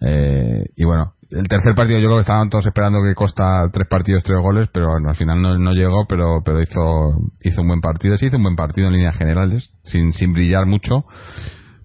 [0.00, 3.88] Eh, y bueno, el tercer partido yo creo que estaban todos esperando que Costa tres
[3.88, 6.80] partidos, tres goles, pero al final no, no llegó, pero pero hizo
[7.42, 10.66] hizo un buen partido, sí hizo un buen partido en líneas generales, sin sin brillar
[10.66, 11.04] mucho,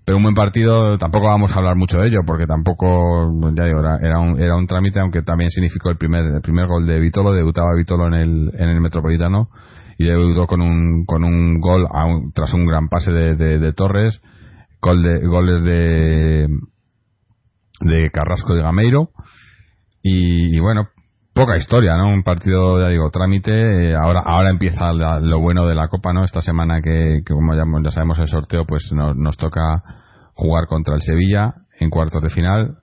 [0.06, 3.80] pero un buen partido, tampoco vamos a hablar mucho de ello, porque tampoco, ya digo,
[3.80, 7.00] era, era un, era un trámite, aunque también significó el primer el primer gol de
[7.00, 9.50] Vitolo, debutaba Vitolo en el en el Metropolitano
[9.98, 13.60] y debutó con un con un gol a un- tras un gran pase de, de,
[13.60, 14.22] de Torres,
[14.82, 16.48] gol de goles de
[17.82, 19.10] de Carrasco y Gameiro.
[20.02, 20.88] Y, bueno
[21.34, 25.68] poca historia no un partido ya digo trámite eh, ahora ahora empieza la- lo bueno
[25.68, 28.92] de la copa no esta semana que, que como ya, ya sabemos el sorteo pues
[28.94, 29.82] nos, toca
[30.34, 32.78] jugar contra el Sevilla en cuartos de final.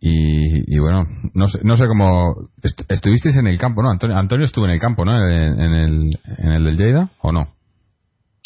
[0.00, 4.16] Y, y bueno no sé no sé cómo est- estuvisteis en el campo no Antonio
[4.16, 7.48] Antonio estuvo en el campo no en, en el en el del Lleida o no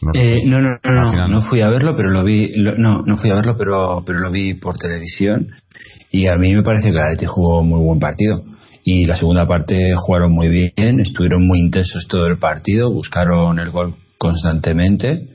[0.02, 1.42] no, Eh, no, no, no, no, no no.
[1.42, 4.30] fui a verlo, pero lo vi, lo- no, no fui a verlo, pero, pero lo
[4.30, 5.48] vi por televisión.
[6.10, 8.42] Y a mí me parece que el Atleti jugó muy buen partido.
[8.84, 13.70] Y la segunda parte jugaron muy bien, estuvieron muy intensos todo el partido, buscaron el
[13.70, 15.28] gol constantemente,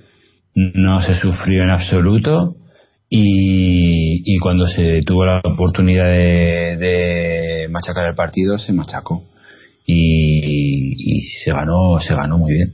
[0.56, 2.56] no se sufrió en absoluto.
[3.10, 9.24] Y, y cuando se tuvo la oportunidad de, de machacar el partido se machacó.
[9.86, 12.74] Y, y se ganó se ganó muy bien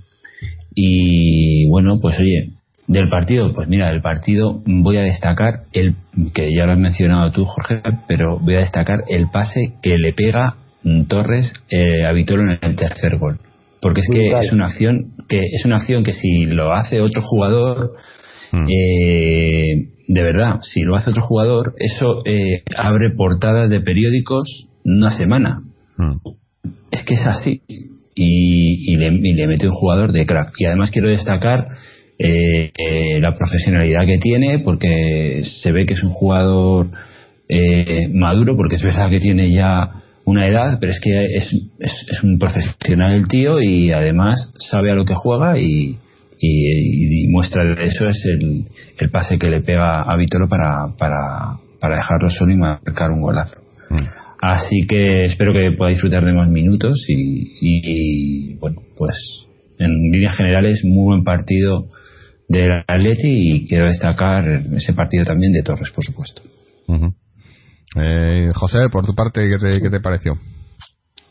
[0.79, 2.51] y bueno, pues oye,
[2.87, 5.95] del partido, pues mira, del partido voy a destacar el
[6.35, 10.13] que ya lo has mencionado tú, Jorge, pero voy a destacar el pase que le
[10.13, 13.39] pega mm, Torres eh, a Vitolo en el tercer gol.
[13.81, 17.21] Porque es que es una acción que es una acción que si lo hace otro
[17.23, 17.93] jugador
[18.49, 18.65] Mm.
[18.69, 19.73] eh,
[20.07, 25.63] de verdad, si lo hace otro jugador, eso eh, abre portadas de periódicos una semana
[25.97, 26.17] Mm.
[26.91, 27.61] es que es así.
[28.17, 29.11] Y, le,
[29.47, 30.53] mete un jugador de crack.
[30.57, 31.67] Y además quiero destacar
[32.17, 36.87] eh, eh, la profesionalidad que tiene, porque se ve que es un jugador
[37.47, 39.89] eh, maduro, porque es verdad que tiene ya
[40.25, 41.49] una edad, pero es que es,
[41.79, 45.97] es, un profesional el tío y además sabe a lo que juega y,
[46.39, 48.65] y, muestra de eso es el,
[48.97, 53.21] el, pase que le pega a Vitolo para, para, para dejarlo solo y marcar un
[53.21, 53.61] golazo.
[53.89, 54.26] Mm.
[54.39, 59.15] Así que espero que pueda disfrutar de más minutos y, bueno, pues
[59.79, 61.87] en líneas generales muy buen partido
[62.47, 66.41] del Atleti y quiero destacar ese partido también de Torres, por supuesto.
[67.95, 70.33] eh, José, por tu parte, ¿qué te, pareció?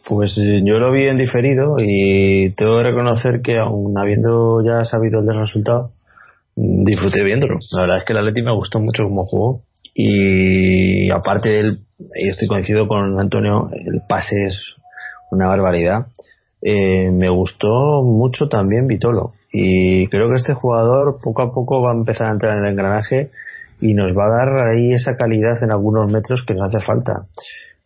[0.09, 4.85] Pues eh, yo lo vi en diferido y tengo que reconocer que aún habiendo ya
[4.85, 5.93] sabido el resultado,
[6.57, 7.59] mm, disfruté viéndolo.
[7.73, 9.66] La verdad es que el Atleti me gustó mucho como jugó
[9.99, 14.75] y aparte del y estoy coincido con Antonio, el pase es
[15.31, 16.07] una barbaridad.
[16.63, 21.93] Eh, me gustó mucho también Vitolo y creo que este jugador poco a poco va
[21.93, 23.31] a empezar a entrar en el engranaje
[23.81, 27.27] y nos va a dar ahí esa calidad en algunos metros que nos hace falta.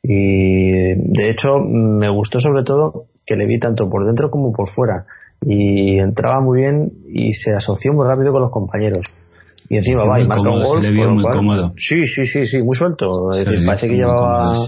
[0.02, 4.68] Y de hecho me gustó sobre todo que le vi tanto por dentro como por
[4.70, 5.04] fuera
[5.42, 9.02] y entraba muy bien y se asoció muy rápido con los compañeros
[9.70, 10.82] y encima va y marca un gol.
[10.82, 11.72] le vio muy cómodo.
[11.76, 13.30] Sí, sí, sí, sí, muy suelto.
[13.32, 14.66] Es decir, parece que llevaba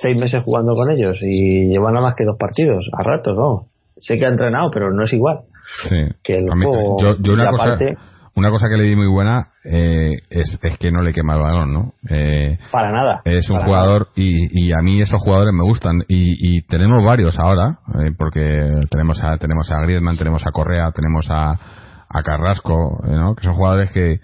[0.00, 3.66] seis meses jugando con ellos y lleva nada más que dos partidos, a ratos, ¿no?
[3.96, 5.40] Sé que ha entrenado, pero no es igual.
[5.88, 5.96] Sí.
[6.22, 7.76] Que el yo, una, cosa,
[8.36, 11.42] una cosa que le di muy buena eh, es, es, que no le quema el
[11.42, 11.92] balón, ¿no?
[12.08, 13.22] Eh, para nada.
[13.24, 17.36] Es un jugador y, y, a mí esos jugadores me gustan y, y tenemos varios
[17.40, 18.40] ahora, eh, porque
[18.88, 21.54] tenemos a, tenemos a Griezmann, tenemos a Correa, tenemos a
[22.10, 23.34] a Carrasco, eh, ¿no?
[23.36, 24.20] que son jugadores que,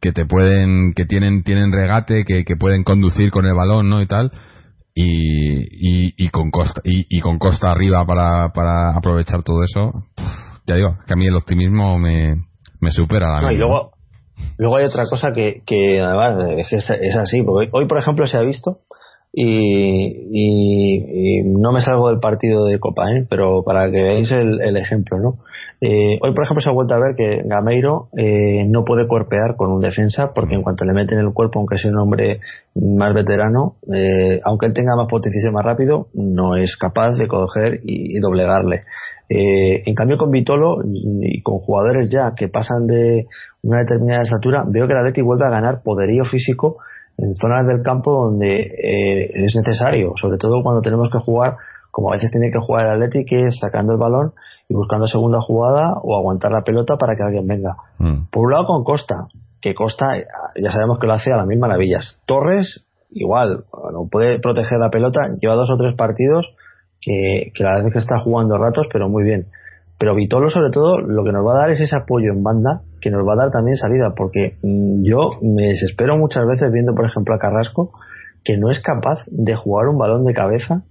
[0.00, 4.00] que te pueden, que tienen, tienen regate, que, que pueden conducir con el balón, ¿no?
[4.00, 4.30] y tal.
[4.98, 9.92] Y, y, con costa y, con costa arriba para, para aprovechar todo eso
[10.66, 12.36] ya digo que a mí el optimismo me,
[12.80, 13.90] me supera la y luego
[14.56, 18.38] luego hay otra cosa que, que además es, es así porque hoy, por ejemplo se
[18.38, 18.78] ha visto
[19.38, 23.26] y, y, no me salgo del partido de Copa, ¿eh?
[23.28, 25.44] pero para que veáis el, el ejemplo, ¿no?
[25.80, 29.56] Eh, hoy, por ejemplo, se ha vuelto a ver que Gameiro eh, no puede cuerpear
[29.56, 32.40] con un defensa porque en cuanto le meten el cuerpo, aunque sea un hombre
[32.74, 37.28] más veterano, eh, aunque él tenga más potencia y más rápido, no es capaz de
[37.28, 38.80] coger y, doblegarle.
[39.28, 43.26] en cambio, con Vitolo y con jugadores ya que pasan de
[43.62, 46.78] una determinada estatura, veo que la Atleti vuelve a ganar poderío físico
[47.18, 51.56] en zonas del campo donde es necesario, sobre todo cuando tenemos que jugar
[51.96, 54.32] como a veces tiene que jugar el Atleti, que es sacando el balón
[54.68, 57.76] y buscando segunda jugada o aguantar la pelota para que alguien venga.
[57.98, 58.26] Mm.
[58.30, 59.28] Por un lado con Costa,
[59.60, 60.06] que Costa
[60.56, 62.20] ya sabemos que lo hace a las mil maravillas.
[62.26, 66.54] Torres, igual, no puede proteger la pelota, lleva dos o tres partidos
[67.00, 69.46] que, que la verdad es que está jugando ratos, pero muy bien.
[69.98, 72.82] Pero Vitolo, sobre todo, lo que nos va a dar es ese apoyo en banda
[73.00, 76.94] que nos va a dar también salida, porque mm, yo me desespero muchas veces viendo,
[76.94, 77.92] por ejemplo, a Carrasco,
[78.44, 80.82] que no es capaz de jugar un balón de cabeza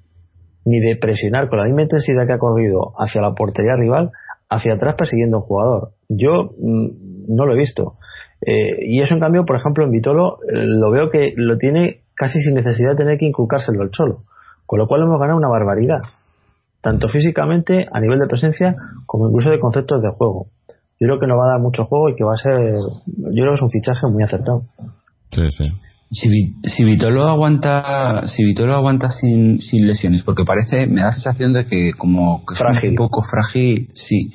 [0.66, 4.12] ni de presionar con la misma intensidad que ha corrido hacia la portería rival,
[4.50, 5.92] hacia atrás persiguiendo un jugador.
[6.10, 7.96] Yo mm, no lo he visto.
[8.42, 12.02] Eh, y eso, en cambio, por ejemplo, en Vitolo, eh, lo veo que lo tiene
[12.16, 14.24] casi sin necesidad de tener que inculcárselo el cholo.
[14.66, 16.02] Con lo cual hemos ganado una barbaridad.
[16.82, 20.48] Tanto físicamente, a nivel de presencia, como incluso de conceptos de juego.
[21.00, 22.54] Yo creo que nos va a dar mucho juego y que va a ser.
[23.06, 24.64] Yo creo que es un fichaje muy acertado.
[25.32, 25.72] Sí, sí
[26.12, 26.30] si,
[26.64, 31.54] si Vitolo aguanta si Vitolo aguanta sin, sin lesiones porque parece me da la sensación
[31.54, 34.32] de que como que es un poco frágil sí.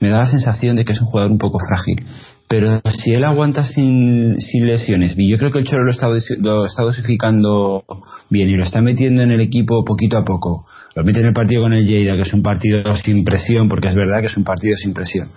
[0.00, 2.06] Me da la sensación de que es un jugador un poco frágil.
[2.48, 6.08] Pero si él aguanta sin, sin lesiones y yo creo que el Cholo lo está,
[6.38, 7.84] lo está dosificando
[8.30, 11.32] bien y lo está metiendo en el equipo poquito a poco lo mete en el
[11.34, 14.36] partido con el Lleida que es un partido sin presión porque es verdad que es
[14.36, 15.28] un partido sin presión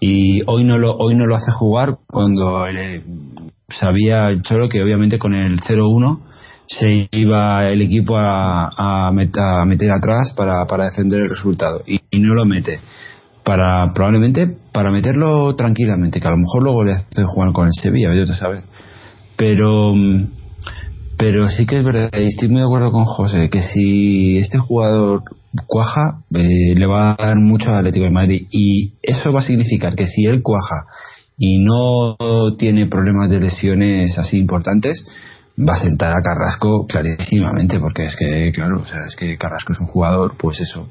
[0.00, 2.66] y hoy no lo hoy no lo hace jugar cuando
[3.68, 6.20] sabía el Cholo que obviamente con el 0-1
[6.68, 11.82] se iba el equipo a, meter atrás para, para, defender el resultado.
[11.86, 12.80] Y, no lo mete.
[13.44, 17.72] Para probablemente para meterlo tranquilamente que a lo mejor luego le hace jugar con el
[17.72, 18.64] Sevilla yo te sabes.
[19.36, 19.94] Pero
[21.16, 24.58] pero sí que es verdad y estoy muy de acuerdo con José que si este
[24.58, 25.22] jugador
[25.66, 28.46] cuaja eh, le va a dar mucho al Atlético de Madrid.
[28.50, 30.84] Y eso va a significar que si él cuaja
[31.36, 32.16] y no
[32.56, 35.04] tiene problemas de lesiones así importantes,
[35.58, 39.72] va a sentar a Carrasco clarísimamente, porque es que, claro, o sea, es que Carrasco
[39.72, 40.88] es un jugador, pues eso,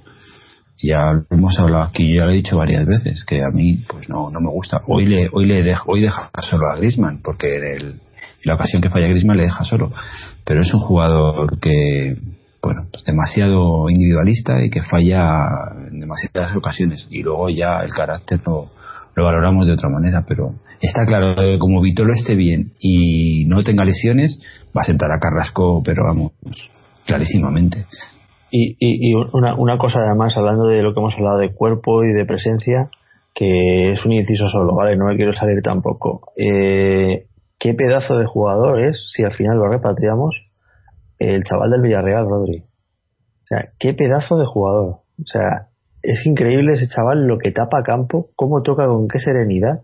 [0.81, 4.09] ya lo hemos hablado aquí, ya lo he dicho varias veces, que a mí, pues
[4.09, 4.81] no, no me gusta.
[4.87, 8.01] Hoy le, hoy le dejo, hoy deja solo a Grisman, porque en, el,
[8.43, 9.91] la ocasión que falla Grisman le deja solo,
[10.43, 12.17] pero es un jugador que,
[12.61, 15.47] bueno, pues demasiado individualista y que falla
[15.87, 17.07] en demasiadas ocasiones.
[17.09, 18.71] Y luego ya el carácter lo,
[19.15, 23.63] lo valoramos de otra manera, pero está claro que como Vitolo esté bien y no
[23.63, 24.39] tenga lesiones,
[24.75, 26.33] va a sentar a Carrasco, pero vamos,
[27.05, 27.85] clarísimamente.
[28.51, 32.03] Y, y, y una, una cosa además, hablando de lo que hemos hablado de cuerpo
[32.03, 32.89] y de presencia,
[33.33, 34.95] que es un inciso solo, ¿vale?
[34.95, 36.31] No me quiero salir tampoco.
[36.37, 37.27] Eh,
[37.59, 40.45] ¿Qué pedazo de jugador es, si al final lo repatriamos,
[41.19, 42.59] el chaval del Villarreal, Rodri?
[42.59, 44.87] O sea, qué pedazo de jugador.
[45.19, 45.67] O sea,
[46.05, 49.81] es increíble ese chaval lo que tapa campo, cómo toca con qué serenidad,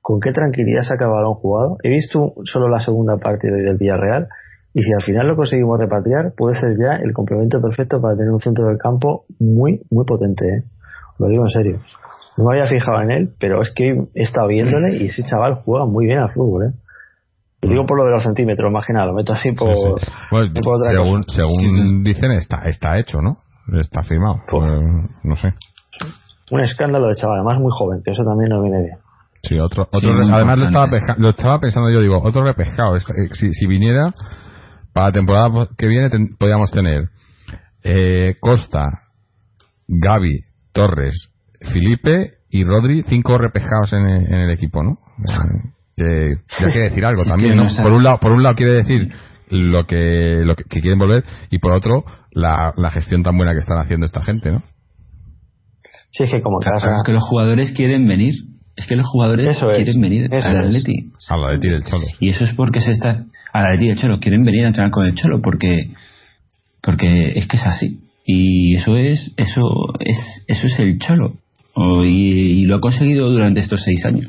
[0.00, 1.78] con qué tranquilidad saca balón jugado.
[1.82, 4.28] He visto solo la segunda parte de hoy del Villarreal
[4.72, 8.30] y si al final lo conseguimos repatriar, puede ser ya el complemento perfecto para tener
[8.30, 10.44] un centro del campo muy, muy potente.
[10.46, 10.62] ¿eh?
[11.18, 11.78] Lo digo en serio.
[12.36, 15.62] No me había fijado en él, pero es que he estado viéndole y ese chaval
[15.64, 16.66] juega muy bien al fútbol.
[16.66, 16.72] ¿eh?
[17.62, 20.06] Lo digo por lo de los centímetros, más que nada, lo meto así por, Sí,
[20.06, 20.12] sí.
[20.30, 21.36] Pues, por otra según cosa.
[21.36, 23.38] según dicen, está, está hecho, ¿no?
[23.72, 24.40] Está firmado.
[24.48, 25.52] Pues- Eh, no sé.
[26.50, 28.98] Un escándalo de chaval, además muy joven, que eso también nos viene bien.
[29.42, 32.20] Sí, otro, otro Sí, re- muy además lo estaba, pesca- lo estaba pensando yo, digo,
[32.22, 32.96] otro repescado.
[32.96, 34.06] Es- eh, Si, si viniera,
[34.92, 37.08] para la temporada que viene ten- podríamos tener
[37.84, 38.82] eh, Costa,
[39.88, 40.40] Gaby,
[40.72, 41.30] Torres,
[41.72, 44.96] Felipe y Rodri, cinco repescados en, el- en el equipo, ¿no?
[45.98, 47.64] Eh, que ya quiere decir algo Sí, también, ¿no?
[47.82, 49.10] Por un lado, por un lado quiere decir
[49.50, 53.52] lo que, lo que, que quieren volver y por otro la, la gestión tan buena
[53.52, 54.62] que están haciendo esta gente, ¿no?
[56.10, 58.34] Sí, es que como Claro, es que los jugadores quieren venir.
[58.76, 60.66] Es que los jugadores Eso es, quieren venir eso al es.
[60.66, 61.10] Atleti.
[61.28, 62.04] A la de ti del Cholo.
[62.20, 65.06] Y eso es porque se está a la del Cholo, quieren venir a entrenar con
[65.06, 65.90] el Cholo porque
[66.82, 68.00] porque es que es así.
[68.24, 69.62] Y eso es eso
[70.00, 70.18] es
[70.48, 71.32] eso es el Cholo.
[72.04, 74.26] Y lo ha conseguido durante estos seis años.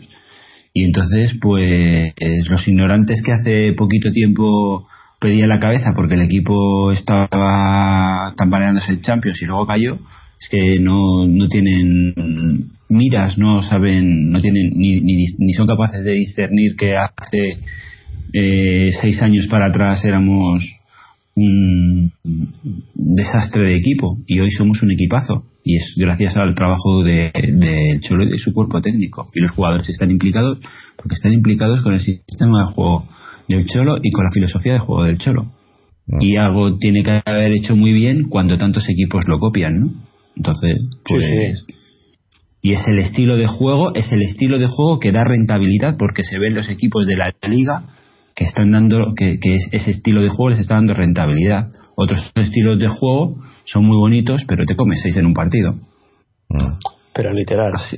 [0.73, 2.13] Y entonces, pues,
[2.49, 4.85] los ignorantes que hace poquito tiempo
[5.19, 9.95] pedían la cabeza porque el equipo estaba tambaleándose en Champions y luego cayó,
[10.39, 12.13] es que no, no tienen
[12.89, 17.59] miras, no saben, no tienen ni, ni, ni son capaces de discernir que hace
[18.33, 20.63] eh, seis años para atrás éramos
[21.35, 22.11] un
[22.95, 25.43] desastre de equipo y hoy somos un equipazo.
[25.63, 29.29] Y es gracias al trabajo de, de Cholo y de su cuerpo técnico.
[29.33, 30.59] Y los jugadores están implicados
[30.95, 33.05] porque están implicados con el sistema de juego
[33.47, 35.51] del Cholo y con la filosofía de juego del Cholo
[36.21, 39.89] y algo tiene que haber hecho muy bien cuando tantos equipos lo copian ¿no?
[40.37, 41.23] entonces pues
[41.65, 41.73] sí.
[42.61, 46.23] y es el estilo de juego es el estilo de juego que da rentabilidad porque
[46.23, 47.83] se ven los equipos de la liga
[48.35, 52.21] que están dando que, que es- ese estilo de juego les está dando rentabilidad otros
[52.35, 53.35] estilos de juego
[53.65, 55.75] son muy bonitos pero te comes seis en un partido
[57.13, 57.73] pero literal.
[57.75, 57.97] Así.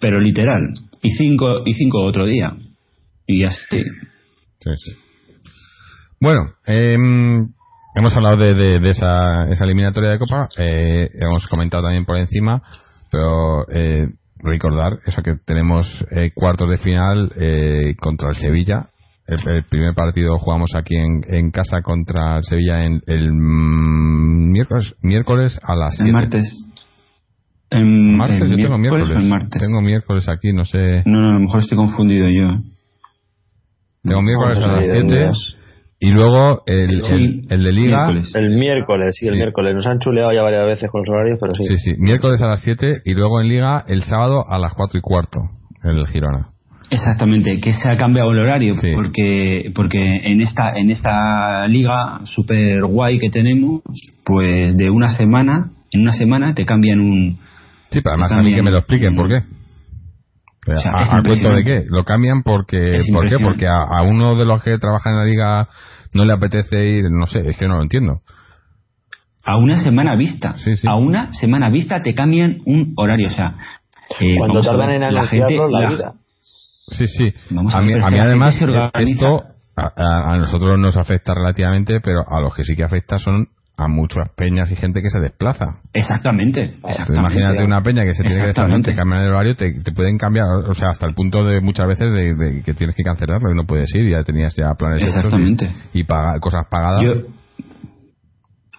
[0.00, 0.72] pero literal
[1.02, 2.54] y cinco y cinco otro día
[3.26, 3.82] y así
[4.66, 4.92] Sí, sí.
[6.20, 7.48] Bueno, em,
[7.94, 12.16] hemos hablado de, de- de esa, esa eliminatoria de Copa, eh, hemos comentado también por
[12.16, 12.62] encima,
[13.12, 14.06] pero eh,
[14.38, 18.86] recordar eso que tenemos eh, cuartos de final eh, contra el Sevilla.
[19.26, 24.50] El, el primer partido jugamos aquí en, en casa contra el Sevilla en el mm,
[24.52, 26.12] miércoles, miércoles a las el 7.
[26.12, 26.68] martes
[27.70, 29.10] el, Martes, el yo tengo miércoles.
[29.10, 31.02] o el martes Tengo miércoles aquí, no sé.
[31.04, 32.48] no no a lo mejor estoy confundido yo
[34.06, 35.56] Tengo miércoles a las sé de dónde 7 es.
[36.00, 37.96] y luego el, Sí, el, el de Liga.
[38.06, 38.32] miércoles.
[38.34, 39.36] El miércoles, sí, el Sí.
[39.38, 39.74] miércoles.
[39.74, 41.64] Nos han chuleado ya varias veces con los horarios, pero sí.
[41.64, 44.98] Sí, sí, miércoles a las 7 y luego en Liga el sábado a las 4
[44.98, 45.40] y cuarto
[45.84, 46.48] en el Girona.
[46.88, 48.92] Exactamente, que se ha cambiado el horario Sí.
[48.94, 53.82] porque porque en esta en esta liga super guay que tenemos,
[54.24, 57.38] pues de una semana en una semana te cambian un
[57.90, 59.40] Sí, pero además a mí que me lo expliquen por qué.
[60.68, 61.84] O sea, a, a cuento de qué?
[61.88, 63.38] Lo cambian porque ¿por qué?
[63.38, 65.68] Porque a, a uno de los que trabajan en la liga
[66.14, 68.20] no le apetece ir, no sé, es que no lo entiendo.
[69.44, 70.86] a una semana vista, Sí, sí.
[70.88, 73.54] a una semana vista te cambian un horario, o sea,
[74.20, 76.12] eh, Cuando tardan ver, en la gente- la, la- vida.
[76.38, 77.32] Sí, sí.
[77.50, 79.42] Vamos a a mí, a mí además esto
[79.76, 83.48] a, a- a nosotros nos afecta relativamente, pero a los que sí que afecta son
[83.78, 85.80] a muchas peñas y gente que se desplaza.
[85.92, 87.20] Exactamente, exactamente.
[87.20, 90.16] imagínate una peña que se tiene que desplazar, te cambian el horario, te, te pueden
[90.16, 93.52] cambiar, o sea, hasta el punto de muchas veces de, de que tienes que cancelarlo
[93.52, 95.68] y no puedes ir, ya tenías ya planes Exactamente.
[95.92, 96.04] y, y
[96.40, 97.02] cosas pagadas.
[97.04, 97.12] Yo,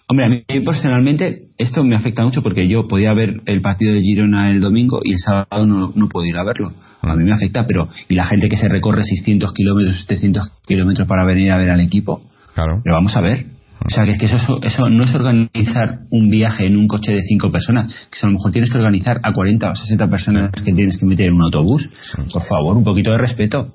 [0.07, 3.99] hombre, a mí personalmente esto me afecta mucho porque yo podía ver el partido de
[4.01, 6.71] Girona el domingo y el sábado no, no puedo ir a verlo.
[7.01, 11.07] A mí me afecta, pero y la gente que se recorre 600 kilómetros, 700 kilómetros
[11.07, 12.23] para venir a ver al equipo,
[12.55, 12.81] Claro.
[12.83, 13.56] pero vamos a ver.
[13.88, 17.13] O sea, que es que eso, eso no es organizar un viaje en un coche
[17.13, 20.51] de cinco personas, que a lo mejor tienes que organizar a 40 o 60 personas
[20.51, 21.89] que tienes que meter en un autobús.
[22.33, 23.73] Por favor, un poquito de respeto.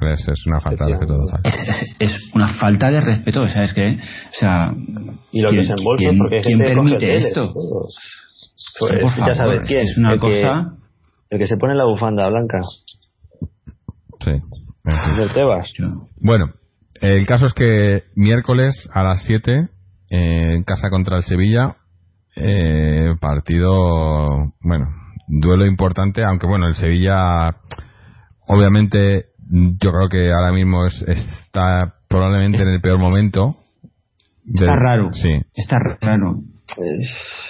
[0.00, 1.40] Es, es una falta de respeto total.
[1.98, 4.72] Es una falta de respeto, o sea, es que, o sea,
[5.32, 7.52] Y los ¿quién, desembolsos, quién- porque quién que permite esto?
[8.78, 9.82] Por Pues, ya favor, sabes es quién.
[9.84, 10.74] Es una el, que, cosa.
[11.30, 12.58] el que se pone la bufanda blanca.
[14.20, 14.32] Sí.
[15.16, 15.70] Del Tebas.
[15.78, 16.46] yo- Bueno,
[17.00, 19.68] el caso es que miércoles a las 7
[20.10, 21.76] eh, en casa contra el Sevilla,
[22.36, 24.86] eh, partido, bueno,
[25.28, 27.56] duelo importante, aunque bueno, el Sevilla,
[28.48, 33.56] obviamente, yo creo que ahora mismo es- está probablemente en el peor momento.
[34.52, 35.10] Está raro.
[35.12, 35.30] Sí.
[35.54, 36.36] Está raro.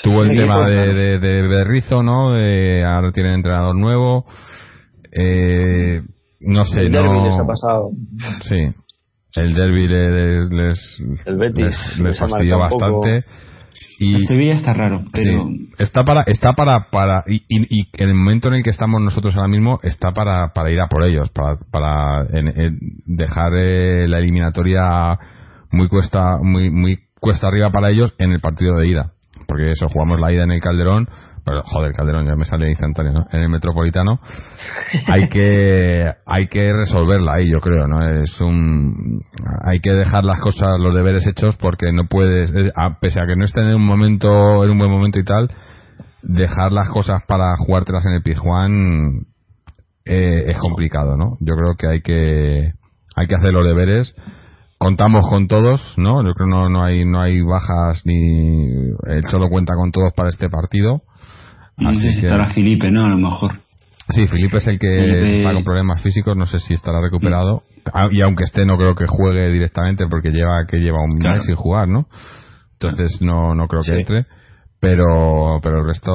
[0.03, 2.33] Tuvo el tema de, de, de Berrizo, ¿no?
[2.33, 4.25] De- ahora tienen entrenador nuevo.
[5.13, 6.01] Eh,
[6.41, 7.43] no sé, el no.
[7.43, 7.91] ha pasado.
[8.43, 8.75] Sí.
[9.37, 13.21] El derby le- les, les, El Betis les, les fastidió bastante.
[13.99, 17.89] Y, El Sevilla está raro, pero sí, está para, está para, para y, y- y
[18.03, 20.89] en el momento en el que estamos nosotros ahora mismo está para, para ir a
[20.89, 25.19] por ellos, para, para en- en dejar eh, la eliminatoria
[25.71, 29.13] muy cuesta, muy, muy cuesta arriba para ellos en el partido de ida,
[29.47, 31.07] porque eso jugamos la ida en el Calderón,
[31.65, 33.27] joder, Calderón ya me sale instantáneo, ¿no?
[33.33, 34.21] En el Metropolitano
[35.07, 38.01] hay que hay que resolverla ahí, yo creo, ¿no?
[38.23, 39.21] Es un
[39.65, 43.37] hay que dejar las cosas, los deberes hechos porque no puedes, a- pese a que
[43.37, 45.49] no estén en un momento, en un buen momento y tal,
[46.23, 49.27] dejar las cosas para jugártelas en el Pizjuán
[50.05, 51.37] eh, es complicado, ¿no?
[51.41, 52.73] Yo creo que hay que
[53.17, 54.15] hay que hacer los deberes.
[54.79, 56.25] Contamos con todos, ¿no?
[56.25, 58.71] Yo creo que no, no hay no hay bajas ni
[59.09, 61.03] el solo cuenta con todos para este partido.
[61.81, 63.07] No sé si que- estará Felipe, ¿no?
[63.07, 63.53] A lo mejor.
[64.09, 67.63] Sí, Felipe es el que Felipe- está con problemas físicos, no sé si estará recuperado.
[67.95, 71.37] Ah, Y aunque esté, no creo que juegue directamente porque lleva que lleva un Claro.
[71.37, 72.07] mes sin jugar, ¿no?
[72.73, 73.97] Entonces no no creo que Sí.
[74.01, 74.27] entre.
[74.81, 76.13] Pero pero el resto,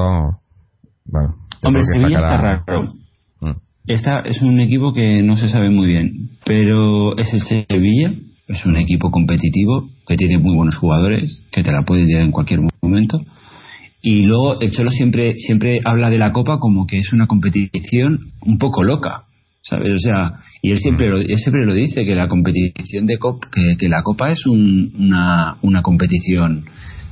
[1.06, 1.34] bueno.
[1.62, 2.92] Hombre, que Sevilla sacará- está raro.
[3.40, 3.50] Mm.
[3.86, 6.12] Esta es un equipo que no se sabe muy bien,
[6.44, 8.12] pero es el Sevilla,
[8.48, 12.32] es un equipo competitivo que tiene muy buenos jugadores, que te la puede tirar en
[12.32, 13.20] cualquier momento.
[14.08, 18.20] Y luego el Cholo siempre siempre habla de la Copa como que es una competición
[18.42, 19.24] un poco loca,
[19.62, 19.94] ¿sabes?
[19.94, 23.48] O sea, y él siempre lo, él siempre lo dice que la competición de Copa,
[23.52, 26.66] que, que la Copa es un- una, una competición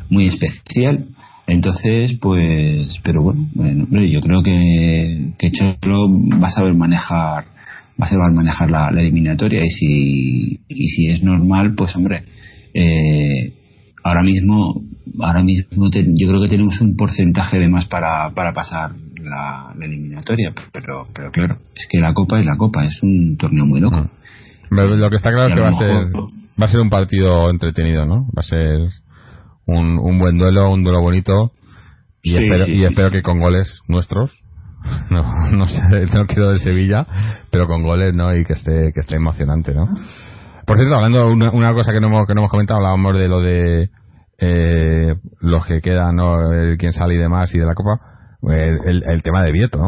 [0.08, 1.06] muy especial.
[1.48, 6.08] Entonces, pues, pero bueno, bueno, yo creo que, que Cholo
[6.40, 7.42] va a saber manejar,
[8.00, 12.22] va a saber manejar la, la eliminatoria y si, y si es normal, pues hombre,
[12.72, 13.52] eh,
[14.04, 14.80] ahora mismo,
[15.20, 18.92] ahora mismo te- yo creo que tenemos un porcentaje de más para, para pasar
[19.22, 23.36] la, la eliminatoria, pero, pero claro, es que la Copa es la Copa, es un
[23.38, 24.10] torneo muy loco.
[24.70, 26.06] Pero Lo que está claro es que va a ser
[26.60, 28.26] va a ser un partido entretenido, ¿no?
[28.36, 28.88] Va a ser
[29.66, 31.52] un, un buen duelo, un duelo bonito
[32.22, 34.32] y Sí, espero, sí, y sí, espero que con goles nuestros.
[35.10, 35.80] No, no sé,
[36.14, 37.06] no quiero de Sevilla,
[37.50, 38.36] pero con goles, ¿no?
[38.36, 39.86] Y que esté que esté emocionante, ¿no?
[40.66, 43.16] Por cierto, hablando de una, una cosa que no hemos, que no hemos comentado, hablábamos
[43.18, 43.88] de lo de
[44.38, 46.52] eh, los que quedan, ¿no?
[46.52, 48.00] El quién sale y demás y de la Copa.
[48.42, 49.78] El, el- tema de Vieto.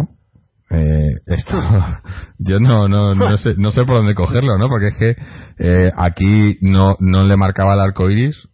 [0.71, 1.57] Eh, esto,
[2.39, 4.69] yo no, no, no sé, no sé por dónde cogerlo, ¿no?
[4.69, 5.17] Porque es que
[5.59, 8.49] eh, aquí no, no le marcaba el arco iris.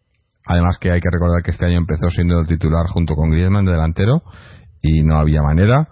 [0.45, 3.64] Además que hay que recordar que este año empezó siendo el titular junto con Griezmann
[3.64, 4.22] de delantero
[4.82, 5.88] y no había manera.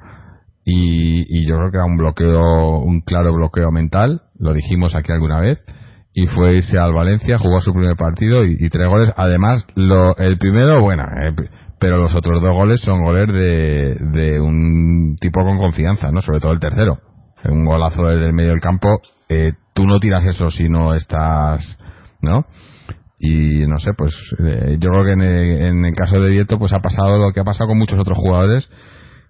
[0.65, 5.11] Y, y yo creo que era un bloqueo, un claro bloqueo mental, lo dijimos aquí
[5.13, 5.65] alguna vez,
[6.13, 9.13] y fue irse al Valencia, jugó su primer partido y, tres goles.
[9.17, 11.35] Además, lo, el primero, bueno, eh,
[11.79, 16.21] pero los otros dos goles son goles de, de un tipo con confianza, ¿no?
[16.21, 16.99] Sobre todo el tercero.
[17.45, 19.01] Un golazo desde el medio del campo.
[19.29, 21.79] Eh, tú no tiras eso si no estás,
[22.21, 22.45] ¿no?
[23.19, 26.59] Y no sé, pues eh, yo creo que en el, en el caso de Vieto,
[26.59, 28.69] pues ha pasado lo que ha pasado con muchos otros jugadores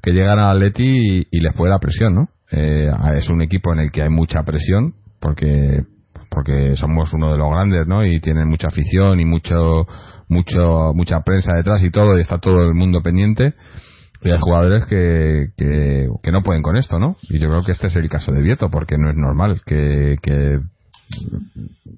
[0.02, 2.28] que llegan al Atleti y, y les puede la presión, ¿no?
[2.52, 5.84] Eh, es un equipo en el que hay mucha presión porque
[6.30, 8.04] porque somos uno de los grandes, ¿no?
[8.04, 9.86] Y tienen mucha afición y mucho
[10.28, 13.54] mucho mucha prensa detrás y todo y está todo el mundo pendiente.
[14.22, 17.14] Y hay jugadores que, que, que no pueden con esto, ¿no?
[17.30, 20.16] Y yo creo que este es el caso de Vieto, porque no es normal que,
[20.22, 20.58] que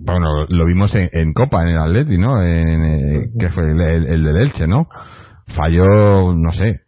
[0.00, 2.42] bueno, lo vimos en, en Copa, en el Atleti, ¿no?
[2.42, 4.86] En, eh, que fue el, el, el del Elche, ¿no?
[5.48, 6.80] Falló, no sé,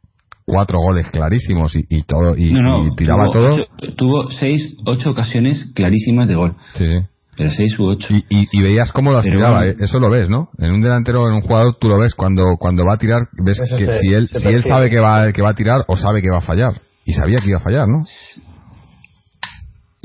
[0.46, 3.54] cuatro goles clarísimos y, y todo, y, No, no, y tiraba tuvo todo.
[3.54, 6.52] ocho- tuvo seis, ocho ocasiones clarísimas de gol.
[6.76, 7.06] Sí, sí.
[7.36, 8.08] Pero seis u ocho.
[8.14, 9.72] Y, y, y veías cómo las Pero tiraba, bueno.
[9.72, 9.76] ¿eh?
[9.80, 10.50] eso lo ves, ¿no?
[10.58, 13.60] En un delantero, en un jugador, tú lo ves cuando, cuando va a tirar, ves
[13.60, 15.96] Eso que se- si él, si él sabe que va, que va a tirar o
[15.96, 16.80] sabe que va a fallar.
[17.04, 18.02] Y sabía que iba a fallar, ¿no?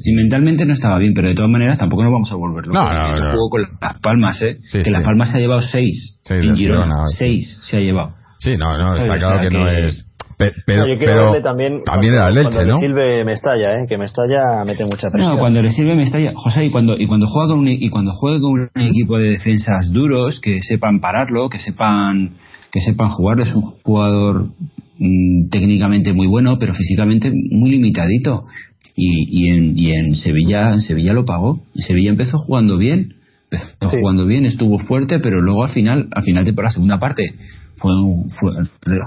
[0.01, 2.81] Y mentalmente no estaba bien, pero de todas maneras tampoco nos vamos a volver locos.
[2.81, 3.31] No, no, Este no.
[3.31, 4.57] jugó con las palmas, ¿eh?
[4.63, 4.91] Sí, que sí.
[4.91, 6.19] las palmas se ha llevado seis.
[6.23, 7.03] Sí, en Girona.
[7.17, 8.13] Seis se ha llevado.
[8.39, 10.05] Sí, no, no, está O sea claro que no que- es.
[10.39, 12.73] Pe- pero, No, yo quiero pero verle también, también cuando, era Leche, cuando ¿no?
[12.75, 13.85] le sirve Mestalla, ¿eh?
[13.89, 15.35] que Mestalla mete mucha presión.
[15.35, 18.13] No, cuando le sirve Mestalla, José, y cuando, y cuando juega con un, y cuando
[18.13, 22.35] juegue con un equipo de defensas duros, que sepan pararlo, que sepan,
[22.71, 24.45] que sepan jugar, es un jugador
[24.97, 28.45] mm, técnicamente muy bueno, pero físicamente muy limitadito.
[28.95, 31.59] Y, y, en, y en Sevilla, en Sevilla lo pagó.
[31.75, 33.13] En Sevilla empezó jugando bien,
[33.51, 33.97] empezó Sí.
[33.99, 37.33] jugando bien, estuvo fuerte, pero luego al final, al final de por la segunda parte,
[37.77, 38.51] fue, un- fue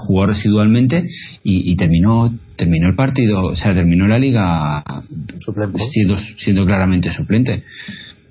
[0.07, 1.03] jugó residualmente
[1.43, 4.83] y, y terminó, terminó el partido, o sea, terminó la liga
[5.39, 5.79] Suplente.
[5.91, 7.63] siendo, siendo claramente suplente.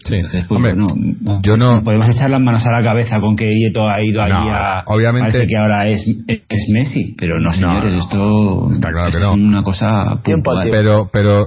[0.05, 0.17] Sí.
[0.17, 3.49] Entonces, pues, Hombre, bueno, yo no- podemos echar las manos a la cabeza con que
[3.55, 4.83] Ieto ha ido ahí No, a.
[4.87, 9.15] obviamente- Parece que ahora es, es Messi, pero no, señores, no, esto está claro es
[9.15, 9.35] que no.
[9.35, 10.69] una cosa puntual.
[10.73, 11.47] pero pero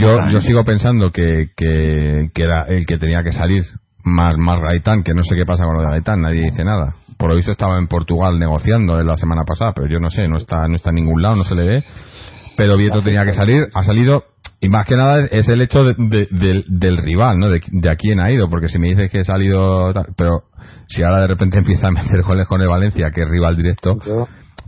[0.00, 3.62] yo yo sigo pensando que, que, que era el que tenía que salir
[4.04, 6.94] más más Gaitán que no sé qué pasa con lo de Gaitán nadie dice nada.
[7.18, 10.28] Por lo visto estaba en Portugal negociando eh, la semana pasada pero yo no sé
[10.28, 11.84] no está no está en ningún lado no se le ve.
[12.56, 14.24] Pero Vieto tenía que salir ha salido
[14.60, 17.96] y más que nada es, el hecho de- de- del, rival no de, de a
[17.96, 20.42] quién ha ido porque si me dices que ha salido pero
[20.86, 23.96] si ahora de repente empieza a meter goles con el Valencia que es rival directo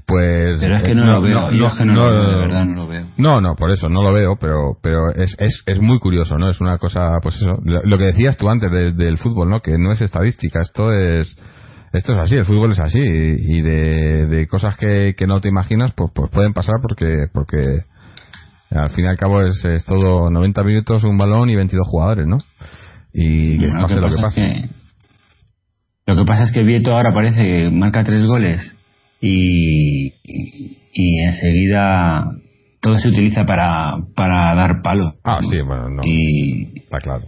[0.06, 2.36] pues Pero es que eh, no, lo veo, yo es que no, lo veo, de
[2.36, 3.04] verdad no lo veo.
[3.18, 6.48] no, no, por eso no lo veo, pero pero es, es, es muy curioso, ¿no?
[6.48, 9.60] Es una cosa, pues eso, lo, lo que decías tú antes de- del fútbol, ¿no?
[9.60, 11.36] Que no es estadística, esto es
[11.92, 15.40] esto es así, el fútbol es así y, y de, de cosas que, que no
[15.40, 17.80] te imaginas, pues, pues pueden pasar porque porque
[18.70, 22.26] al fin y al cabo es, es todo 90 minutos, un balón y 22 jugadores,
[22.26, 22.38] ¿no?
[23.12, 24.40] Y que Bueno, pase lo que pasa es pase.
[24.42, 24.68] que-
[26.12, 28.75] lo que pasa es que Vieto ahora parece que marca tres goles
[29.20, 32.30] y, y, y enseguida
[32.80, 35.14] todo se utiliza para, para dar palo.
[35.24, 37.24] Ah, sí, bueno, no, Y, está claro.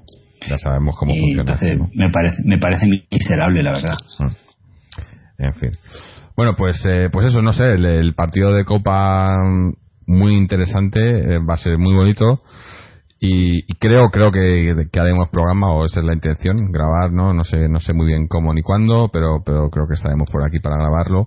[0.49, 1.41] Ya sabemos cómo y funciona.
[1.43, 1.91] entonces esto, ¿no?
[1.95, 4.29] me parece me parece miserable la verdad Mm.
[5.41, 5.71] En fin.
[6.37, 9.73] Bueno, pues eh, pues eso, no sé, el, el partido de Copa mm,
[10.07, 12.41] muy interesante, eh, va a ser muy bonito
[13.21, 17.33] y, y creo creo que, que haremos programa o esa es la intención, grabar, no
[17.35, 20.45] no sé no sé muy bien cómo ni cuándo, pero pero creo que estaremos por
[20.47, 21.27] aquí para grabarlo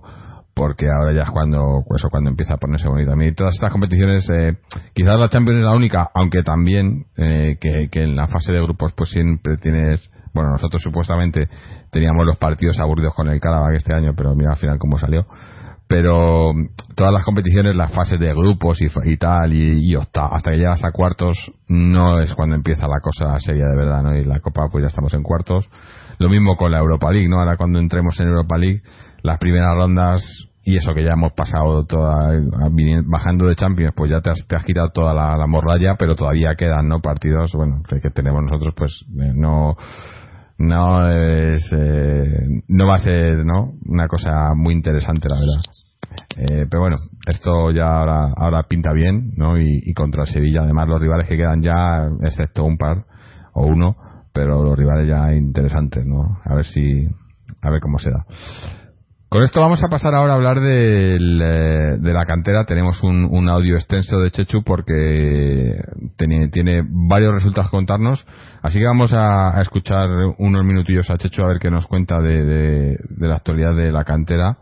[0.54, 3.12] porque ahora ya es cuando pues, cuando empieza a ponerse bonito.
[3.12, 4.56] A mí todas estas competiciones, eh,
[4.94, 8.60] quizás la Champions es la única, aunque también eh, que, que en la fase de
[8.62, 11.48] grupos pues siempre tienes, bueno, nosotros supuestamente
[11.90, 15.26] teníamos los partidos aburridos con el Karabakh este año, pero mira al final cómo salió.
[15.92, 20.56] Pero mm, todas las competiciones, las fases de grupos y, y tal, y, hasta que
[20.56, 21.36] llegas a cuartos,
[21.68, 24.16] no es cuando empieza la cosa seria de verdad, ¿no?
[24.16, 25.68] Y la Copa, pues ya estamos en cuartos.
[26.18, 27.40] Lo mismo con la Europa League, ¿no?
[27.40, 28.80] Ahora cuando entremos en Europa League,
[29.22, 30.24] las primeras rondas,
[30.64, 32.40] y eso que ya hemos pasado toda,
[33.04, 36.14] bajando de Champions, pues ya te has, te has quitado toda la, la morralla, pero
[36.14, 37.00] todavía quedan, ¿no?
[37.00, 39.76] Partidos, bueno, que, que tenemos nosotros, pues, eh, no,
[40.62, 43.72] no es, eh, no va a ser, ¿no?
[43.86, 45.60] Una cosa muy interesante, la verdad.
[46.36, 46.96] Eh, pero bueno,
[47.26, 49.58] esto ya ahora, ahora pinta bien, ¿no?
[49.58, 53.04] Y, y contra Sevilla, además los rivales que quedan ya, excepto un par
[53.54, 53.96] o uno,
[54.32, 56.38] pero los rivales ya interesantes, ¿no?
[56.44, 57.08] A ver si,
[57.60, 58.24] a ver cómo se da.
[59.32, 62.66] Con esto vamos a pasar ahora a hablar eh, de la cantera.
[62.66, 65.80] Tenemos un, audio extenso de Chechu porque
[66.18, 68.26] tiene, tiene varios resultados que contarnos.
[68.60, 70.06] Así que vamos a, escuchar
[70.36, 73.90] unos minutillos a Chechu a ver qué nos cuenta de, de- de la actualidad de
[73.90, 74.58] la cantera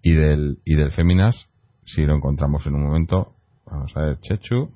[0.00, 1.36] y del, y del Féminas.
[1.84, 3.34] Si lo encontramos en un momento.
[3.66, 4.70] Vamos a ver, Chechu.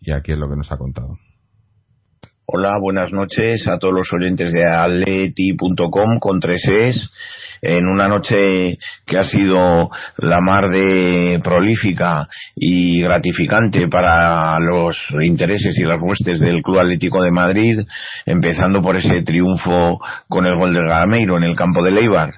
[0.00, 1.18] Y aquí es lo que nos ha contado.
[2.46, 7.10] Hola, buenas noches a todos los oyentes de atleti.com con tres es
[7.62, 8.76] en una noche
[9.06, 9.88] que ha sido
[10.18, 17.22] la mar de prolífica y gratificante para los intereses y las huestes del Club Atlético
[17.22, 17.80] de Madrid,
[18.26, 19.98] empezando por ese triunfo
[20.28, 22.34] con el gol del Garameiro en el campo de Leibar.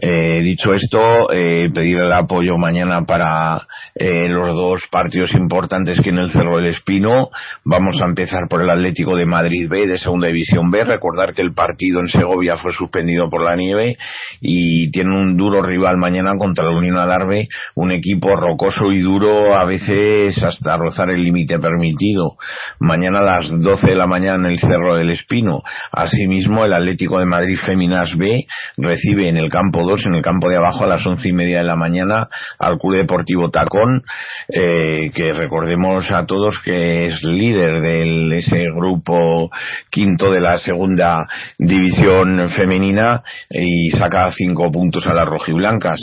[0.00, 3.58] Eh, dicho esto, eh, pedir el apoyo mañana para
[3.94, 7.28] eh, los dos partidos importantes que en el Cerro del Espino.
[7.64, 10.84] Vamos a empezar por el Atlético de Madrid B de Segunda División B.
[10.84, 13.96] Recordar que el partido en Segovia fue suspendido por la nieve
[14.40, 19.54] y tiene un duro rival mañana contra el Unión Adarve, un equipo rocoso y duro,
[19.54, 22.36] a veces hasta rozar el límite permitido.
[22.78, 25.62] Mañana a las 12 de la mañana en el Cerro del Espino.
[25.90, 28.46] Asimismo, el Atlético de Madrid Feminas B
[28.76, 31.58] recibe en el campo 2, en el campo de abajo, a las once y media
[31.58, 32.28] de la mañana
[32.58, 34.02] al Club Deportivo Tacón,
[34.48, 39.39] eh, que recordemos a todos que es líder de ese grupo
[39.88, 41.26] quinto de la segunda
[41.58, 46.02] división femenina y saca cinco puntos a las rojiblancas.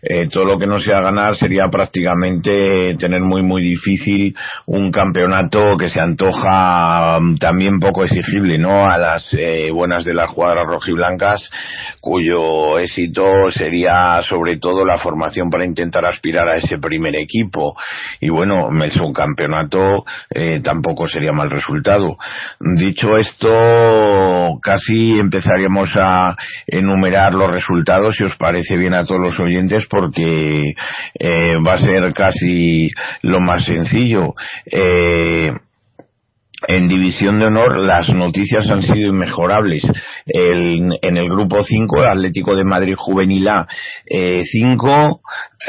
[0.00, 4.34] Eh, todo lo que no sea ganar sería prácticamente tener muy muy difícil
[4.66, 8.86] un campeonato que se antoja mm, también poco exigible, ¿no?
[8.88, 11.48] A las eh, buenas de las jugadoras rojiblancas,
[12.00, 17.76] cuyo éxito sería sobre todo la formación para intentar aspirar a ese primer equipo.
[18.20, 22.16] Y bueno, el subcampeonato eh, tampoco sería mal resultado.
[22.78, 29.40] Dicho esto, casi empezaríamos a enumerar los resultados, si os parece bien a todos los
[29.40, 30.74] oyentes, porque
[31.18, 32.88] eh, va a ser casi
[33.22, 34.34] lo más sencillo.
[34.64, 35.50] Eh,
[36.66, 39.84] en División de Honor las noticias han sido inmejorables.
[40.26, 43.66] El, en el grupo 5, el Atlético de Madrid Juvenil A
[44.06, 45.20] 5,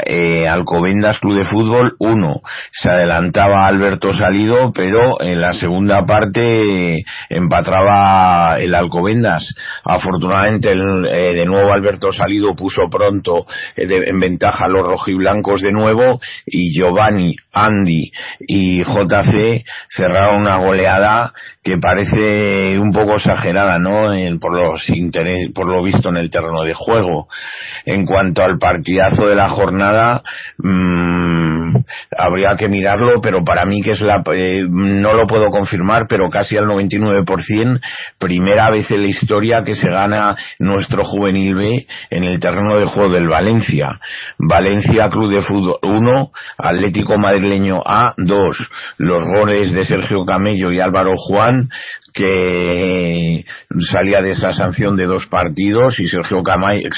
[0.05, 2.41] eh, Alcobendas Club de Fútbol 1.
[2.71, 9.53] Se adelantaba Alberto Salido, pero en la segunda parte empataba el Alcobendas.
[9.83, 13.45] Afortunadamente, eh, de nuevo Alberto Salido puso pronto
[13.75, 18.11] eh, en ventaja a los rojiblancos de nuevo y Giovanni, Andy
[18.47, 20.78] y JC cerraron una goleada
[21.63, 24.09] que parece un poco exagerada, ¿no?
[24.39, 27.27] por los interés, por lo visto en el terreno de juego.
[27.85, 30.21] En cuanto al partidazo de la jornada,
[30.57, 31.75] mmm,
[32.17, 36.29] habría que mirarlo, pero para mí que es la, eh, no lo puedo confirmar, pero
[36.29, 37.79] casi al 99%,
[38.17, 42.85] primera vez en la historia que se gana nuestro juvenil B en el terreno de
[42.85, 43.99] juego del Valencia.
[44.37, 48.71] Valencia Club de Fútbol 1, Atlético Madrileño A 2.
[48.97, 51.69] Los goles de Sergio Camello y Álvaro Juan
[52.13, 53.45] que
[53.91, 56.41] salía de esa sanción de dos partidos y Sergio,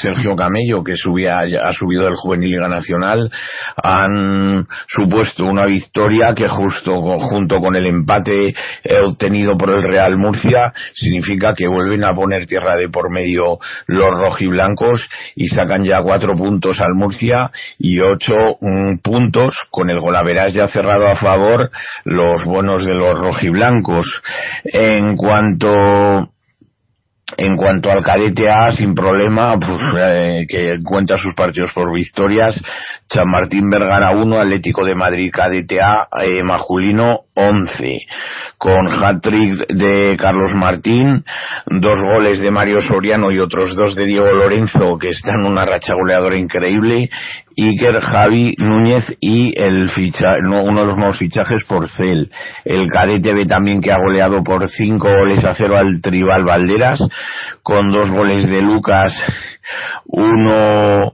[0.01, 3.29] Sergio Camello que subía, ha subido del Juvenil Liga Nacional
[3.81, 8.53] han supuesto una victoria que justo junto con el empate
[9.05, 14.11] obtenido por el Real Murcia significa que vuelven a poner tierra de por medio los
[14.17, 19.55] rojiblancos y sacan ya cuatro puntos al Murcia y ocho mm, puntos.
[19.69, 21.71] Con el golaveras ya cerrado a favor
[22.05, 23.60] los buenos de los rojiblancos
[24.63, 26.31] en cuanto
[27.37, 32.61] en cuanto al cadete A, sin problema, pues, eh, que cuenta sus partidos por victorias,
[33.07, 37.99] San Martín Vergara 1, Atlético de Madrid cadete A, eh, masculino 11,
[38.57, 41.23] con hat-trick de Carlos Martín,
[41.67, 45.65] dos goles de Mario Soriano y otros dos de Diego Lorenzo, que están en una
[45.65, 47.09] racha goleadora increíble,
[47.57, 52.31] Iker, Javi Núñez y el ficha, uno de los nuevos fichajes por Cel.
[52.65, 57.03] El cadete B también que ha goleado por cinco goles a cero al Tribal Valderas,
[57.63, 59.13] con dos goles de Lucas,
[60.05, 61.13] uno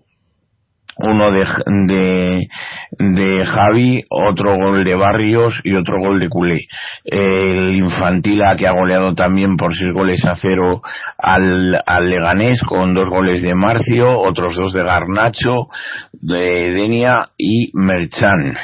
[0.99, 1.45] uno de,
[1.87, 2.49] de,
[2.91, 6.67] de, Javi, otro gol de Barrios y otro gol de Culé.
[7.03, 10.81] El Infantila que ha goleado también por seis goles a cero
[11.17, 15.67] al, al Leganés con dos goles de Marcio, otros dos de Garnacho,
[16.13, 18.57] de Denia y Merchan.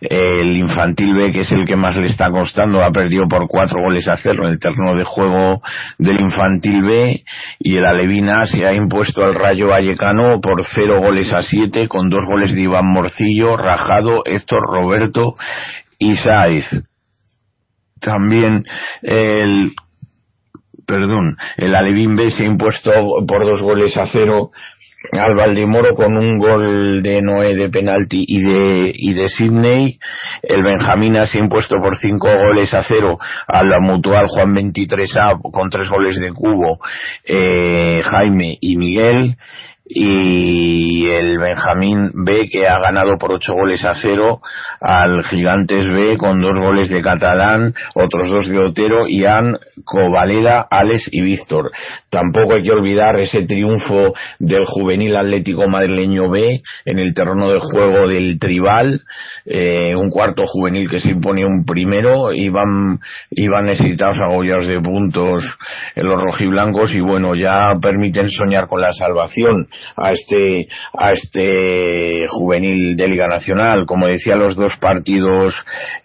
[0.00, 3.82] El infantil B, que es el que más le está costando, ha perdido por cuatro
[3.82, 5.62] goles a cero en el terreno de juego
[5.98, 7.24] del infantil B
[7.58, 12.08] y el Alevina se ha impuesto al Rayo Vallecano por cero goles a siete con
[12.10, 15.34] dos goles de Iván Morcillo, Rajado, Héctor Roberto
[15.98, 16.66] y Saiz.
[18.00, 18.64] También
[19.02, 19.72] el
[20.88, 22.90] perdón, el Alevín B se ha impuesto
[23.26, 24.50] por dos goles a cero
[25.12, 29.98] al Valdemoro con un gol de Noé de penalti y de, y de Sydney.
[30.42, 35.40] El Benjamín se ha impuesto por cinco goles a cero a la Mutual Juan 23A
[35.52, 36.78] con tres goles de Cubo,
[37.24, 39.36] eh, Jaime y Miguel
[39.88, 44.40] y el Benjamín B que ha ganado por ocho goles a cero
[44.80, 51.08] al Gigantes B con dos goles de Catalán, otros dos de Otero, Ian, Covaleda, Alex
[51.10, 51.70] y Víctor.
[52.10, 57.60] Tampoco hay que olvidar ese triunfo del juvenil Atlético Madrileño B en el terreno de
[57.60, 59.00] juego del Tribal,
[59.46, 62.98] eh, un cuarto juvenil que se impone un primero, iban,
[63.30, 65.44] iban necesitados agollados de puntos
[65.94, 72.26] en los rojiblancos y bueno, ya permiten soñar con la salvación a este, a este
[72.28, 75.54] juvenil de Liga Nacional, como decía, los dos partidos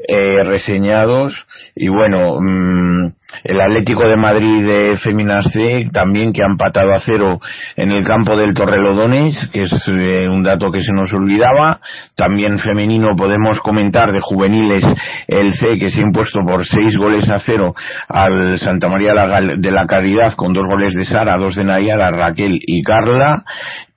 [0.08, 1.46] eh, reseñados.
[1.76, 7.00] Y bueno, mmm, el Atlético de Madrid de Feminas C también que ha empatado a
[7.00, 7.40] cero
[7.76, 11.80] en el campo del Torrelodones, que es eh, un dato que se nos olvidaba.
[12.16, 14.84] También femenino podemos comentar de juveniles
[15.28, 17.74] el C que se ha impuesto por seis goles a cero
[18.08, 22.60] al Santa María de la Caridad con dos goles de Sara, dos de Nayara, Raquel
[22.62, 23.44] y Carla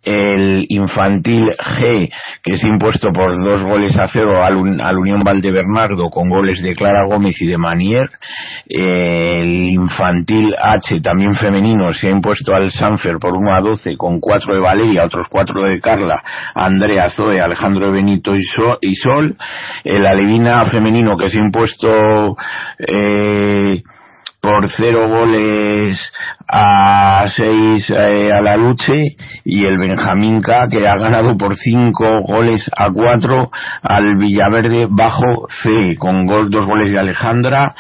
[0.07, 2.13] el infantil G,
[2.43, 6.77] que es impuesto por dos goles a cero al, al Unión Valdebernardo con goles de
[6.77, 8.09] Clara Gómez y de Manier.
[8.69, 14.21] El infantil H, también femenino, se ha impuesto al Sanfer por 1 a 12 con
[14.21, 16.23] cuatro de Valeria, otros cuatro de Carla,
[16.55, 19.37] Andrea, Zoe, Alejandro Benito y, Sol.
[19.83, 22.37] El Alevina femenino que se ha impuesto
[22.79, 23.83] eh,
[24.41, 26.01] por cero goles
[26.49, 32.23] a seis eh, a la Luche y el Benjamín K que ha ganado por cinco
[32.23, 33.51] goles a cuatro
[33.83, 37.75] al Villaverde bajo C con gol, dos goles de Alejandra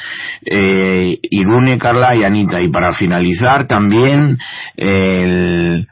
[0.44, 2.60] eh, Irune, Carla y Anita.
[2.60, 4.38] Y para finalizar también
[4.76, 5.86] el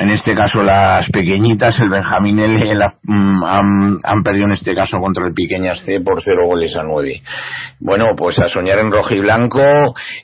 [0.00, 5.26] en este caso las pequeñitas, el Benjamín L mm, han, perdido en este caso contra
[5.26, 7.20] el Pequeñas C por cero goles a nueve.
[7.80, 9.62] Bueno, pues a soñar en rojo y blanco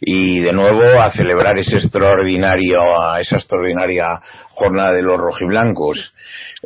[0.01, 2.78] y de nuevo a celebrar ese extraordinario,
[3.20, 6.15] esa extraordinaria jornada de los rojiblancos.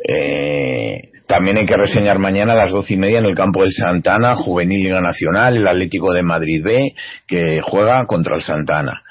[0.07, 3.73] Eh, también hay que reseñar mañana a las doce y media en el campo del
[3.73, 6.93] Santana, Juvenil Liga Nacional, el Atlético de Madrid B,
[7.27, 9.01] que juega contra el Santana.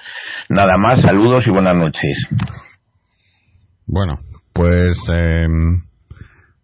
[0.48, 2.16] Nada más, saludos y buenas noches.
[3.92, 4.20] Bueno,
[4.52, 5.46] pues eh,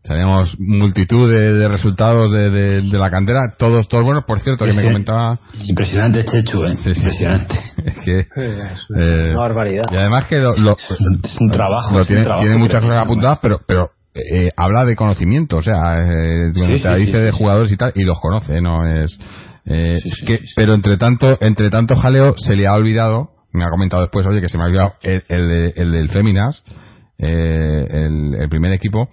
[0.03, 4.25] teníamos multitud de, resultados de, la cantera, todos, todos buenos.
[4.25, 5.39] Por cierto, que me comentaba.
[5.65, 6.75] Impresionante Chechu, ¿eh?
[6.75, 7.55] Impresionante.
[7.85, 8.19] es que.
[8.19, 9.85] Es una, eh, barbaridad.
[9.91, 10.39] Y además que.
[10.39, 12.01] Lo, es un trabajo.
[12.05, 13.61] tiene, tiene muchas cosas apuntadas, pero.
[13.67, 18.19] pero eh, habla de conocimiento, o sea, eh, dice de jugadores y tal, y los
[18.19, 19.19] conoce, no es.
[19.67, 24.01] Eh, que, pero entre tanto, entre tanto jaleo se le ha olvidado, me ha comentado
[24.01, 26.65] después, oye, que se me ha olvidado el, el, el del Féminas,
[27.19, 29.09] eh, el, primer equipo,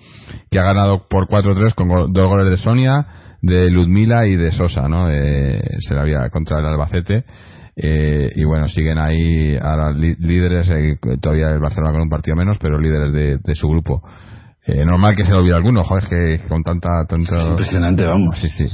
[0.50, 3.08] que ha ganado por 4-3 con dos goles de Sonia,
[3.42, 5.08] de Ludmila y de Sosa, ¿no?
[5.08, 7.26] se la había contra el Albacete.
[7.76, 12.58] Eh, y bueno, siguen ahí ahora líderes, eh, todavía el Barcelona con un partido menos,
[12.60, 14.04] pero líderes de, su grupo.
[14.66, 17.36] Eh, normal que se lo olvide alguno, joder, que con tanta, tanta...
[17.50, 18.38] impresionante, vamos.
[18.40, 18.68] Sí, sí.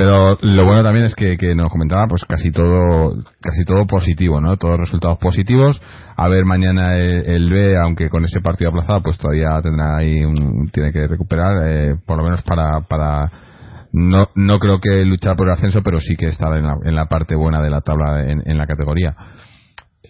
[0.00, 4.40] Pero lo bueno también es que, que, nos comentaba pues casi todo casi todo positivo,
[4.40, 4.56] ¿no?
[4.56, 5.78] Todos resultados positivos.
[6.16, 10.70] A ver mañana el, B, aunque con ese partido aplazado, pues todavía tendrá ahí un,
[10.72, 13.30] tiene que recuperar, eh, por lo menos para para
[13.92, 16.94] no no creo que luchar por el ascenso, pero sí que estar en la, en
[16.94, 19.14] la parte buena de la tabla en, en la categoría.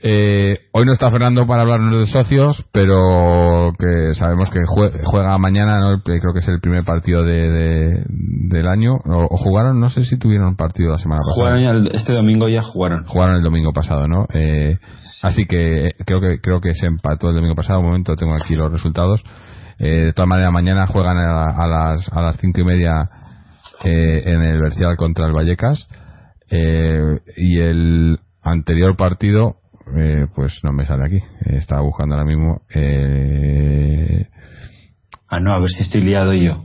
[0.03, 5.79] Eh, hoy no está Fernando para hablarnos de socios, pero que sabemos que juega mañana,
[5.79, 6.03] ¿no?
[6.03, 8.95] creo que es el primer partido de, del año.
[8.95, 11.81] O, jugaron, no sé si tuvieron partido la semana pasada.
[11.93, 13.05] este domingo ya jugaron.
[13.07, 14.27] Jugaron el domingo pasado, ¿no?
[14.33, 14.79] Eh,
[15.23, 17.81] así que creo que creo que se empató el domingo pasado.
[17.81, 19.23] Un momento, tengo aquí los resultados.
[19.79, 23.09] Eh, de todas maneras, mañana juegan a, las a las cinco y media
[23.83, 25.87] en el Bercial contra el Vallecas.
[26.51, 29.60] y el anterior partido
[29.97, 31.19] eh, pues no me sale aquí.
[31.47, 32.63] estaba buscando ahora mismo.
[32.75, 34.27] Eh...
[35.29, 36.65] Ah, no, a ver si estoy liado yo.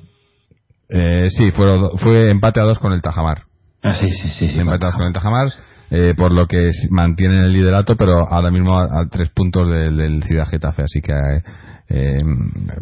[0.90, 3.44] Eh, sí, fue, fue empate a dos con el Tajamar.
[3.84, 4.48] Ah, sí, sí, sí.
[4.48, 5.48] sí empate a dos con el Tajamar,
[5.92, 10.24] eh, por lo que mantienen el liderato, pero ahora mismo a, tres puntos del, del
[10.24, 10.84] Ciudad Getafe.
[10.84, 11.14] Así que
[11.90, 12.18] eh,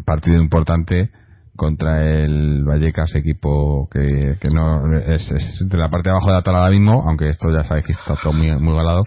[0.04, 1.10] partido importante
[1.56, 6.34] contra el Vallecas, equipo que, que no es, es, de la parte de abajo de
[6.34, 9.02] la tabla ahora mismo, aunque esto ya sabéis que está todo muy, muy galado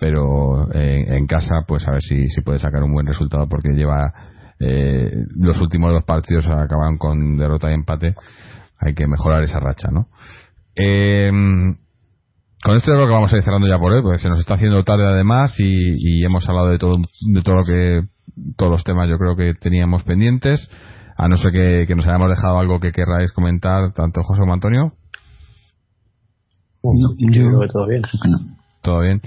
[0.00, 4.12] pero en, casa pues a ver si, si puede sacar un buen resultado porque lleva
[4.58, 8.14] eh, los últimos dos partidos acaban con derrota y empate.
[8.78, 10.08] Hay que mejorar esa racha no
[10.76, 11.30] eh,
[12.62, 14.40] con esto es lo que vamos a ir cerrando ya por hoy porque se nos
[14.40, 16.96] está haciendo tarde además y, hemos hablado de todo
[17.32, 18.02] de todo lo que
[18.56, 20.68] todos los temas yo creo que teníamos pendientes.
[21.18, 24.92] A no ser que, nos hayamos dejado algo que querráis comentar tanto José como Antonio.
[26.82, 28.02] Yo creo que todo bien.
[28.82, 29.20] todo bien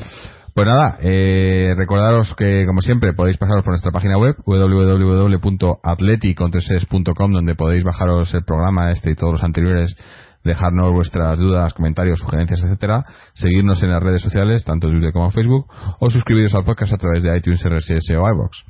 [0.60, 7.56] pues nada, eh, recordaros que como siempre podéis pasaros por nuestra página web www.atleticontreses.com donde
[7.56, 9.96] podéis bajaros el programa este y todos los anteriores,
[10.44, 13.06] dejarnos vuestras dudas, comentarios, sugerencias, etcétera,
[13.36, 15.68] seguirnos en las redes sociales, tanto Twitter como Facebook,
[15.98, 18.66] o suscribiros al podcast a través de iTunes, RSS o iBox.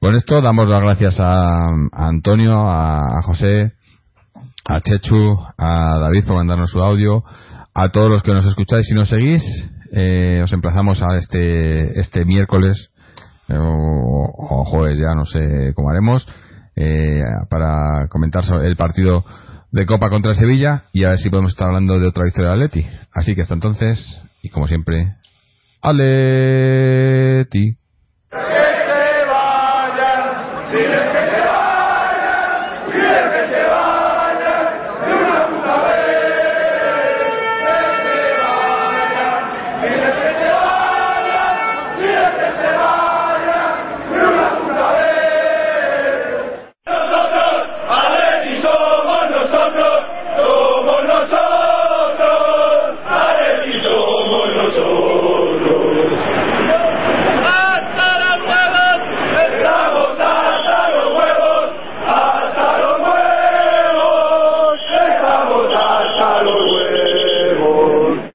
[0.00, 3.72] Con esto damos las gracias a, Antonio, a, a José,
[4.64, 7.24] a Chechu, a David por mandarnos su audio,
[7.74, 9.42] a todos los que nos escucháis y nos seguís
[9.92, 12.90] eh, os emplazamos a este, este miércoles
[13.48, 16.26] eh, o, jueves, ya no sé cómo haremos,
[16.76, 19.24] eh, para comentar sobre el partido
[19.70, 22.54] de Copa contra Sevilla y a ver si podemos estar hablando de otra victoria de
[22.54, 22.86] Atleti.
[23.14, 23.98] Así que hasta entonces,
[24.42, 25.14] y como siempre,
[25.82, 27.76] Atleti.